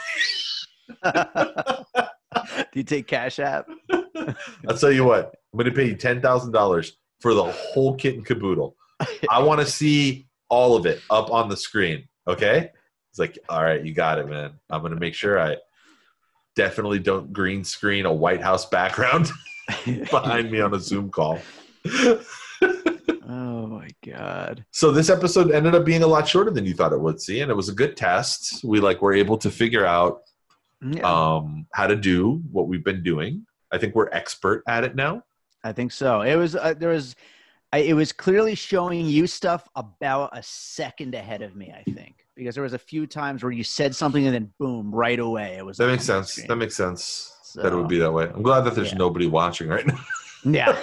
Do 2.73 2.79
you 2.79 2.83
take 2.83 3.07
Cash 3.07 3.39
App? 3.39 3.67
I'll 4.67 4.77
tell 4.77 4.91
you 4.91 5.03
what, 5.03 5.35
I'm 5.53 5.57
going 5.57 5.65
to 5.65 5.75
pay 5.75 5.87
you 5.87 5.95
ten 5.95 6.21
thousand 6.21 6.51
dollars 6.51 6.97
for 7.19 7.33
the 7.33 7.43
whole 7.43 7.95
kit 7.95 8.15
and 8.15 8.25
caboodle. 8.25 8.75
I 9.29 9.41
want 9.41 9.61
to 9.61 9.65
see 9.65 10.27
all 10.49 10.75
of 10.75 10.85
it 10.85 11.01
up 11.09 11.31
on 11.31 11.49
the 11.49 11.57
screen. 11.57 12.07
Okay? 12.27 12.69
It's 13.11 13.19
like, 13.19 13.39
all 13.49 13.63
right, 13.63 13.83
you 13.83 13.93
got 13.93 14.19
it, 14.19 14.27
man. 14.27 14.53
I'm 14.69 14.81
going 14.81 14.93
to 14.93 14.99
make 14.99 15.13
sure 15.13 15.39
I 15.39 15.57
definitely 16.55 16.99
don't 16.99 17.31
green 17.33 17.63
screen 17.63 18.05
a 18.05 18.13
White 18.13 18.41
House 18.41 18.65
background 18.65 19.31
behind 19.85 20.51
me 20.51 20.61
on 20.61 20.73
a 20.73 20.79
Zoom 20.79 21.09
call. 21.09 21.39
Oh 23.27 23.67
my 23.67 23.89
god. 24.05 24.63
So 24.69 24.91
this 24.91 25.09
episode 25.09 25.51
ended 25.51 25.73
up 25.73 25.83
being 25.83 26.03
a 26.03 26.07
lot 26.07 26.27
shorter 26.27 26.51
than 26.51 26.65
you 26.65 26.75
thought 26.75 26.93
it 26.93 27.01
would. 27.01 27.19
See, 27.19 27.41
and 27.41 27.49
it 27.49 27.55
was 27.55 27.69
a 27.69 27.73
good 27.73 27.97
test. 27.97 28.63
We 28.63 28.79
like 28.79 29.01
were 29.01 29.13
able 29.13 29.37
to 29.39 29.49
figure 29.49 29.85
out 29.85 30.21
um, 31.03 31.65
how 31.73 31.87
to 31.87 31.95
do 31.95 32.43
what 32.51 32.67
we've 32.67 32.83
been 32.83 33.01
doing. 33.01 33.45
I 33.75 33.77
think 33.77 33.93
we're 33.95 34.09
expert 34.11 34.63
at 34.67 34.83
it 34.83 34.95
now. 34.95 35.23
I 35.63 35.71
think 35.73 35.91
so. 35.91 36.21
It 36.21 36.35
was 36.35 36.55
uh, 36.55 36.73
there 36.77 36.89
was 36.89 37.15
I, 37.73 37.79
it 37.79 37.93
was 37.93 38.11
clearly 38.13 38.55
showing 38.55 39.05
you 39.05 39.27
stuff 39.27 39.67
about 39.75 40.29
a 40.37 40.41
second 40.41 41.13
ahead 41.13 41.41
of 41.41 41.55
me. 41.55 41.73
I 41.77 41.83
think 41.91 42.25
because 42.35 42.55
there 42.55 42.63
was 42.63 42.73
a 42.73 42.79
few 42.79 43.05
times 43.07 43.43
where 43.43 43.51
you 43.51 43.63
said 43.63 43.95
something 43.95 44.25
and 44.25 44.33
then 44.33 44.51
boom, 44.59 44.93
right 44.93 45.19
away 45.19 45.55
it 45.57 45.65
was. 45.65 45.77
That 45.77 45.87
makes 45.87 46.03
sense. 46.05 46.35
That 46.47 46.55
makes 46.55 46.75
sense. 46.75 47.31
that 47.55 47.71
it 47.71 47.75
would 47.75 47.87
be 47.87 47.99
that 47.99 48.11
way. 48.11 48.25
I'm 48.33 48.43
glad 48.43 48.61
that 48.61 48.75
there's 48.75 48.91
Yeah. 48.91 48.97
nobody 48.97 49.27
watching 49.27 49.67
right 49.67 49.85
now. 49.85 49.99
Yeah. 50.47 50.77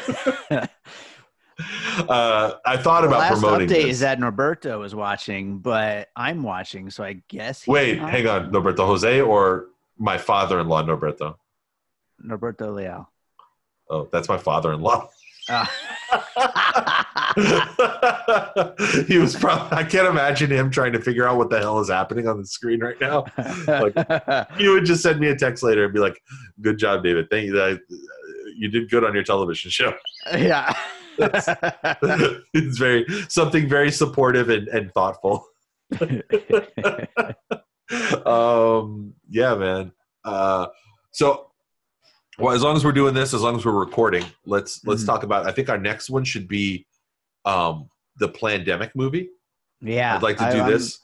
Uh, 2.09 2.55
I 2.67 2.77
thought 2.77 3.03
The 3.03 3.09
about 3.09 3.21
last 3.21 3.41
promoting 3.41 3.69
update 3.69 3.83
this. 3.85 3.85
is 3.87 4.01
that 4.01 4.19
Norberto 4.19 4.79
was 4.81 4.95
watching, 4.95 5.59
but 5.59 6.09
I'm 6.17 6.43
watching, 6.43 6.91
so 6.91 7.05
I 7.05 7.23
guess. 7.29 7.67
Wait, 7.69 7.99
hang 7.99 8.27
on, 8.27 8.51
Norberto 8.51 8.87
Jose 8.87 9.21
or 9.21 9.67
my 9.99 10.19
father-in-law 10.19 10.83
Norberto? 10.85 11.37
Norberto 12.25 12.75
Leal. 12.75 13.11
Oh, 13.91 14.09
that's 14.13 14.29
my 14.29 14.39
father-in-law. 14.39 15.09
Uh, 15.49 15.67
he 19.07 19.19
was 19.19 19.35
probably. 19.35 19.77
I 19.77 19.85
can't 19.85 20.07
imagine 20.07 20.51
him 20.51 20.71
trying 20.71 20.93
to 20.93 21.01
figure 21.01 21.27
out 21.27 21.37
what 21.37 21.51
the 21.51 21.59
hell 21.59 21.81
is 21.81 21.91
happening 21.91 22.29
on 22.29 22.39
the 22.39 22.47
screen 22.47 22.81
right 22.81 23.01
now. 23.01 23.25
Like 23.67 23.95
he 24.59 24.69
would 24.69 24.85
just 24.85 25.03
send 25.03 25.19
me 25.19 25.29
a 25.29 25.37
text 25.37 25.63
later 25.63 25.85
and 25.85 25.93
be 25.93 25.99
like, 25.99 26.23
"Good 26.61 26.79
job, 26.79 27.03
David. 27.03 27.29
Thank 27.31 27.47
you. 27.47 27.81
You 28.57 28.69
did 28.69 28.89
good 28.91 29.05
on 29.05 29.15
your 29.15 29.25
television 29.25 29.71
show." 29.71 29.95
yeah. 30.33 30.73
it's 31.19 32.79
very 32.79 33.05
something 33.29 33.69
very 33.69 33.91
supportive 33.91 34.49
and, 34.49 34.69
and 34.69 34.93
thoughtful. 34.93 35.47
um, 38.25 39.13
yeah, 39.29 39.55
man. 39.55 39.93
Uh, 40.25 40.69
so, 41.11 41.52
well, 42.39 42.55
as 42.55 42.63
long 42.63 42.77
as 42.77 42.85
we're 42.85 42.93
doing 42.93 43.15
this, 43.15 43.35
as 43.35 43.43
long 43.43 43.57
as 43.57 43.65
we're 43.65 43.73
recording, 43.73 44.25
let's 44.47 44.85
let's 44.87 45.03
Mhm. 45.03 45.07
talk 45.07 45.23
about. 45.23 45.47
I 45.47 45.53
think 45.53 45.69
our 45.69 45.79
next 45.79 46.11
one 46.11 46.25
should 46.25 46.49
be 46.49 46.87
um, 47.45 47.89
the 48.19 48.29
pandemic 48.29 48.95
movie. 48.95 49.29
yeah. 49.81 50.15
I'd 50.17 50.23
like 50.23 50.37
to 50.39 50.45
I- 50.45 50.53
do 50.53 50.59
I'm- 50.61 50.71
this. 50.71 50.99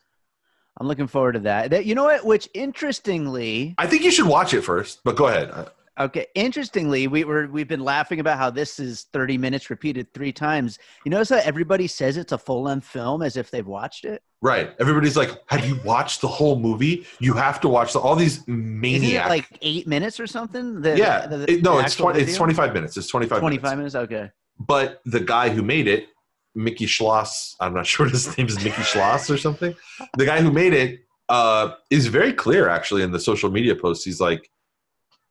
I'm 0.81 0.87
looking 0.87 1.09
forward 1.09 1.33
to 1.33 1.41
that. 1.41 1.70
that. 1.70 1.87
You 1.87 1.97
know 1.97 2.05
what? 2.05 2.24
Which 2.24 2.49
interestingly, 2.55 3.74
I 3.79 3.87
think 3.89 4.05
you 4.05 4.12
should 4.12 4.26
watch 4.26 4.55
it 4.55 4.62
first, 4.62 5.01
but 5.05 5.16
go 5.16 5.26
ahead. 5.26 5.51
Okay, 5.99 6.26
interestingly, 6.36 7.09
we 7.09 7.24
were 7.24 7.49
we've 7.49 7.66
been 7.66 7.82
laughing 7.82 8.20
about 8.20 8.38
how 8.38 8.51
this 8.51 8.78
is 8.78 9.07
30 9.12 9.36
minutes 9.36 9.68
repeated 9.68 10.12
three 10.14 10.32
times. 10.32 10.78
You 11.05 11.11
notice 11.11 11.30
how 11.30 11.40
everybody 11.42 11.88
says 11.88 12.16
it's 12.16 12.30
a 12.32 12.38
full 12.38 12.62
length 12.62 12.86
film 12.86 13.20
as 13.22 13.36
if 13.36 13.51
they've 13.51 13.66
watched 13.66 14.05
it. 14.05 14.22
Right. 14.40 14.72
Everybody's 14.78 15.16
like, 15.16 15.30
"Have 15.46 15.66
you 15.66 15.80
watched 15.84 16.20
the 16.20 16.28
whole 16.28 16.57
movie? 16.59 17.05
You 17.18 17.32
have 17.34 17.61
to 17.62 17.68
watch 17.68 17.92
the, 17.92 17.99
all 17.99 18.14
these 18.14 18.44
it 18.46 19.28
like 19.28 19.59
eight 19.62 19.88
minutes 19.88 20.20
or 20.20 20.28
something? 20.28 20.80
The- 20.80 20.96
yeah. 20.96 21.26
the- 21.26 21.51
It- 21.53 21.62
no, 21.64 21.80
it's 21.80 21.96
twenty. 21.96 22.20
It's 22.20 22.36
twenty 22.36 22.55
five 22.55 22.72
minutes. 22.72 22.96
It's 22.96 23.09
twenty 23.09 23.26
five. 23.26 23.40
25 23.40 23.76
minutes. 23.76 23.94
Okay. 23.96 24.30
but 24.59 25.01
the 25.05 25.20
guy 25.20 25.49
who 25.49 25.62
made 25.62 25.88
it, 25.88 26.07
Mickey 26.55 26.86
Schloss, 26.86 27.57
I'm 27.61 27.74
not 27.74 27.86
sure 27.92 28.07
what 28.07 28.12
his 28.12 28.36
name 28.38 28.46
is, 28.46 28.62
Mickey 28.62 28.82
Schloss 28.82 29.28
or 29.30 29.36
something. 29.38 29.74
The 30.16 30.24
guy 30.24 30.40
who 30.40 30.53
made 30.53 30.72
it 30.74 31.01
uh, 31.28 31.72
is 31.90 32.07
very 32.07 32.32
clear, 32.32 32.68
actually, 32.68 33.03
in 33.03 33.11
the 33.11 33.20
social 33.20 33.51
media 33.51 33.74
posts. 33.74 34.05
He's 34.05 34.20
like, 34.20 34.49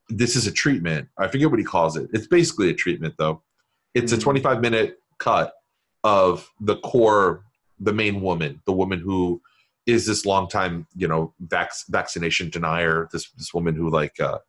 "This 0.10 0.36
is 0.36 0.47
a 0.47 0.51
treatment." 0.51 1.10
I 1.18 1.28
forget 1.28 1.49
what 1.49 1.60
he 1.60 1.66
calls 1.66 1.97
it. 1.97 2.10
It's 2.14 2.28
basically 2.28 2.70
a 2.70 2.74
treatment, 2.74 3.16
though. 3.18 3.43
It's 3.93 4.12
a 4.12 4.18
Mhm. 4.18 4.22
25 4.22 4.62
minute 4.62 5.01
cut 5.18 5.53
of 6.03 6.49
the 6.60 6.78
core, 6.78 7.43
the 7.80 7.93
main 7.93 8.22
woman, 8.22 8.62
the 8.66 8.74
woman 8.74 8.99
who 8.99 9.41
is 9.86 10.05
this 10.05 10.26
longtime, 10.26 10.86
you 10.95 11.08
know, 11.08 11.34
vac- 11.39 11.72
vaccination 11.89 12.49
denier. 12.49 13.08
This 13.12 13.30
this 13.32 13.53
woman 13.53 13.76
who 13.76 13.89
like 13.89 14.20
uh, 14.20 14.39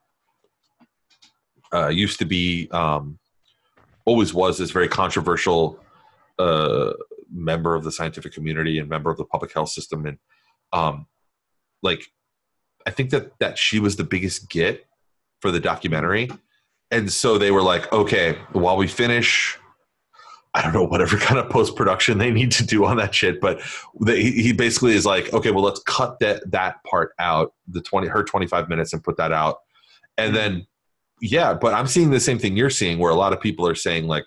uh, 1.73 1.89
used 1.89 2.19
to 2.19 2.25
be. 2.25 2.69
Um, 2.71 3.19
always 4.09 4.33
was 4.33 4.57
this 4.57 4.71
very 4.71 4.89
controversial 4.89 5.79
uh, 6.39 6.95
member 7.31 7.75
of 7.75 7.85
the 7.85 7.93
scientific 7.93 8.33
community 8.33 8.79
and 8.79 8.89
member 8.89 9.11
of 9.11 9.19
the 9.19 9.25
public 9.25 9.53
health 9.53 9.69
system 9.69 10.07
and 10.07 10.19
um, 10.73 11.07
like 11.83 12.03
i 12.87 12.91
think 12.91 13.11
that 13.11 13.39
that 13.39 13.59
she 13.59 13.79
was 13.79 13.97
the 13.97 14.05
biggest 14.05 14.49
get 14.49 14.87
for 15.41 15.51
the 15.51 15.61
documentary. 15.61 16.31
And 16.91 17.13
so 17.13 17.39
they 17.39 17.51
were 17.51 17.63
like 17.63 17.93
okay 17.93 18.39
while 18.53 18.77
we 18.77 18.87
finish 18.89 19.59
i 20.55 20.63
don't 20.63 20.73
know 20.73 20.85
whatever 20.85 21.17
kind 21.19 21.39
of 21.39 21.51
post-production 21.51 22.17
they 22.17 22.31
need 22.31 22.51
to 22.51 22.65
do 22.65 22.87
on 22.87 22.97
that 22.97 23.15
shit 23.15 23.41
but 23.41 23.61
they, 24.01 24.23
he 24.23 24.53
basically 24.53 24.95
is 24.95 25.05
like 25.05 25.31
okay 25.35 25.51
well 25.51 25.63
let's 25.63 25.81
cut 25.81 26.19
that 26.21 26.51
that 26.51 26.83
part 26.85 27.13
out 27.19 27.53
the 27.67 27.83
20 27.83 28.09
her 28.09 28.25
25 28.25 28.69
minutes 28.69 28.93
and 28.93 29.05
put 29.05 29.17
that 29.19 29.33
out. 29.33 29.59
And 30.17 30.35
then 30.35 30.67
yeah 31.21 31.53
but 31.53 31.75
i'm 31.75 31.87
seeing 31.87 32.11
the 32.11 32.21
same 32.21 32.39
thing 32.39 32.57
you're 32.57 32.71
seeing 32.71 32.99
where 32.99 33.11
a 33.11 33.17
lot 33.17 33.33
of 33.33 33.41
people 33.41 33.67
are 33.67 33.75
saying 33.75 34.07
like 34.07 34.27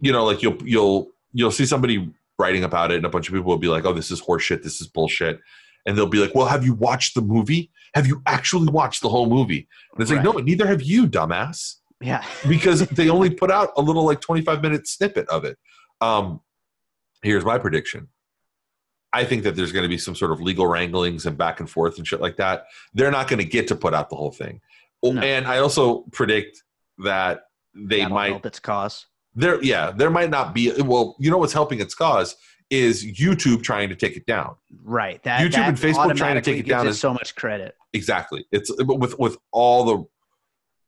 you 0.00 0.12
know 0.12 0.24
like 0.24 0.42
you'll 0.42 0.58
you'll 0.64 1.08
you'll 1.32 1.50
see 1.50 1.66
somebody 1.66 2.12
writing 2.38 2.64
about 2.64 2.90
it 2.90 2.96
and 2.96 3.06
a 3.06 3.08
bunch 3.08 3.28
of 3.28 3.34
people 3.34 3.48
will 3.48 3.58
be 3.58 3.68
like 3.68 3.84
oh 3.84 3.92
this 3.92 4.10
is 4.10 4.20
horseshit 4.20 4.62
this 4.62 4.80
is 4.80 4.86
bullshit 4.86 5.40
and 5.86 5.96
they'll 5.96 6.06
be 6.06 6.18
like 6.18 6.34
well 6.34 6.46
have 6.46 6.64
you 6.64 6.74
watched 6.74 7.14
the 7.14 7.22
movie 7.22 7.70
have 7.94 8.06
you 8.06 8.20
actually 8.26 8.68
watched 8.68 9.02
the 9.02 9.08
whole 9.08 9.26
movie 9.28 9.66
and 9.92 10.02
it's 10.02 10.10
like 10.10 10.22
no 10.22 10.32
neither 10.32 10.66
have 10.66 10.82
you 10.82 11.06
dumbass 11.06 11.76
Yeah. 12.00 12.24
because 12.48 12.86
they 12.88 13.08
only 13.08 13.30
put 13.30 13.50
out 13.50 13.70
a 13.76 13.82
little 13.82 14.04
like 14.04 14.20
25 14.20 14.62
minute 14.62 14.86
snippet 14.86 15.28
of 15.28 15.44
it 15.44 15.56
um 16.00 16.40
here's 17.22 17.44
my 17.44 17.58
prediction 17.58 18.08
I 19.12 19.24
think 19.24 19.44
that 19.44 19.56
there's 19.56 19.72
going 19.72 19.84
to 19.84 19.88
be 19.88 19.96
some 19.96 20.14
sort 20.14 20.30
of 20.30 20.42
legal 20.42 20.66
wranglings 20.66 21.24
and 21.24 21.38
back 21.38 21.60
and 21.60 21.70
forth 21.70 21.96
and 21.96 22.06
shit 22.06 22.20
like 22.20 22.36
that. 22.36 22.66
They're 22.92 23.10
not 23.10 23.28
going 23.28 23.38
to 23.38 23.46
get 23.46 23.66
to 23.68 23.76
put 23.76 23.94
out 23.94 24.10
the 24.10 24.16
whole 24.16 24.32
thing. 24.32 24.60
Oh, 25.02 25.16
And 25.16 25.46
I 25.46 25.58
also 25.58 26.02
predict 26.12 26.62
that 26.98 27.44
they 27.74 28.00
That'll 28.00 28.14
might 28.14 28.28
help 28.32 28.44
its 28.44 28.58
cause. 28.60 29.06
there 29.34 29.62
yeah, 29.62 29.90
there 29.90 30.10
might 30.10 30.28
not 30.28 30.52
be 30.52 30.70
well, 30.82 31.16
you 31.18 31.30
know 31.30 31.38
what's 31.38 31.54
helping 31.54 31.80
its 31.80 31.94
cause 31.94 32.36
is 32.70 33.04
YouTube 33.04 33.62
trying 33.62 33.88
to 33.88 33.96
take 33.96 34.16
it 34.16 34.26
down. 34.26 34.56
Right. 34.82 35.22
That 35.22 35.40
YouTube 35.40 35.52
that 35.52 35.68
and 35.68 35.78
Facebook 35.78 36.16
trying 36.16 36.34
to 36.34 36.40
take 36.40 36.58
it 36.58 36.68
down 36.68 36.86
it 36.86 36.90
is 36.90 37.00
so 37.00 37.12
much 37.12 37.34
credit. 37.34 37.76
Exactly. 37.92 38.44
It's 38.50 38.70
with 38.78 39.18
with 39.18 39.36
all 39.52 39.84
the 39.84 40.04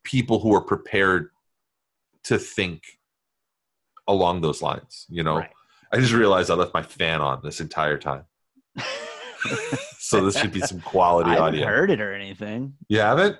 people 0.04 0.40
who 0.40 0.54
are 0.54 0.60
prepared 0.60 1.30
to 2.24 2.38
think 2.38 2.82
along 4.06 4.40
those 4.40 4.62
lines, 4.62 5.06
you 5.08 5.22
know. 5.22 5.44
I 5.92 5.98
just 5.98 6.12
realized 6.12 6.50
I 6.50 6.54
left 6.54 6.74
my 6.74 6.82
fan 6.82 7.20
on 7.20 7.40
this 7.42 7.60
entire 7.60 7.96
time. 7.96 8.24
so 9.98 10.24
this 10.24 10.38
should 10.38 10.52
be 10.52 10.60
some 10.60 10.80
quality 10.80 11.30
I 11.30 11.34
haven't 11.34 11.54
audio. 11.54 11.66
heard 11.66 11.90
it 11.90 12.00
or 12.00 12.12
anything. 12.12 12.74
You 12.88 13.00
haven't? 13.00 13.36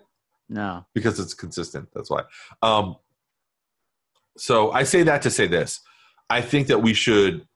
No. 0.48 0.86
Because 0.94 1.20
it's 1.20 1.34
consistent. 1.34 1.88
That's 1.94 2.10
why. 2.10 2.22
Um, 2.62 2.96
so 4.38 4.70
I 4.70 4.84
say 4.84 5.02
that 5.02 5.22
to 5.22 5.30
say 5.30 5.46
this. 5.46 5.80
I 6.30 6.40
think 6.40 6.68
that 6.68 6.78
we 6.78 6.94
should 6.94 7.46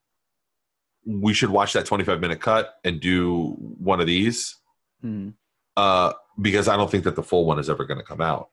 we 1.04 1.34
should 1.34 1.50
watch 1.50 1.72
that 1.72 1.86
25 1.86 2.20
minute 2.20 2.40
cut 2.40 2.74
and 2.84 3.00
do 3.00 3.56
one 3.58 4.00
of 4.00 4.06
these 4.06 4.56
Hmm. 5.00 5.30
uh, 5.76 6.12
because 6.40 6.68
I 6.68 6.76
don't 6.76 6.90
think 6.90 7.04
that 7.04 7.16
the 7.16 7.22
full 7.22 7.44
one 7.44 7.58
is 7.58 7.68
ever 7.68 7.84
going 7.84 7.98
to 7.98 8.04
come 8.04 8.20
out. 8.20 8.50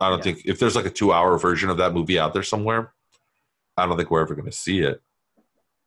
I 0.00 0.08
don't 0.08 0.22
think 0.22 0.42
if 0.44 0.58
there's 0.58 0.76
like 0.76 0.86
a 0.86 0.90
two 0.90 1.12
hour 1.12 1.36
version 1.36 1.68
of 1.68 1.76
that 1.78 1.92
movie 1.92 2.18
out 2.18 2.32
there 2.32 2.42
somewhere, 2.44 2.92
I 3.76 3.86
don't 3.86 3.96
think 3.96 4.10
we're 4.10 4.22
ever 4.22 4.34
going 4.34 4.50
to 4.50 4.56
see 4.56 4.80
it. 4.80 5.02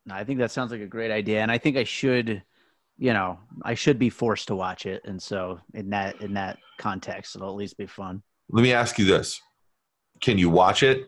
No, 0.05 0.15
I 0.15 0.23
think 0.25 0.39
that 0.39 0.51
sounds 0.51 0.71
like 0.71 0.81
a 0.81 0.87
great 0.87 1.09
idea, 1.11 1.41
and 1.41 1.49
I 1.49 1.57
think 1.57 1.77
I 1.77 1.85
should, 1.85 2.43
you 2.97 3.13
know, 3.13 3.39
I 3.63 3.73
should 3.73 3.97
be 3.97 4.09
forced 4.09 4.49
to 4.49 4.55
watch 4.55 4.85
it, 4.85 5.01
and 5.05 5.21
so 5.21 5.61
in 5.73 5.89
that 5.91 6.21
in 6.21 6.33
that 6.33 6.59
context, 6.77 7.35
it'll 7.35 7.49
at 7.49 7.55
least 7.55 7.77
be 7.77 7.87
fun. 7.87 8.21
Let 8.49 8.61
me 8.61 8.73
ask 8.73 8.99
you 8.99 9.05
this: 9.05 9.41
Can 10.19 10.37
you 10.37 10.49
watch 10.49 10.83
it? 10.83 11.07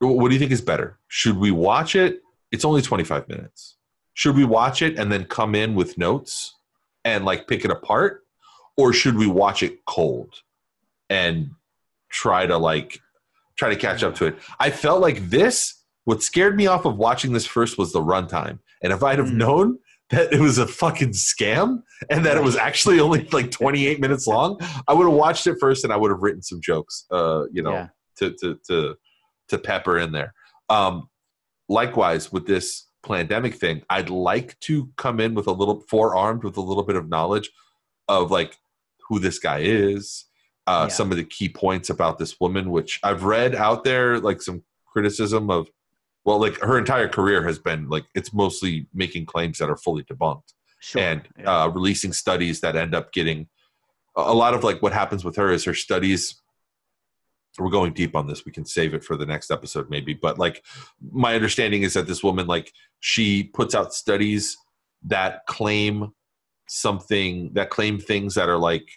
What 0.00 0.28
do 0.28 0.34
you 0.34 0.38
think 0.38 0.52
is 0.52 0.60
better? 0.60 0.98
Should 1.08 1.38
we 1.38 1.50
watch 1.50 1.96
it? 1.96 2.20
It's 2.52 2.64
only 2.64 2.82
25 2.82 3.28
minutes. 3.28 3.76
Should 4.14 4.36
we 4.36 4.44
watch 4.44 4.82
it 4.82 4.98
and 4.98 5.10
then 5.10 5.24
come 5.24 5.54
in 5.54 5.74
with 5.74 5.96
notes 5.98 6.54
and 7.04 7.24
like 7.24 7.48
pick 7.48 7.64
it 7.64 7.70
apart, 7.70 8.22
or 8.76 8.92
should 8.92 9.16
we 9.16 9.26
watch 9.26 9.62
it 9.62 9.84
cold 9.86 10.34
and 11.10 11.50
try 12.10 12.46
to 12.46 12.56
like 12.58 13.00
try 13.56 13.70
to 13.70 13.76
catch 13.76 14.02
up 14.02 14.14
to 14.16 14.26
it? 14.26 14.36
I 14.60 14.70
felt 14.70 15.00
like 15.00 15.30
this. 15.30 15.78
What 16.04 16.20
scared 16.22 16.56
me 16.56 16.66
off 16.66 16.84
of 16.84 16.96
watching 16.96 17.32
this 17.32 17.46
first 17.46 17.78
was 17.78 17.92
the 17.92 18.00
runtime, 18.00 18.58
and 18.82 18.92
if 18.92 19.02
I'd 19.04 19.18
have 19.18 19.32
known 19.32 19.78
that 20.10 20.32
it 20.32 20.40
was 20.40 20.58
a 20.58 20.66
fucking 20.66 21.10
scam 21.10 21.82
and 22.10 22.24
that 22.26 22.36
it 22.36 22.42
was 22.42 22.56
actually 22.56 23.00
only 23.00 23.26
like 23.32 23.50
28 23.50 23.98
minutes 24.00 24.26
long, 24.26 24.58
I 24.88 24.92
would 24.92 25.04
have 25.06 25.14
watched 25.14 25.46
it 25.46 25.56
first 25.60 25.84
and 25.84 25.92
I 25.92 25.96
would 25.96 26.10
have 26.10 26.20
written 26.20 26.42
some 26.42 26.60
jokes, 26.60 27.06
uh, 27.10 27.44
you 27.52 27.62
know, 27.62 27.72
Yeah. 27.72 27.88
to, 28.16 28.32
to, 28.40 28.58
to, 28.68 28.94
to 29.48 29.58
pepper 29.58 29.98
in 29.98 30.12
there. 30.12 30.34
Um, 30.68 31.08
likewise 31.68 32.32
with 32.32 32.46
this 32.46 32.86
pandemic 33.06 33.54
thing, 33.56 33.82
I'd 33.90 34.10
like 34.10 34.58
to 34.60 34.90
come 34.96 35.20
in 35.20 35.34
with 35.34 35.46
a 35.46 35.52
little 35.52 35.80
forearmed 35.88 36.44
with 36.44 36.56
a 36.56 36.60
little 36.60 36.82
bit 36.84 36.96
of 36.96 37.08
knowledge 37.08 37.50
of 38.08 38.30
like 38.30 38.56
who 39.08 39.18
this 39.18 39.38
guy 39.38 39.58
is, 39.60 40.26
uh, 40.66 40.86
Yeah. 40.88 40.94
some 40.94 41.10
of 41.10 41.16
the 41.16 41.24
key 41.24 41.48
points 41.48 41.90
about 41.90 42.18
this 42.18 42.38
woman, 42.40 42.70
which 42.70 43.00
I've 43.02 43.24
read 43.24 43.54
out 43.54 43.84
there, 43.84 44.20
like 44.20 44.40
some 44.42 44.62
criticism 44.86 45.50
of, 45.50 45.68
well, 46.24 46.38
like 46.40 46.58
her 46.60 46.78
entire 46.78 47.08
career 47.08 47.42
has 47.44 47.58
been 47.58 47.88
like 47.88 48.04
it's 48.14 48.32
mostly 48.32 48.86
making 48.94 49.26
claims 49.26 49.58
that 49.58 49.68
are 49.70 49.76
fully 49.76 50.04
debunked 50.04 50.52
Sure. 50.80 51.02
and 51.02 51.28
uh, 51.44 51.70
releasing 51.72 52.12
studies 52.12 52.60
that 52.60 52.76
end 52.76 52.94
up 52.94 53.12
getting 53.12 53.48
a 54.16 54.34
lot 54.34 54.52
of 54.54 54.62
like 54.62 54.82
what 54.82 54.92
happens 54.92 55.24
with 55.24 55.36
her 55.36 55.50
is 55.50 55.64
her 55.64 55.74
studies 55.74 56.41
we're 57.58 57.70
going 57.70 57.92
deep 57.92 58.16
on 58.16 58.26
this. 58.26 58.44
We 58.46 58.52
can 58.52 58.64
save 58.64 58.94
it 58.94 59.04
for 59.04 59.16
the 59.16 59.26
next 59.26 59.50
episode, 59.50 59.90
maybe. 59.90 60.14
But 60.14 60.38
like, 60.38 60.64
my 61.12 61.34
understanding 61.34 61.82
is 61.82 61.94
that 61.94 62.06
this 62.06 62.22
woman, 62.22 62.46
like, 62.46 62.72
she 63.00 63.44
puts 63.44 63.74
out 63.74 63.92
studies 63.94 64.56
that 65.04 65.44
claim 65.46 66.12
something 66.68 67.50
that 67.54 67.70
claim 67.70 67.98
things 67.98 68.34
that 68.36 68.48
are 68.48 68.56
like 68.56 68.88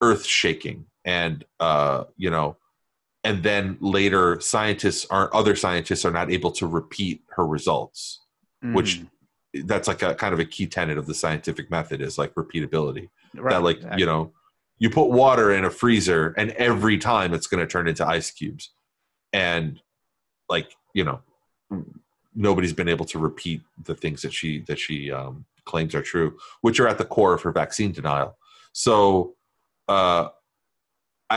earth 0.00 0.24
shaking 0.26 0.86
and 1.04 1.44
uh 1.60 2.04
you 2.16 2.30
know 2.30 2.56
and 3.22 3.42
then 3.44 3.76
later 3.80 4.40
scientists 4.40 5.06
are 5.10 5.32
other 5.32 5.54
scientists 5.54 6.04
are 6.04 6.10
not 6.10 6.30
able 6.32 6.50
to 6.50 6.66
repeat 6.66 7.22
her 7.36 7.46
results 7.46 8.20
which 8.72 9.00
Mm. 9.54 9.66
that's 9.66 9.86
like 9.86 10.02
a 10.02 10.14
kind 10.14 10.32
of 10.32 10.40
a 10.40 10.44
key 10.44 10.66
tenet 10.66 10.96
of 10.98 11.06
the 11.06 11.14
scientific 11.14 11.70
method 11.70 12.00
is 12.00 12.16
like 12.18 12.34
repeatability 12.34 13.10
Right, 13.34 13.50
that 13.50 13.62
like 13.62 13.76
exactly. 13.76 14.00
you 14.00 14.06
know 14.06 14.32
you 14.82 14.90
put 14.90 15.10
water 15.10 15.52
in 15.52 15.64
a 15.64 15.70
freezer 15.70 16.34
and 16.36 16.50
every 16.52 16.98
time 16.98 17.32
it's 17.32 17.46
going 17.46 17.60
to 17.60 17.68
turn 17.68 17.86
into 17.86 18.04
ice 18.04 18.32
cubes. 18.32 18.70
And 19.32 19.80
like 20.48 20.74
you 20.92 21.04
know 21.04 21.20
nobody's 22.34 22.72
been 22.72 22.88
able 22.88 23.04
to 23.04 23.18
repeat 23.20 23.62
the 23.84 23.94
things 23.94 24.22
that 24.22 24.32
she 24.32 24.62
that 24.62 24.80
she 24.80 25.12
um, 25.12 25.44
claims 25.64 25.94
are 25.94 26.02
true 26.02 26.36
which 26.62 26.80
are 26.80 26.88
at 26.88 26.98
the 26.98 27.04
core 27.04 27.32
of 27.32 27.42
her 27.42 27.52
vaccine 27.52 27.92
denial. 27.92 28.36
So 28.72 29.36
uh 29.86 30.30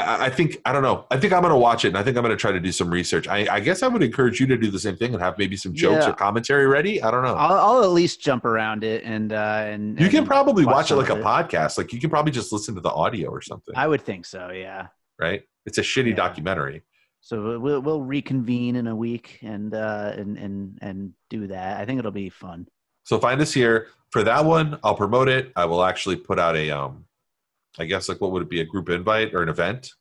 I, 0.02 0.26
I 0.26 0.30
think 0.30 0.58
I 0.66 0.72
don't 0.74 0.84
know. 0.84 1.06
I 1.12 1.18
think 1.18 1.34
I'm 1.34 1.42
going 1.42 1.54
to 1.54 1.58
watch 1.60 1.86
it, 1.86 1.90
and 1.90 1.98
I 1.98 2.04
think 2.04 2.18
I'm 2.18 2.24
going 2.24 2.36
to 2.36 2.40
try 2.40 2.52
to 2.52 2.60
do 2.60 2.72
some 2.72 2.90
research. 2.90 3.28
I, 3.28 3.48
I 3.50 3.60
guess 3.60 3.84
I 3.84 3.88
would 3.88 4.04
encourage 4.04 4.40
you 4.40 4.48
to 4.48 4.58
do 4.58 4.70
the 4.72 4.80
same 4.80 4.96
thing 4.98 5.14
and 5.14 5.22
have 5.22 5.38
maybe 5.38 5.56
some 5.58 5.74
jokes 5.74 6.06
Yeah. 6.06 6.12
or 6.12 6.14
commentary 6.14 6.68
ready. 6.68 7.02
I 7.02 7.12
don't 7.12 7.24
know. 7.24 7.36
I'll, 7.36 7.58
I'll 7.78 7.84
at 7.84 7.90
least 7.92 8.22
jump 8.22 8.46
around 8.46 8.84
it 8.84 9.04
and 9.04 9.32
uh, 9.34 9.64
and 9.68 10.00
you 10.00 10.10
can 10.10 10.20
and 10.20 10.28
probably 10.28 10.66
watch 10.66 10.92
it 10.92 10.96
like 10.96 11.10
a 11.10 11.16
of 11.18 11.24
podcast. 11.24 11.78
Like 11.78 11.94
you 11.94 12.00
can 12.00 12.10
probably 12.10 12.32
just 12.32 12.52
listen 12.52 12.76
to 12.76 12.82
the 12.82 12.92
audio 12.92 13.30
or 13.30 13.42
something, 13.42 13.74
I 13.78 13.88
would 13.88 14.02
think 14.02 14.26
so. 14.26 14.50
Yeah. 14.52 14.88
right? 15.20 15.44
It's 15.66 15.78
a 15.78 15.82
shitty 15.82 16.16
documentary. 16.16 16.84
So 17.22 17.60
we'll 17.60 17.82
we'll 17.82 18.04
reconvene 18.04 18.76
in 18.76 18.86
a 18.88 18.96
week 18.96 19.40
and 19.42 19.74
uh, 19.74 20.12
and 20.16 20.38
and 20.38 20.78
and 20.82 21.14
do 21.30 21.48
that. 21.48 21.80
I 21.80 21.86
think 21.86 21.98
it'll 22.00 22.12
be 22.12 22.30
fun. 22.30 22.68
So 23.04 23.20
find 23.20 23.42
us 23.42 23.52
here 23.54 23.88
for 24.12 24.24
that 24.24 24.46
one. 24.46 24.78
I'll 24.84 24.96
promote 24.96 25.28
it. 25.30 25.52
I 25.56 25.66
will 25.66 25.84
actually 25.84 26.18
put 26.18 26.38
out 26.40 26.56
a 26.56 26.70
um, 26.72 27.06
I 27.80 27.86
guess 27.86 28.10
like 28.10 28.22
what 28.22 28.32
would 28.32 28.44
it 28.44 28.50
be? 28.50 28.62
A 28.62 28.66
group 28.66 28.90
invite 28.90 29.34
or 29.34 29.44
an 29.44 29.50
event? 29.50 29.92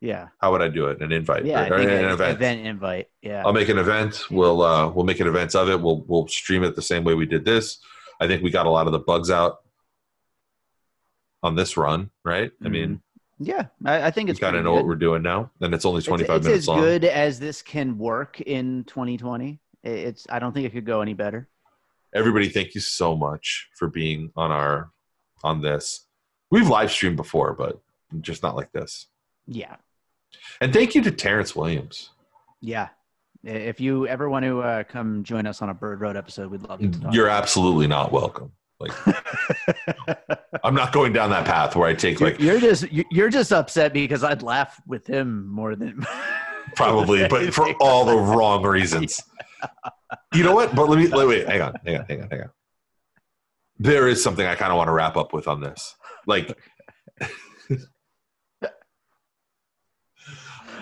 Yeah. 0.00 0.28
How 0.38 0.52
would 0.52 0.62
I 0.62 0.68
do 0.68 0.86
it? 0.86 1.00
An 1.00 1.12
invite? 1.12 1.46
Yeah. 1.46 1.68
Or, 1.68 1.76
an 1.76 1.88
an 1.88 2.10
event. 2.10 2.36
event 2.36 2.66
invite. 2.66 3.08
Yeah. 3.22 3.42
I'll 3.44 3.52
make 3.52 3.68
an 3.68 3.78
event. 3.78 4.30
We'll 4.30 4.62
uh, 4.62 4.90
we'll 4.90 5.06
make 5.06 5.20
an 5.20 5.26
event 5.26 5.54
of 5.54 5.68
it. 5.68 5.80
We'll 5.80 6.04
we'll 6.06 6.28
stream 6.28 6.62
it 6.62 6.76
the 6.76 6.82
same 6.82 7.04
way 7.04 7.14
we 7.14 7.26
did 7.26 7.44
this. 7.44 7.78
I 8.20 8.26
think 8.26 8.42
we 8.42 8.50
got 8.50 8.66
a 8.66 8.70
lot 8.70 8.86
of 8.86 8.92
the 8.92 8.98
bugs 8.98 9.30
out 9.30 9.58
on 11.42 11.54
this 11.56 11.76
run, 11.76 12.10
right? 12.24 12.50
I 12.64 12.68
mean, 12.68 13.00
yeah. 13.38 13.66
I, 13.84 14.06
I 14.06 14.10
think 14.10 14.30
it's 14.30 14.40
kind 14.40 14.56
of 14.56 14.64
know 14.64 14.74
what 14.74 14.86
we're 14.86 14.94
doing 14.94 15.22
now, 15.22 15.50
and 15.60 15.74
it's 15.74 15.84
only 15.84 16.02
twenty 16.02 16.24
five 16.24 16.38
it's, 16.38 16.46
minutes 16.46 16.64
as 16.64 16.68
long. 16.68 16.80
good 16.80 17.04
as 17.04 17.40
this 17.40 17.62
can 17.62 17.98
work 17.98 18.40
in 18.40 18.84
2020. 18.84 19.58
It's. 19.82 20.26
I 20.30 20.38
don't 20.38 20.52
think 20.52 20.66
it 20.66 20.72
could 20.72 20.86
go 20.86 21.00
any 21.00 21.14
better. 21.14 21.48
Everybody, 22.14 22.48
thank 22.48 22.74
you 22.74 22.80
so 22.80 23.16
much 23.16 23.68
for 23.76 23.88
being 23.88 24.30
on 24.36 24.52
our 24.52 24.90
on 25.42 25.60
this. 25.60 26.03
We've 26.54 26.68
live 26.68 26.92
streamed 26.92 27.16
before, 27.16 27.52
but 27.52 27.80
just 28.20 28.44
not 28.44 28.54
like 28.54 28.70
this. 28.70 29.06
Yeah. 29.48 29.74
And 30.60 30.72
thank 30.72 30.94
you 30.94 31.02
to 31.02 31.10
Terrence 31.10 31.56
Williams. 31.56 32.10
Yeah. 32.60 32.90
If 33.42 33.80
you 33.80 34.06
ever 34.06 34.28
want 34.28 34.44
to 34.44 34.62
uh, 34.62 34.84
come 34.84 35.24
join 35.24 35.48
us 35.48 35.62
on 35.62 35.68
a 35.70 35.74
Bird 35.74 36.00
Road 36.00 36.16
episode, 36.16 36.52
we'd 36.52 36.62
love 36.62 36.78
to. 36.78 37.08
You're 37.10 37.28
absolutely 37.28 37.88
not 37.88 38.12
welcome. 38.12 38.52
Like, 38.78 38.92
I'm 40.62 40.76
not 40.76 40.92
going 40.92 41.12
down 41.12 41.30
that 41.30 41.44
path 41.44 41.74
where 41.74 41.88
I 41.88 41.94
take 41.94 42.20
like 42.20 42.38
you're 42.38 42.60
just 42.60 42.88
you- 42.92 43.04
you're 43.10 43.30
just 43.30 43.52
upset 43.52 43.92
because 43.92 44.22
I'd 44.22 44.42
laugh 44.44 44.80
with 44.86 45.08
him 45.08 45.48
more 45.48 45.74
than 45.74 46.06
probably, 46.76 47.26
but 47.26 47.52
for 47.52 47.68
all 47.80 48.04
the 48.04 48.16
wrong 48.16 48.62
reasons. 48.64 49.20
You 50.32 50.44
know 50.44 50.54
what? 50.54 50.72
But 50.76 50.88
let 50.88 51.00
me 51.00 51.08
wait, 51.08 51.26
wait, 51.26 51.48
hang 51.48 51.62
on, 51.62 51.74
hang 51.84 51.96
on, 51.98 52.06
hang 52.08 52.22
on, 52.22 52.28
hang 52.30 52.40
on. 52.42 52.50
There 53.80 54.06
is 54.06 54.22
something 54.22 54.46
I 54.46 54.54
kind 54.54 54.70
of 54.70 54.76
want 54.78 54.86
to 54.86 54.92
wrap 54.92 55.16
up 55.16 55.32
with 55.32 55.48
on 55.48 55.60
this. 55.60 55.96
Like, 56.26 56.56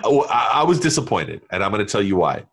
Oh, 0.05 0.23
I, 0.29 0.65
was 0.65 0.81
disappointed, 0.81 1.43
and 1.51 1.63
I'm 1.63 1.71
going 1.71 1.85
to 1.85 1.91
tell 1.91 2.03
you 2.03 2.17
why. 2.17 2.45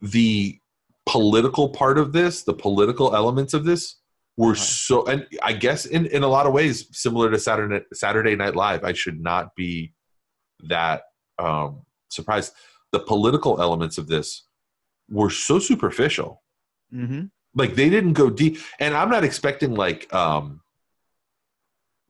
The 0.00 0.58
political 1.04 1.68
part 1.68 1.98
of 1.98 2.14
this, 2.14 2.44
the 2.44 2.54
political 2.54 3.14
elements 3.14 3.52
of 3.52 3.66
this, 3.66 3.96
were 4.38 4.54
so, 4.54 5.04
and 5.04 5.26
I 5.42 5.52
guess 5.52 5.84
in, 5.84 6.06
in 6.06 6.22
a 6.22 6.28
lot 6.28 6.46
of 6.46 6.54
ways 6.54 6.88
similar 6.92 7.30
to 7.30 7.38
Saturday 7.38 7.84
Saturday 7.92 8.36
Night 8.36 8.56
Live. 8.56 8.84
I 8.84 8.94
should 8.94 9.20
not 9.20 9.54
be 9.54 9.92
that 10.68 11.02
um, 11.38 11.82
surprised. 12.08 12.54
The 12.92 13.00
political 13.00 13.60
elements 13.60 13.98
of 13.98 14.08
this 14.08 14.46
were 15.08 15.30
so 15.30 15.58
superficial 15.58 16.42
mm-hmm. 16.92 17.24
like 17.54 17.74
they 17.74 17.88
didn't 17.88 18.14
go 18.14 18.30
deep 18.30 18.58
and 18.80 18.94
i'm 18.94 19.10
not 19.10 19.24
expecting 19.24 19.74
like 19.74 20.12
um 20.12 20.60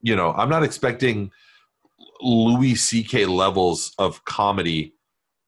you 0.01 0.15
know 0.15 0.31
i'm 0.33 0.49
not 0.49 0.63
expecting 0.63 1.31
louis 2.21 2.75
ck 2.75 3.13
levels 3.27 3.93
of 3.97 4.23
comedy 4.25 4.93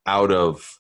out 0.06 0.32
of 0.32 0.80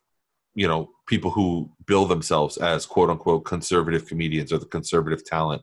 you 0.55 0.67
know 0.67 0.89
people 1.07 1.31
who 1.31 1.69
bill 1.85 2.05
themselves 2.05 2.57
as 2.57 2.85
quote 2.85 3.09
unquote 3.09 3.45
conservative 3.45 4.05
comedians 4.07 4.51
or 4.51 4.57
the 4.57 4.65
conservative 4.65 5.23
talent 5.25 5.61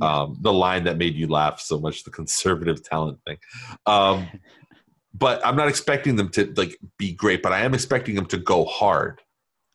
um 0.00 0.36
the 0.40 0.52
line 0.52 0.84
that 0.84 0.96
made 0.96 1.14
you 1.14 1.26
laugh 1.26 1.60
so 1.60 1.78
much 1.78 2.04
the 2.04 2.10
conservative 2.10 2.82
talent 2.82 3.18
thing 3.26 3.36
um 3.86 4.28
but 5.14 5.44
i'm 5.44 5.56
not 5.56 5.68
expecting 5.68 6.16
them 6.16 6.28
to 6.28 6.52
like 6.56 6.78
be 6.98 7.12
great 7.12 7.42
but 7.42 7.52
i 7.52 7.60
am 7.60 7.74
expecting 7.74 8.14
them 8.14 8.26
to 8.26 8.36
go 8.36 8.64
hard 8.64 9.20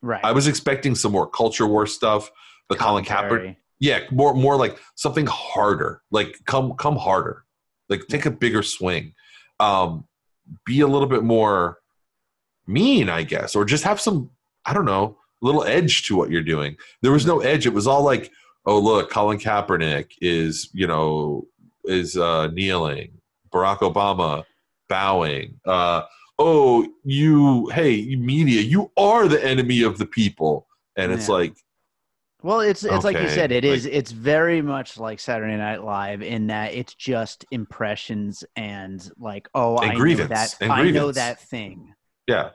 right. 0.04 0.24
I 0.24 0.32
was 0.32 0.48
expecting 0.48 0.94
some 0.94 1.12
more 1.12 1.28
culture 1.28 1.66
war 1.66 1.88
stuff. 1.88 2.30
The 2.70 2.76
Colin 2.76 3.04
Kaepernick, 3.04 3.56
yeah, 3.80 4.02
more 4.12 4.34
more 4.36 4.56
like 4.56 4.78
something 4.96 5.26
harder. 5.26 6.02
Like 6.12 6.38
come 6.46 6.74
come 6.76 6.96
harder. 6.96 7.46
Like 7.94 8.08
take 8.08 8.26
a 8.26 8.32
bigger 8.32 8.64
swing. 8.64 9.14
Um, 9.60 10.06
be 10.66 10.82
a 10.82 10.88
little 10.88 11.08
bit 11.08 11.24
more 11.24 11.78
mean, 12.68 13.10
I 13.10 13.24
guess, 13.24 13.56
or 13.56 13.66
just 13.66 13.84
have 13.84 14.00
some 14.02 14.30
I 14.66 14.74
don't 14.74 14.86
know 14.86 15.18
little 15.42 15.64
edge 15.66 16.08
to 16.08 16.16
what 16.16 16.30
you're 16.32 16.42
doing. 16.42 16.78
There 17.02 17.12
was 17.12 17.26
no 17.26 17.42
edge. 17.42 17.66
It 17.66 17.74
was 17.74 17.86
all 17.88 18.04
like, 18.04 18.32
oh 18.66 18.80
look, 18.80 19.10
Colin 19.10 19.38
Kaepernick 19.40 20.12
is 20.22 20.70
you 20.74 20.88
know 20.88 21.48
is 21.86 22.18
uh, 22.18 22.48
kneeling. 22.48 23.12
Barack 23.52 23.80
Obama 23.80 24.44
bowing. 24.90 25.60
Uh, 25.66 26.04
oh, 26.40 26.88
you, 27.04 27.68
hey, 27.70 28.16
media, 28.16 28.62
you 28.62 28.92
are 28.98 29.28
the 29.28 29.44
enemy 29.44 29.84
of 29.84 29.98
the 29.98 30.06
people. 30.06 30.68
And 30.96 31.12
it's 31.12 31.28
Yeah. 31.28 31.36
like, 31.36 31.56
Well, 32.44 32.60
it's 32.60 32.84
it's 32.84 33.06
like 33.06 33.18
you 33.18 33.30
said, 33.30 33.52
it 33.54 33.64
is. 33.64 33.86
like- 33.86 33.94
it's 33.94 34.12
very 34.12 34.62
much 34.62 35.00
like 35.00 35.20
Saturday 35.20 35.56
Night 35.56 35.82
Live 35.84 36.22
in 36.22 36.48
that 36.48 36.74
it's 36.74 36.94
just 36.94 37.46
impressions 37.52 38.44
and 38.58 39.10
like, 39.18 39.48
oh, 39.56 39.78
And 39.78 39.94
I 39.94 39.96
grievance, 39.96 40.30
know 40.30 40.36
that 40.36 40.58
and 40.60 40.72
I 40.72 40.92
know 40.92 41.12
that 41.14 41.40
thing. 41.40 41.96
yeah, 42.28 42.50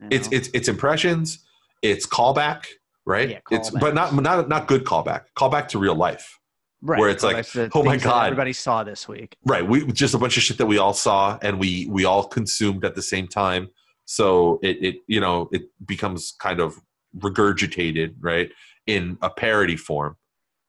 you 0.00 0.08
it's 0.10 0.30
know? 0.30 0.36
it's 0.36 0.48
it's 0.52 0.68
impressions, 0.68 1.44
it's 1.82 2.04
callback, 2.04 2.66
right? 3.06 3.30
Yeah, 3.30 3.38
it's 3.52 3.70
but 3.70 3.94
not 3.94 4.12
not 4.12 4.48
not 4.48 4.66
good 4.66 4.84
callback, 4.84 5.22
callback 5.38 5.68
to 5.68 5.78
real 5.78 5.94
life, 5.94 6.40
right. 6.80 6.98
where 6.98 7.08
it's 7.08 7.22
like, 7.22 7.46
oh 7.76 7.84
my 7.84 7.96
God. 7.96 8.26
everybody 8.26 8.52
saw 8.52 8.82
this 8.82 9.06
week. 9.06 9.36
right? 9.46 9.64
We 9.66 9.86
just 9.92 10.14
a 10.14 10.18
bunch 10.18 10.36
of 10.36 10.42
shit 10.42 10.58
that 10.58 10.66
we 10.66 10.78
all 10.78 10.94
saw 10.94 11.38
and 11.42 11.60
we 11.60 11.86
we 11.88 12.04
all 12.04 12.24
consumed 12.24 12.84
at 12.84 12.96
the 12.96 13.02
same 13.02 13.28
time. 13.28 13.68
So 14.04 14.58
it 14.64 14.82
it 14.82 14.96
you 15.06 15.20
know 15.20 15.48
it 15.52 15.62
becomes 15.86 16.34
kind 16.40 16.58
of 16.58 16.74
regurgitated, 17.16 18.14
right, 18.20 18.50
in 18.86 19.18
a 19.22 19.30
parody 19.30 19.76
form, 19.76 20.16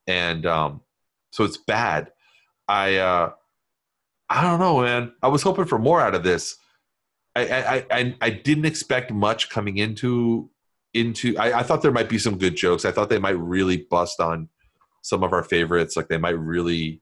and 0.07 0.45
um, 0.45 0.81
so 1.31 1.43
it's 1.43 1.57
bad. 1.57 2.11
I 2.67 2.97
uh, 2.97 3.31
I 4.29 4.41
don't 4.41 4.59
know, 4.59 4.81
man. 4.81 5.13
I 5.21 5.27
was 5.27 5.41
hoping 5.41 5.65
for 5.65 5.79
more 5.79 6.01
out 6.01 6.15
of 6.15 6.23
this. 6.23 6.55
I 7.35 7.47
I 7.47 7.85
I, 7.91 8.15
I 8.21 8.29
didn't 8.29 8.65
expect 8.65 9.11
much 9.11 9.49
coming 9.49 9.77
into 9.77 10.49
into. 10.93 11.37
I, 11.37 11.59
I 11.59 11.63
thought 11.63 11.81
there 11.81 11.91
might 11.91 12.09
be 12.09 12.19
some 12.19 12.37
good 12.37 12.55
jokes. 12.55 12.85
I 12.85 12.91
thought 12.91 13.09
they 13.09 13.19
might 13.19 13.37
really 13.37 13.85
bust 13.89 14.19
on 14.19 14.49
some 15.01 15.23
of 15.23 15.33
our 15.33 15.43
favorites. 15.43 15.97
Like 15.97 16.07
they 16.07 16.17
might 16.17 16.37
really 16.37 17.01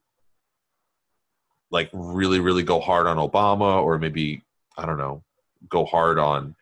like 1.72 1.90
really 1.94 2.40
really 2.40 2.64
go 2.64 2.80
hard 2.80 3.08
on 3.08 3.18
Obama 3.18 3.82
or 3.82 3.98
maybe 3.98 4.44
I 4.78 4.86
don't 4.86 4.98
know 4.98 5.24
go 5.70 5.86
hard 5.86 6.20
on 6.20 6.56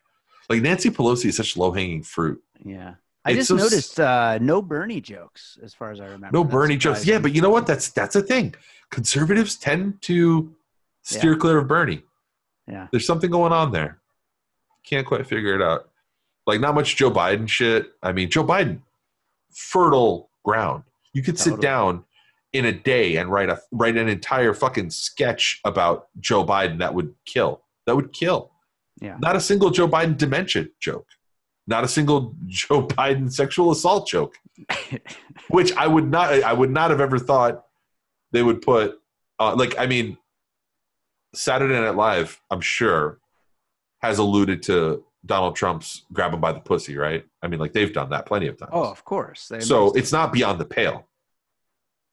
like 0.48 0.62
Nancy 0.62 0.90
Pelosi 0.90 1.26
is 1.26 1.36
such 1.36 1.56
low 1.56 1.72
hanging 1.72 2.02
fruit. 2.02 2.40
Yeah, 2.64 2.94
I 3.24 3.32
It's 3.32 3.36
just 3.38 3.48
so 3.48 3.56
noticed 3.56 4.00
uh, 4.00 4.38
no 4.40 4.62
Bernie 4.62 5.00
jokes 5.00 5.58
as 5.62 5.74
far 5.74 5.90
as 5.90 6.00
I 6.00 6.04
remember. 6.04 6.30
No 6.32 6.42
That's 6.42 6.52
Bernie 6.52 6.76
jokes. 6.76 7.06
Yeah, 7.06 7.18
but 7.18 7.34
you 7.34 7.42
know 7.42 7.50
what? 7.50 7.66
That's 7.66 7.90
that's 7.90 8.16
a 8.16 8.22
thing. 8.22 8.54
Conservatives 8.90 9.56
tend 9.56 10.00
to 10.02 10.54
steer 11.02 11.32
Yeah. 11.32 11.38
clear 11.38 11.58
of 11.58 11.68
Bernie. 11.68 12.02
Yeah. 12.66 12.88
There's 12.90 13.06
something 13.06 13.30
going 13.30 13.52
on 13.52 13.72
there. 13.72 13.98
Can't 14.86 15.06
quite 15.06 15.26
figure 15.26 15.54
it 15.54 15.60
out. 15.62 15.90
Like 16.46 16.60
not 16.60 16.74
much 16.74 16.96
Joe 16.96 17.10
Biden 17.10 17.48
shit. 17.48 17.92
I 18.02 18.12
mean, 18.12 18.30
Joe 18.30 18.44
Biden, 18.44 18.80
fertile 19.54 20.30
ground. 20.44 20.84
You 21.12 21.22
could 21.22 21.38
sit 21.38 21.60
down 21.60 22.04
in 22.52 22.64
a 22.64 22.72
day 22.72 23.16
and 23.16 23.30
write 23.30 23.48
a 23.50 23.60
write 23.70 23.96
an 23.96 24.08
entire 24.08 24.54
fucking 24.54 24.90
sketch 24.90 25.60
about 25.64 26.08
Joe 26.18 26.44
Biden 26.44 26.78
that 26.78 26.94
would 26.94 27.14
kill. 27.26 27.62
That 27.86 27.96
would 27.96 28.12
kill. 28.12 28.50
Yeah. 29.00 29.16
Not 29.20 29.36
a 29.36 29.40
single 29.40 29.70
Joe 29.70 29.88
Biden 29.88 30.16
dementia 30.16 30.66
joke. 30.80 31.06
Not 31.70 31.84
a 31.84 31.88
single 31.88 32.34
Joe 32.46 32.86
Biden 32.86 33.32
sexual 33.32 33.70
assault 33.70 34.08
joke. 34.08 34.34
Which 35.48 35.72
I 35.74 35.86
would 35.86 36.10
not 36.10 36.32
I 36.42 36.52
would 36.52 36.70
not 36.70 36.90
have 36.90 37.00
ever 37.00 37.18
thought 37.18 37.64
they 38.32 38.42
would 38.42 38.60
put 38.60 39.00
uh, 39.38 39.54
like 39.54 39.78
I 39.78 39.86
mean 39.86 40.18
Saturday 41.34 41.74
Night 41.74 41.94
Live, 41.94 42.40
I'm 42.50 42.60
sure, 42.60 43.20
has 44.02 44.18
alluded 44.18 44.62
to 44.64 45.04
Donald 45.24 45.54
Trump's 45.54 46.04
grab 46.12 46.34
him 46.34 46.40
by 46.40 46.52
the 46.52 46.60
pussy, 46.60 46.96
right? 46.96 47.24
I 47.42 47.46
mean, 47.46 47.60
like 47.60 47.72
they've 47.72 47.92
done 47.92 48.10
that 48.10 48.26
plenty 48.26 48.48
of 48.48 48.58
times. 48.58 48.70
Oh, 48.74 48.90
of 48.90 49.04
course. 49.04 49.48
They 49.48 49.60
so 49.60 49.92
it's 49.92 50.12
not 50.12 50.32
beyond 50.32 50.58
the 50.58 50.64
pale, 50.64 51.06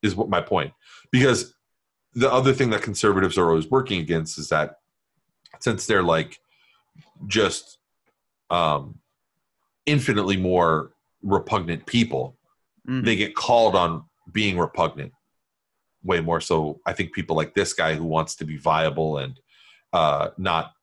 is 0.03 0.15
what 0.15 0.29
my 0.29 0.41
point. 0.41 0.73
Because 1.11 1.55
the 2.13 2.31
other 2.31 2.53
thing 2.53 2.69
that 2.71 2.81
conservatives 2.81 3.37
are 3.37 3.49
always 3.49 3.69
working 3.69 3.99
against 3.99 4.37
is 4.37 4.49
that 4.49 4.79
since 5.59 5.85
they're 5.85 6.03
like 6.03 6.39
just 7.27 7.79
um, 8.49 8.99
infinitely 9.87 10.37
more 10.37 10.91
repugnant 11.23 11.85
people, 11.87 12.37
Mhm. 12.87 13.03
they 13.05 13.15
get 13.15 13.35
called 13.35 13.75
on 13.75 14.03
being 14.31 14.57
repugnant 14.59 15.13
way 16.03 16.21
more 16.21 16.39
so. 16.39 16.79
I 16.85 16.93
think 16.93 17.11
people 17.13 17.35
like 17.35 17.53
this 17.55 17.73
guy 17.73 17.95
who 17.95 18.05
wants 18.05 18.35
to 18.35 18.45
be 18.45 18.57
viable 18.57 19.17
and 19.17 19.39
uh 19.93 20.29
not 20.37 20.73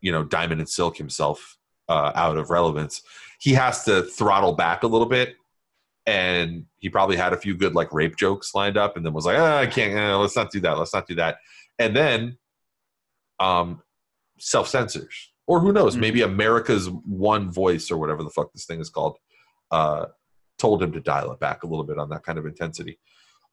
you 0.00 0.10
know 0.10 0.24
diamond 0.24 0.60
and 0.60 0.68
silk 0.68 0.96
himself 0.96 1.56
uh 1.88 2.10
out 2.14 2.36
of 2.38 2.50
relevance. 2.50 3.02
He 3.38 3.52
has 3.52 3.84
to 3.84 4.02
throttle 4.02 4.54
back 4.54 4.82
a 4.82 4.86
little 4.86 5.06
bit 5.08 5.36
and 6.06 6.66
he 6.78 6.88
probably 6.90 7.16
had 7.16 7.32
a 7.32 7.36
few 7.36 7.54
good 7.56 7.74
like 7.74 7.92
rape 7.92 8.16
jokes 8.16 8.54
lined 8.54 8.76
up 8.76 8.96
and 8.96 9.04
then 9.06 9.12
was 9.14 9.24
like 9.26 9.38
ah, 9.38 9.58
i 9.58 9.66
can't 9.66 9.96
uh, 9.98 10.18
let's 10.18 10.36
not 10.36 10.50
do 10.50 10.60
that 10.60 10.76
let's 10.78 10.92
not 10.94 11.06
do 11.06 11.14
that. 11.14 11.38
And 11.78 11.94
then 11.96 12.38
um 13.40 13.82
self-censors 14.38 15.30
or 15.46 15.60
who 15.60 15.72
knows 15.72 15.96
maybe 15.96 16.22
america's 16.22 16.88
one 16.88 17.50
voice 17.50 17.90
or 17.90 17.96
whatever 17.96 18.22
the 18.22 18.30
fuck 18.30 18.52
this 18.52 18.64
thing 18.64 18.80
is 18.80 18.90
called 18.90 19.18
uh 19.70 20.06
told 20.58 20.82
him 20.82 20.92
to 20.92 21.00
dial 21.00 21.32
it 21.32 21.40
back 21.40 21.62
a 21.62 21.66
little 21.66 21.84
bit 21.84 21.98
on 21.98 22.08
that 22.08 22.22
kind 22.22 22.38
of 22.38 22.46
intensity 22.46 22.98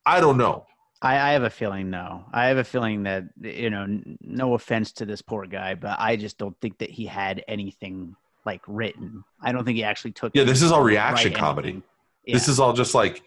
i 0.06 0.20
don't 0.20 0.38
know 0.38 0.66
I, 1.04 1.16
I 1.16 1.32
have 1.32 1.44
a 1.44 1.50
feeling 1.50 1.89
no. 1.89 2.26
I 2.32 2.46
have 2.46 2.58
a 2.58 2.64
feeling 2.64 3.04
that 3.04 3.24
you 3.42 3.72
know, 3.72 3.84
n- 3.84 4.20
no 4.22 4.54
offense 4.54 4.92
to 4.94 5.06
this 5.06 5.22
poor 5.22 5.48
guy, 5.48 5.74
but 5.74 5.96
I 6.00 6.16
just 6.16 6.38
don't 6.38 6.56
think 6.62 6.78
that 6.78 6.92
he 6.92 7.08
had 7.08 7.44
anything 7.48 8.16
like 8.46 8.62
written. 8.68 9.24
I 9.42 9.52
don't 9.52 9.66
think 9.66 9.78
he 9.78 9.84
actually 9.84 10.12
took. 10.12 10.32
yeah 10.36 10.44
this 10.44 10.62
is 10.62 10.72
all 10.72 10.84
reaction 10.84 11.34
comedy 11.34 11.70
anything. 11.70 11.84
this 12.28 12.48
is 12.48 12.60
all 12.60 12.74
just 12.74 12.94
like 12.94 13.24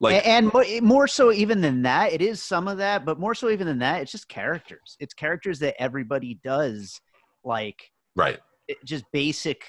like 0.00 0.26
and 0.26 0.50
more 0.80 1.08
so 1.08 1.32
even 1.32 1.60
than 1.60 1.82
that, 1.82 2.12
it 2.12 2.22
is 2.22 2.42
some 2.42 2.68
of 2.68 2.78
that, 2.78 3.04
but 3.04 3.18
more 3.18 3.34
so 3.34 3.50
even 3.50 3.66
than 3.66 3.80
that, 3.80 4.00
it's 4.00 4.12
just 4.12 4.28
characters. 4.28 4.96
It's 5.00 5.12
characters 5.12 5.58
that 5.58 5.80
everybody 5.82 6.38
does, 6.44 7.00
like 7.44 7.90
right 8.18 8.38
just 8.84 9.04
basic 9.12 9.62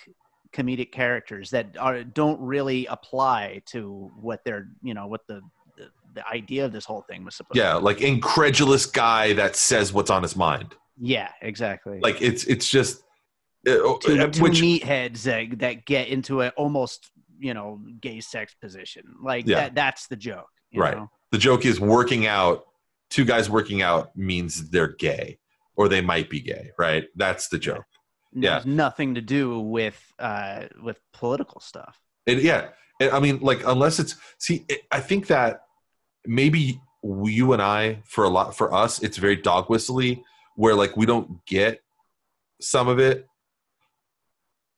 comedic 0.51 0.91
characters 0.91 1.49
that 1.51 1.77
are 1.77 2.03
don't 2.03 2.39
really 2.41 2.85
apply 2.87 3.61
to 3.67 4.11
what 4.19 4.39
they're 4.43 4.67
you 4.81 4.93
know 4.93 5.07
what 5.07 5.21
the 5.27 5.39
the, 5.77 5.85
the 6.15 6.27
idea 6.27 6.65
of 6.65 6.71
this 6.73 6.83
whole 6.83 7.03
thing 7.09 7.23
was 7.23 7.35
supposed. 7.35 7.53
To 7.53 7.59
Yeah 7.59 7.73
to 7.73 7.79
like 7.79 8.01
incredulous 8.01 8.85
guy 8.85 9.33
that 9.33 9.55
says 9.55 9.93
what's 9.93 10.09
on 10.09 10.23
his 10.23 10.35
mind 10.35 10.75
Yeah, 10.97 11.29
exactly. 11.41 11.99
like 12.01 12.21
it's 12.21 12.43
it's 12.45 12.67
just 12.69 13.03
uh, 13.67 13.71
two, 14.01 14.19
uh, 14.19 14.27
two 14.27 14.43
which 14.43 14.59
meatheads 14.61 15.21
that 15.23 15.59
that 15.59 15.85
get 15.85 16.07
into 16.09 16.41
an 16.41 16.51
almost 16.57 17.11
you 17.39 17.53
know 17.53 17.79
gay 18.01 18.19
sex 18.19 18.55
position. 18.59 19.03
Like 19.23 19.45
Yeah. 19.47 19.55
that. 19.61 19.75
That's 19.75 20.07
the 20.07 20.15
joke. 20.17 20.49
you 20.71 20.81
right 20.81 20.97
know? 20.97 21.09
the 21.31 21.37
joke 21.37 21.63
is 21.65 21.79
working 21.79 22.25
out 22.25 22.65
two 23.09 23.23
guys 23.25 23.49
working 23.49 23.81
out 23.83 24.15
means 24.17 24.69
they're 24.71 24.95
gay 24.95 25.37
or 25.77 25.87
they 25.87 26.01
might 26.01 26.29
be 26.29 26.41
gay 26.41 26.71
right 26.77 27.05
that's 27.15 27.47
the 27.49 27.57
joke 27.59 27.85
It 27.93 27.98
yeah 28.33 28.55
has 28.55 28.65
nothing 28.65 29.15
to 29.15 29.21
do 29.21 29.59
with 29.59 29.99
uh 30.19 30.65
with 30.81 30.99
political 31.13 31.59
stuff. 31.61 31.99
It, 32.25 32.43
yeah, 32.43 32.69
It- 32.99 33.13
I 33.13 33.19
mean, 33.19 33.39
like 33.39 33.61
unless 33.65 33.99
it's 33.99 34.15
see, 34.37 34.65
it, 34.69 34.81
I 34.91 34.99
think 34.99 35.27
that 35.27 35.63
maybe 36.25 36.79
you 37.03 37.53
and 37.53 37.61
I, 37.61 38.01
for 38.05 38.23
a 38.25 38.29
lot, 38.29 38.55
for 38.55 38.73
us, 38.73 39.01
it's 39.01 39.17
very 39.17 39.35
dog 39.37 39.69
whistly, 39.69 40.23
where 40.55 40.75
like 40.75 40.97
we 40.97 41.05
don't 41.05 41.43
get 41.45 41.81
some 42.61 42.87
of 42.87 42.99
it. 42.99 43.25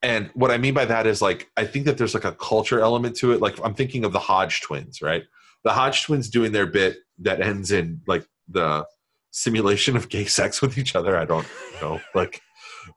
And 0.03 0.29
what 0.33 0.49
I 0.51 0.57
mean 0.57 0.73
by 0.73 0.85
that 0.85 1.05
is 1.05 1.21
like 1.21 1.49
I 1.57 1.65
think 1.65 1.85
that 1.85 1.97
there's 1.97 2.13
like 2.13 2.25
a 2.25 2.31
culture 2.33 2.79
element 2.79 3.15
to 3.17 3.33
it. 3.33 3.41
Like 3.41 3.57
I'm 3.63 3.73
thinking 3.75 4.03
of 4.05 4.13
the 4.13 4.19
Hodge 4.19 4.61
twins, 4.61 5.01
right? 5.01 5.23
The 5.63 5.73
Hodge 5.73 6.03
twins 6.03 6.29
doing 6.29 6.51
their 6.51 6.65
bit 6.65 6.97
that 7.19 7.39
ends 7.41 7.71
in 7.71 8.01
like 8.07 8.25
the 8.47 8.85
simulation 9.31 9.95
of 9.95 10.09
gay 10.09 10.25
sex 10.25 10.61
with 10.61 10.77
each 10.77 10.95
other. 10.95 11.17
I 11.17 11.25
don't 11.25 11.47
know, 11.81 11.99
like 12.15 12.41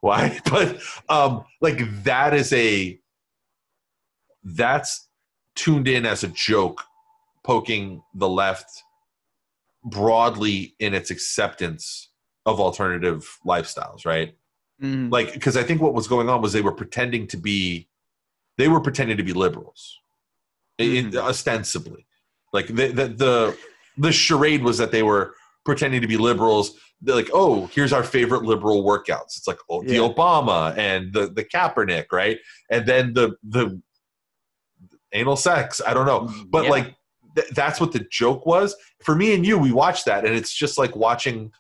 why, 0.00 0.40
but 0.50 0.78
um, 1.08 1.44
like 1.60 1.78
that 2.04 2.34
is 2.34 2.52
a 2.52 2.98
that's 4.42 5.08
tuned 5.54 5.88
in 5.88 6.04
as 6.04 6.22
a 6.24 6.28
joke, 6.28 6.82
poking 7.44 8.02
the 8.14 8.28
left 8.28 8.82
broadly 9.84 10.74
in 10.78 10.94
its 10.94 11.10
acceptance 11.10 12.10
of 12.46 12.60
alternative 12.60 13.38
lifestyles, 13.46 14.04
right? 14.04 14.34
Mhm. 14.82 15.10
Like, 15.10 15.32
because 15.32 15.56
I 15.56 15.62
think 15.62 15.80
what 15.80 15.94
was 15.94 16.08
going 16.08 16.28
on 16.28 16.42
was 16.42 16.52
they 16.52 16.60
were 16.62 16.72
pretending 16.72 17.26
to 17.28 17.36
be, 17.36 17.88
they 18.58 18.68
were 18.68 18.80
pretending 18.80 19.16
to 19.16 19.22
be 19.22 19.32
liberals, 19.32 19.98
in- 20.78 21.16
ostensibly. 21.16 22.06
Like 22.52 22.66
the, 22.68 22.88
the 22.88 23.08
the 23.08 23.58
the 23.96 24.12
charade 24.12 24.62
was 24.62 24.78
that 24.78 24.90
they 24.92 25.02
were 25.02 25.34
pretending 25.64 26.00
to 26.00 26.06
be 26.06 26.16
liberals. 26.16 26.74
They're 27.00 27.14
like, 27.14 27.30
oh, 27.32 27.66
here's 27.66 27.92
our 27.92 28.02
favorite 28.02 28.42
liberal 28.42 28.84
workouts. 28.84 29.36
It's 29.36 29.46
like 29.46 29.58
oh, 29.68 29.82
the 29.82 29.96
Obama 29.96 30.76
and 30.76 31.12
the 31.12 31.26
the 31.28 31.44
Kaepernick, 31.44 32.06
right? 32.12 32.38
And 32.70 32.86
then 32.86 33.14
the 33.14 33.36
the 33.42 33.80
anal 35.12 35.36
sex. 35.36 35.80
I 35.86 35.94
don't 35.94 36.06
know, 36.06 36.22
mm, 36.22 36.50
but 36.50 36.64
Yeah. 36.64 36.70
like 36.70 36.94
th- 37.36 37.48
that's 37.50 37.80
what 37.80 37.92
the 37.92 38.06
joke 38.10 38.46
was 38.46 38.74
for 39.02 39.14
me 39.14 39.34
and 39.34 39.46
you. 39.46 39.58
We 39.58 39.72
watched 39.72 40.06
that, 40.06 40.24
and 40.24 40.34
it's 40.34 40.52
just 40.54 40.78
like 40.78 40.94
watching 40.96 41.52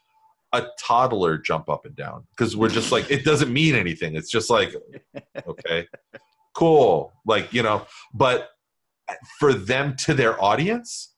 a 0.52 0.66
toddler 0.78 1.36
jump 1.36 1.68
up 1.68 1.84
and 1.84 1.96
down 1.96 2.26
because 2.30 2.56
we're 2.56 2.68
just 2.68 2.92
like 2.92 3.10
it 3.10 3.24
doesn't 3.24 3.52
mean 3.52 3.74
anything. 3.74 4.14
It's 4.14 4.30
just 4.30 4.50
like 4.50 4.74
okay, 5.46 5.86
cool, 6.54 7.12
like 7.26 7.52
you 7.52 7.62
know. 7.62 7.86
But 8.14 8.50
for 9.38 9.52
them 9.52 9.96
to 9.96 10.14
their 10.14 10.42
audience, 10.42 11.13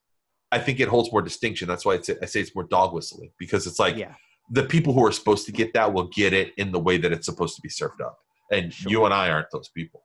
I 0.52 0.58
think 0.58 0.80
it 0.80 0.88
holds 0.88 1.10
more 1.12 1.22
distinction. 1.22 1.66
That's 1.68 1.84
why 1.84 1.94
I 1.94 2.26
say 2.26 2.40
it's 2.40 2.54
more 2.54 2.64
dog 2.64 2.92
whistling 2.92 3.32
because 3.38 3.66
it's 3.66 3.78
like 3.78 3.96
Yeah. 3.96 4.14
the 4.50 4.62
people 4.62 4.92
who 4.92 5.04
are 5.04 5.12
supposed 5.12 5.44
to 5.46 5.52
get 5.52 5.72
that 5.74 5.92
will 5.92 6.08
get 6.08 6.32
it 6.32 6.52
in 6.56 6.70
the 6.72 6.78
way 6.78 6.96
that 6.98 7.12
it's 7.12 7.26
supposed 7.26 7.56
to 7.56 7.62
be 7.62 7.68
served 7.68 8.00
up, 8.00 8.18
and 8.52 8.78
you 8.88 9.04
and 9.04 9.12
I 9.12 9.30
aren't 9.30 9.50
those 9.50 9.68
people. 9.68 10.04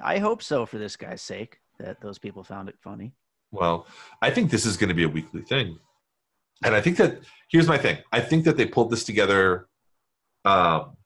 I 0.00 0.18
hope 0.18 0.42
so 0.42 0.64
for 0.66 0.78
this 0.78 0.96
guy's 0.96 1.20
sake 1.22 1.58
that 1.78 2.00
those 2.00 2.18
people 2.18 2.42
found 2.42 2.68
it 2.68 2.76
funny. 2.80 3.12
Well, 3.50 3.86
I 4.22 4.30
think 4.30 4.50
this 4.50 4.64
is 4.66 4.76
going 4.76 4.88
to 4.88 4.94
be 4.94 5.04
a 5.04 5.08
weekly 5.08 5.42
thing. 5.42 5.78
And 6.64 6.74
I 6.74 6.80
think 6.80 6.96
that 6.96 7.20
here's 7.50 7.68
my 7.68 7.78
thing. 7.78 7.98
I 8.12 8.20
think 8.20 8.44
that 8.44 8.56
they 8.56 8.66
pulled 8.66 8.90
this 8.90 9.04
together 9.04 9.68
um 10.44 10.96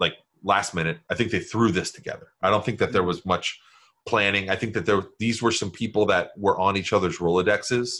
like 0.00 0.14
last 0.42 0.74
minute. 0.74 0.98
I 1.10 1.14
think 1.14 1.30
they 1.30 1.40
threw 1.40 1.70
this 1.72 1.90
together. 1.92 2.28
I 2.42 2.50
don't 2.50 2.64
think 2.64 2.78
that 2.78 2.92
there 2.92 3.02
was 3.02 3.24
much 3.26 3.58
planning. 4.06 4.50
I 4.50 4.56
think 4.56 4.74
that 4.74 4.86
there 4.86 5.02
these 5.18 5.42
were 5.42 5.52
some 5.52 5.70
people 5.70 6.06
that 6.06 6.30
were 6.36 6.58
on 6.58 6.76
each 6.76 6.92
other's 6.92 7.18
Rolodexes 7.18 7.90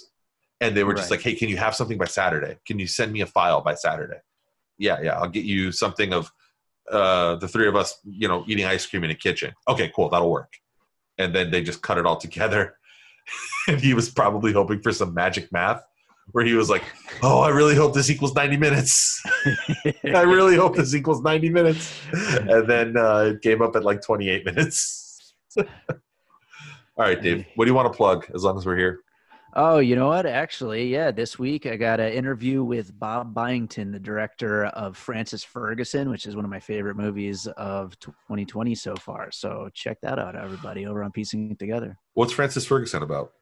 and 0.61 0.77
they 0.77 0.85
were 0.85 0.95
just 0.95 1.11
Right. 1.11 1.19
like, 1.19 1.25
"Hey, 1.25 1.35
can 1.35 1.49
you 1.49 1.57
have 1.57 1.75
something 1.75 1.99
by 1.99 2.07
Saturday? 2.07 2.59
Can 2.67 2.79
you 2.79 2.87
send 2.87 3.13
me 3.13 3.21
a 3.21 3.27
file 3.27 3.61
by 3.61 3.75
Saturday?" 3.75 4.19
Yeah, 4.79 5.01
yeah, 5.03 5.19
I'll 5.19 5.29
get 5.29 5.45
you 5.45 5.73
something 5.73 6.13
of 6.13 6.31
uh 6.91 7.37
the 7.37 7.49
three 7.49 7.69
of 7.69 7.77
us, 7.77 7.99
you 8.05 8.29
know, 8.29 8.45
eating 8.49 8.65
ice 8.65 8.87
cream 8.87 9.05
in 9.05 9.11
a 9.11 9.15
kitchen. 9.15 9.53
Okay, 9.69 9.93
cool, 9.95 10.09
that'll 10.09 10.31
work. 10.31 10.55
And 11.19 11.35
then 11.35 11.51
they 11.51 11.63
just 11.63 11.83
cut 11.83 11.99
it 11.99 12.07
all 12.07 12.17
together 12.17 12.79
and 13.69 13.81
he 13.81 13.93
was 13.95 14.09
probably 14.09 14.53
hoping 14.53 14.81
for 14.81 14.93
some 14.93 15.13
magic 15.13 15.53
math 15.53 15.83
where 16.33 16.45
he 16.45 16.55
was 16.55 16.69
like, 16.71 16.83
"Oh, 17.23 17.41
I 17.41 17.49
really 17.49 17.75
hope 17.75 17.95
this 17.95 18.11
equals 18.11 18.35
90 18.35 18.57
minutes. 18.59 19.23
I 20.05 20.23
really 20.23 20.57
hope 20.57 20.77
this 20.77 20.95
equals 20.95 21.23
90 21.23 21.49
minutes." 21.51 21.91
And 22.13 22.69
then 22.69 22.97
uh, 22.97 23.33
it 23.35 23.43
came 23.43 23.63
up 23.63 23.77
at 23.77 23.85
like 23.85 24.03
28 24.03 24.45
minutes. 24.45 25.08
All 25.59 27.05
right, 27.05 27.21
Dave, 27.21 27.47
what 27.55 27.65
do 27.65 27.71
you 27.71 27.75
want 27.75 27.93
to 27.93 27.97
plug 27.97 28.27
as 28.35 28.45
long 28.45 28.59
as 28.59 28.67
we're 28.67 28.77
here? 28.77 29.01
Oh, 29.55 29.79
you 29.79 29.97
know 29.97 30.09
what? 30.09 30.27
Actually, 30.27 30.89
yeah, 30.89 31.11
this 31.11 31.39
week 31.39 31.65
I 31.65 31.77
got 31.77 32.01
an 32.01 32.13
interview 32.13 32.63
with 32.63 32.97
Bob 32.99 33.33
Byington, 33.35 33.91
the 33.91 33.99
director 33.99 34.67
of 34.67 34.97
Frances 34.97 35.43
Ferguson, 35.43 36.11
which 36.11 36.27
is 36.27 36.37
one 36.37 36.45
of 36.45 36.51
my 36.51 36.61
favorite 36.61 36.97
movies 36.97 37.47
of 37.57 37.99
2020 38.01 38.75
so 38.75 38.95
far. 38.97 39.31
So 39.33 39.71
check 39.73 40.01
that 40.03 40.19
out, 40.19 40.37
everybody, 40.37 40.87
over 40.87 41.03
on 41.03 41.13
Piecing 41.13 41.51
It 41.53 41.59
Together. 41.59 41.99
What's 42.15 42.33
Frances 42.33 42.67
Ferguson 42.67 43.03
about? 43.03 43.33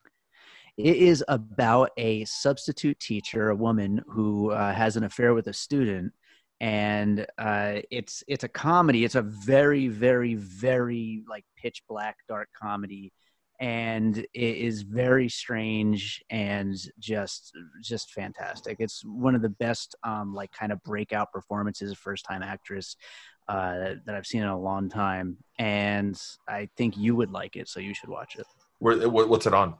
It 0.76 0.96
is 0.96 1.24
about 1.26 1.90
a 1.96 2.24
substitute 2.26 3.00
teacher, 3.00 3.48
a 3.50 3.56
woman 3.56 4.02
who 4.06 4.50
uh, 4.50 4.72
has 4.72 4.96
an 4.96 5.04
affair 5.04 5.34
with 5.34 5.48
a 5.48 5.52
student, 5.52 6.12
and 6.60 7.26
uh, 7.38 7.80
it's 7.90 8.22
it's 8.28 8.44
a 8.44 8.48
comedy. 8.48 9.04
It's 9.04 9.14
a 9.14 9.22
very, 9.22 9.88
very, 9.88 10.34
very 10.34 11.22
like 11.28 11.44
pitch 11.56 11.82
black 11.88 12.16
dark 12.28 12.48
comedy, 12.60 13.12
and 13.60 14.16
it 14.18 14.28
is 14.56 14.82
very 14.82 15.28
strange 15.28 16.22
and 16.30 16.74
just 16.98 17.52
just 17.82 18.12
fantastic. 18.12 18.76
It's 18.80 19.02
one 19.04 19.34
of 19.34 19.42
the 19.42 19.50
best 19.50 19.94
um, 20.02 20.34
like 20.34 20.50
kind 20.52 20.72
of 20.72 20.82
breakout 20.82 21.30
performances, 21.32 21.94
first 21.96 22.24
time 22.24 22.42
actress 22.42 22.96
uh, 23.48 23.94
that 24.06 24.14
I've 24.14 24.26
seen 24.26 24.42
in 24.42 24.48
a 24.48 24.58
long 24.58 24.88
time, 24.88 25.36
and 25.58 26.20
I 26.48 26.68
think 26.76 26.96
you 26.96 27.14
would 27.16 27.30
like 27.30 27.56
it, 27.56 27.68
so 27.68 27.80
you 27.80 27.94
should 27.94 28.08
watch 28.08 28.36
it. 28.36 28.46
Where, 28.78 29.08
what's 29.08 29.46
it 29.46 29.54
on? 29.54 29.74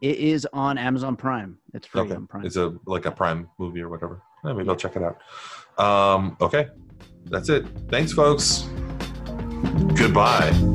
It 0.00 0.18
is 0.18 0.46
on 0.52 0.76
Amazon 0.76 1.16
Prime. 1.16 1.58
It's 1.72 1.86
free 1.86 2.02
Okay, 2.02 2.14
on 2.14 2.26
Prime. 2.26 2.44
it's 2.44 2.56
a 2.56 2.74
like 2.84 3.06
a 3.06 3.10
Prime 3.10 3.48
movie 3.58 3.80
or 3.80 3.88
whatever. 3.88 4.22
Eh, 4.44 4.52
maybe 4.52 4.68
I'll 4.68 4.76
check 4.76 4.96
it 4.96 5.02
out. 5.02 5.16
Um, 5.78 6.36
okay, 6.40 6.68
that's 7.26 7.48
it. 7.48 7.66
Thanks, 7.90 8.12
folks. 8.12 8.68
Goodbye. 9.96 10.73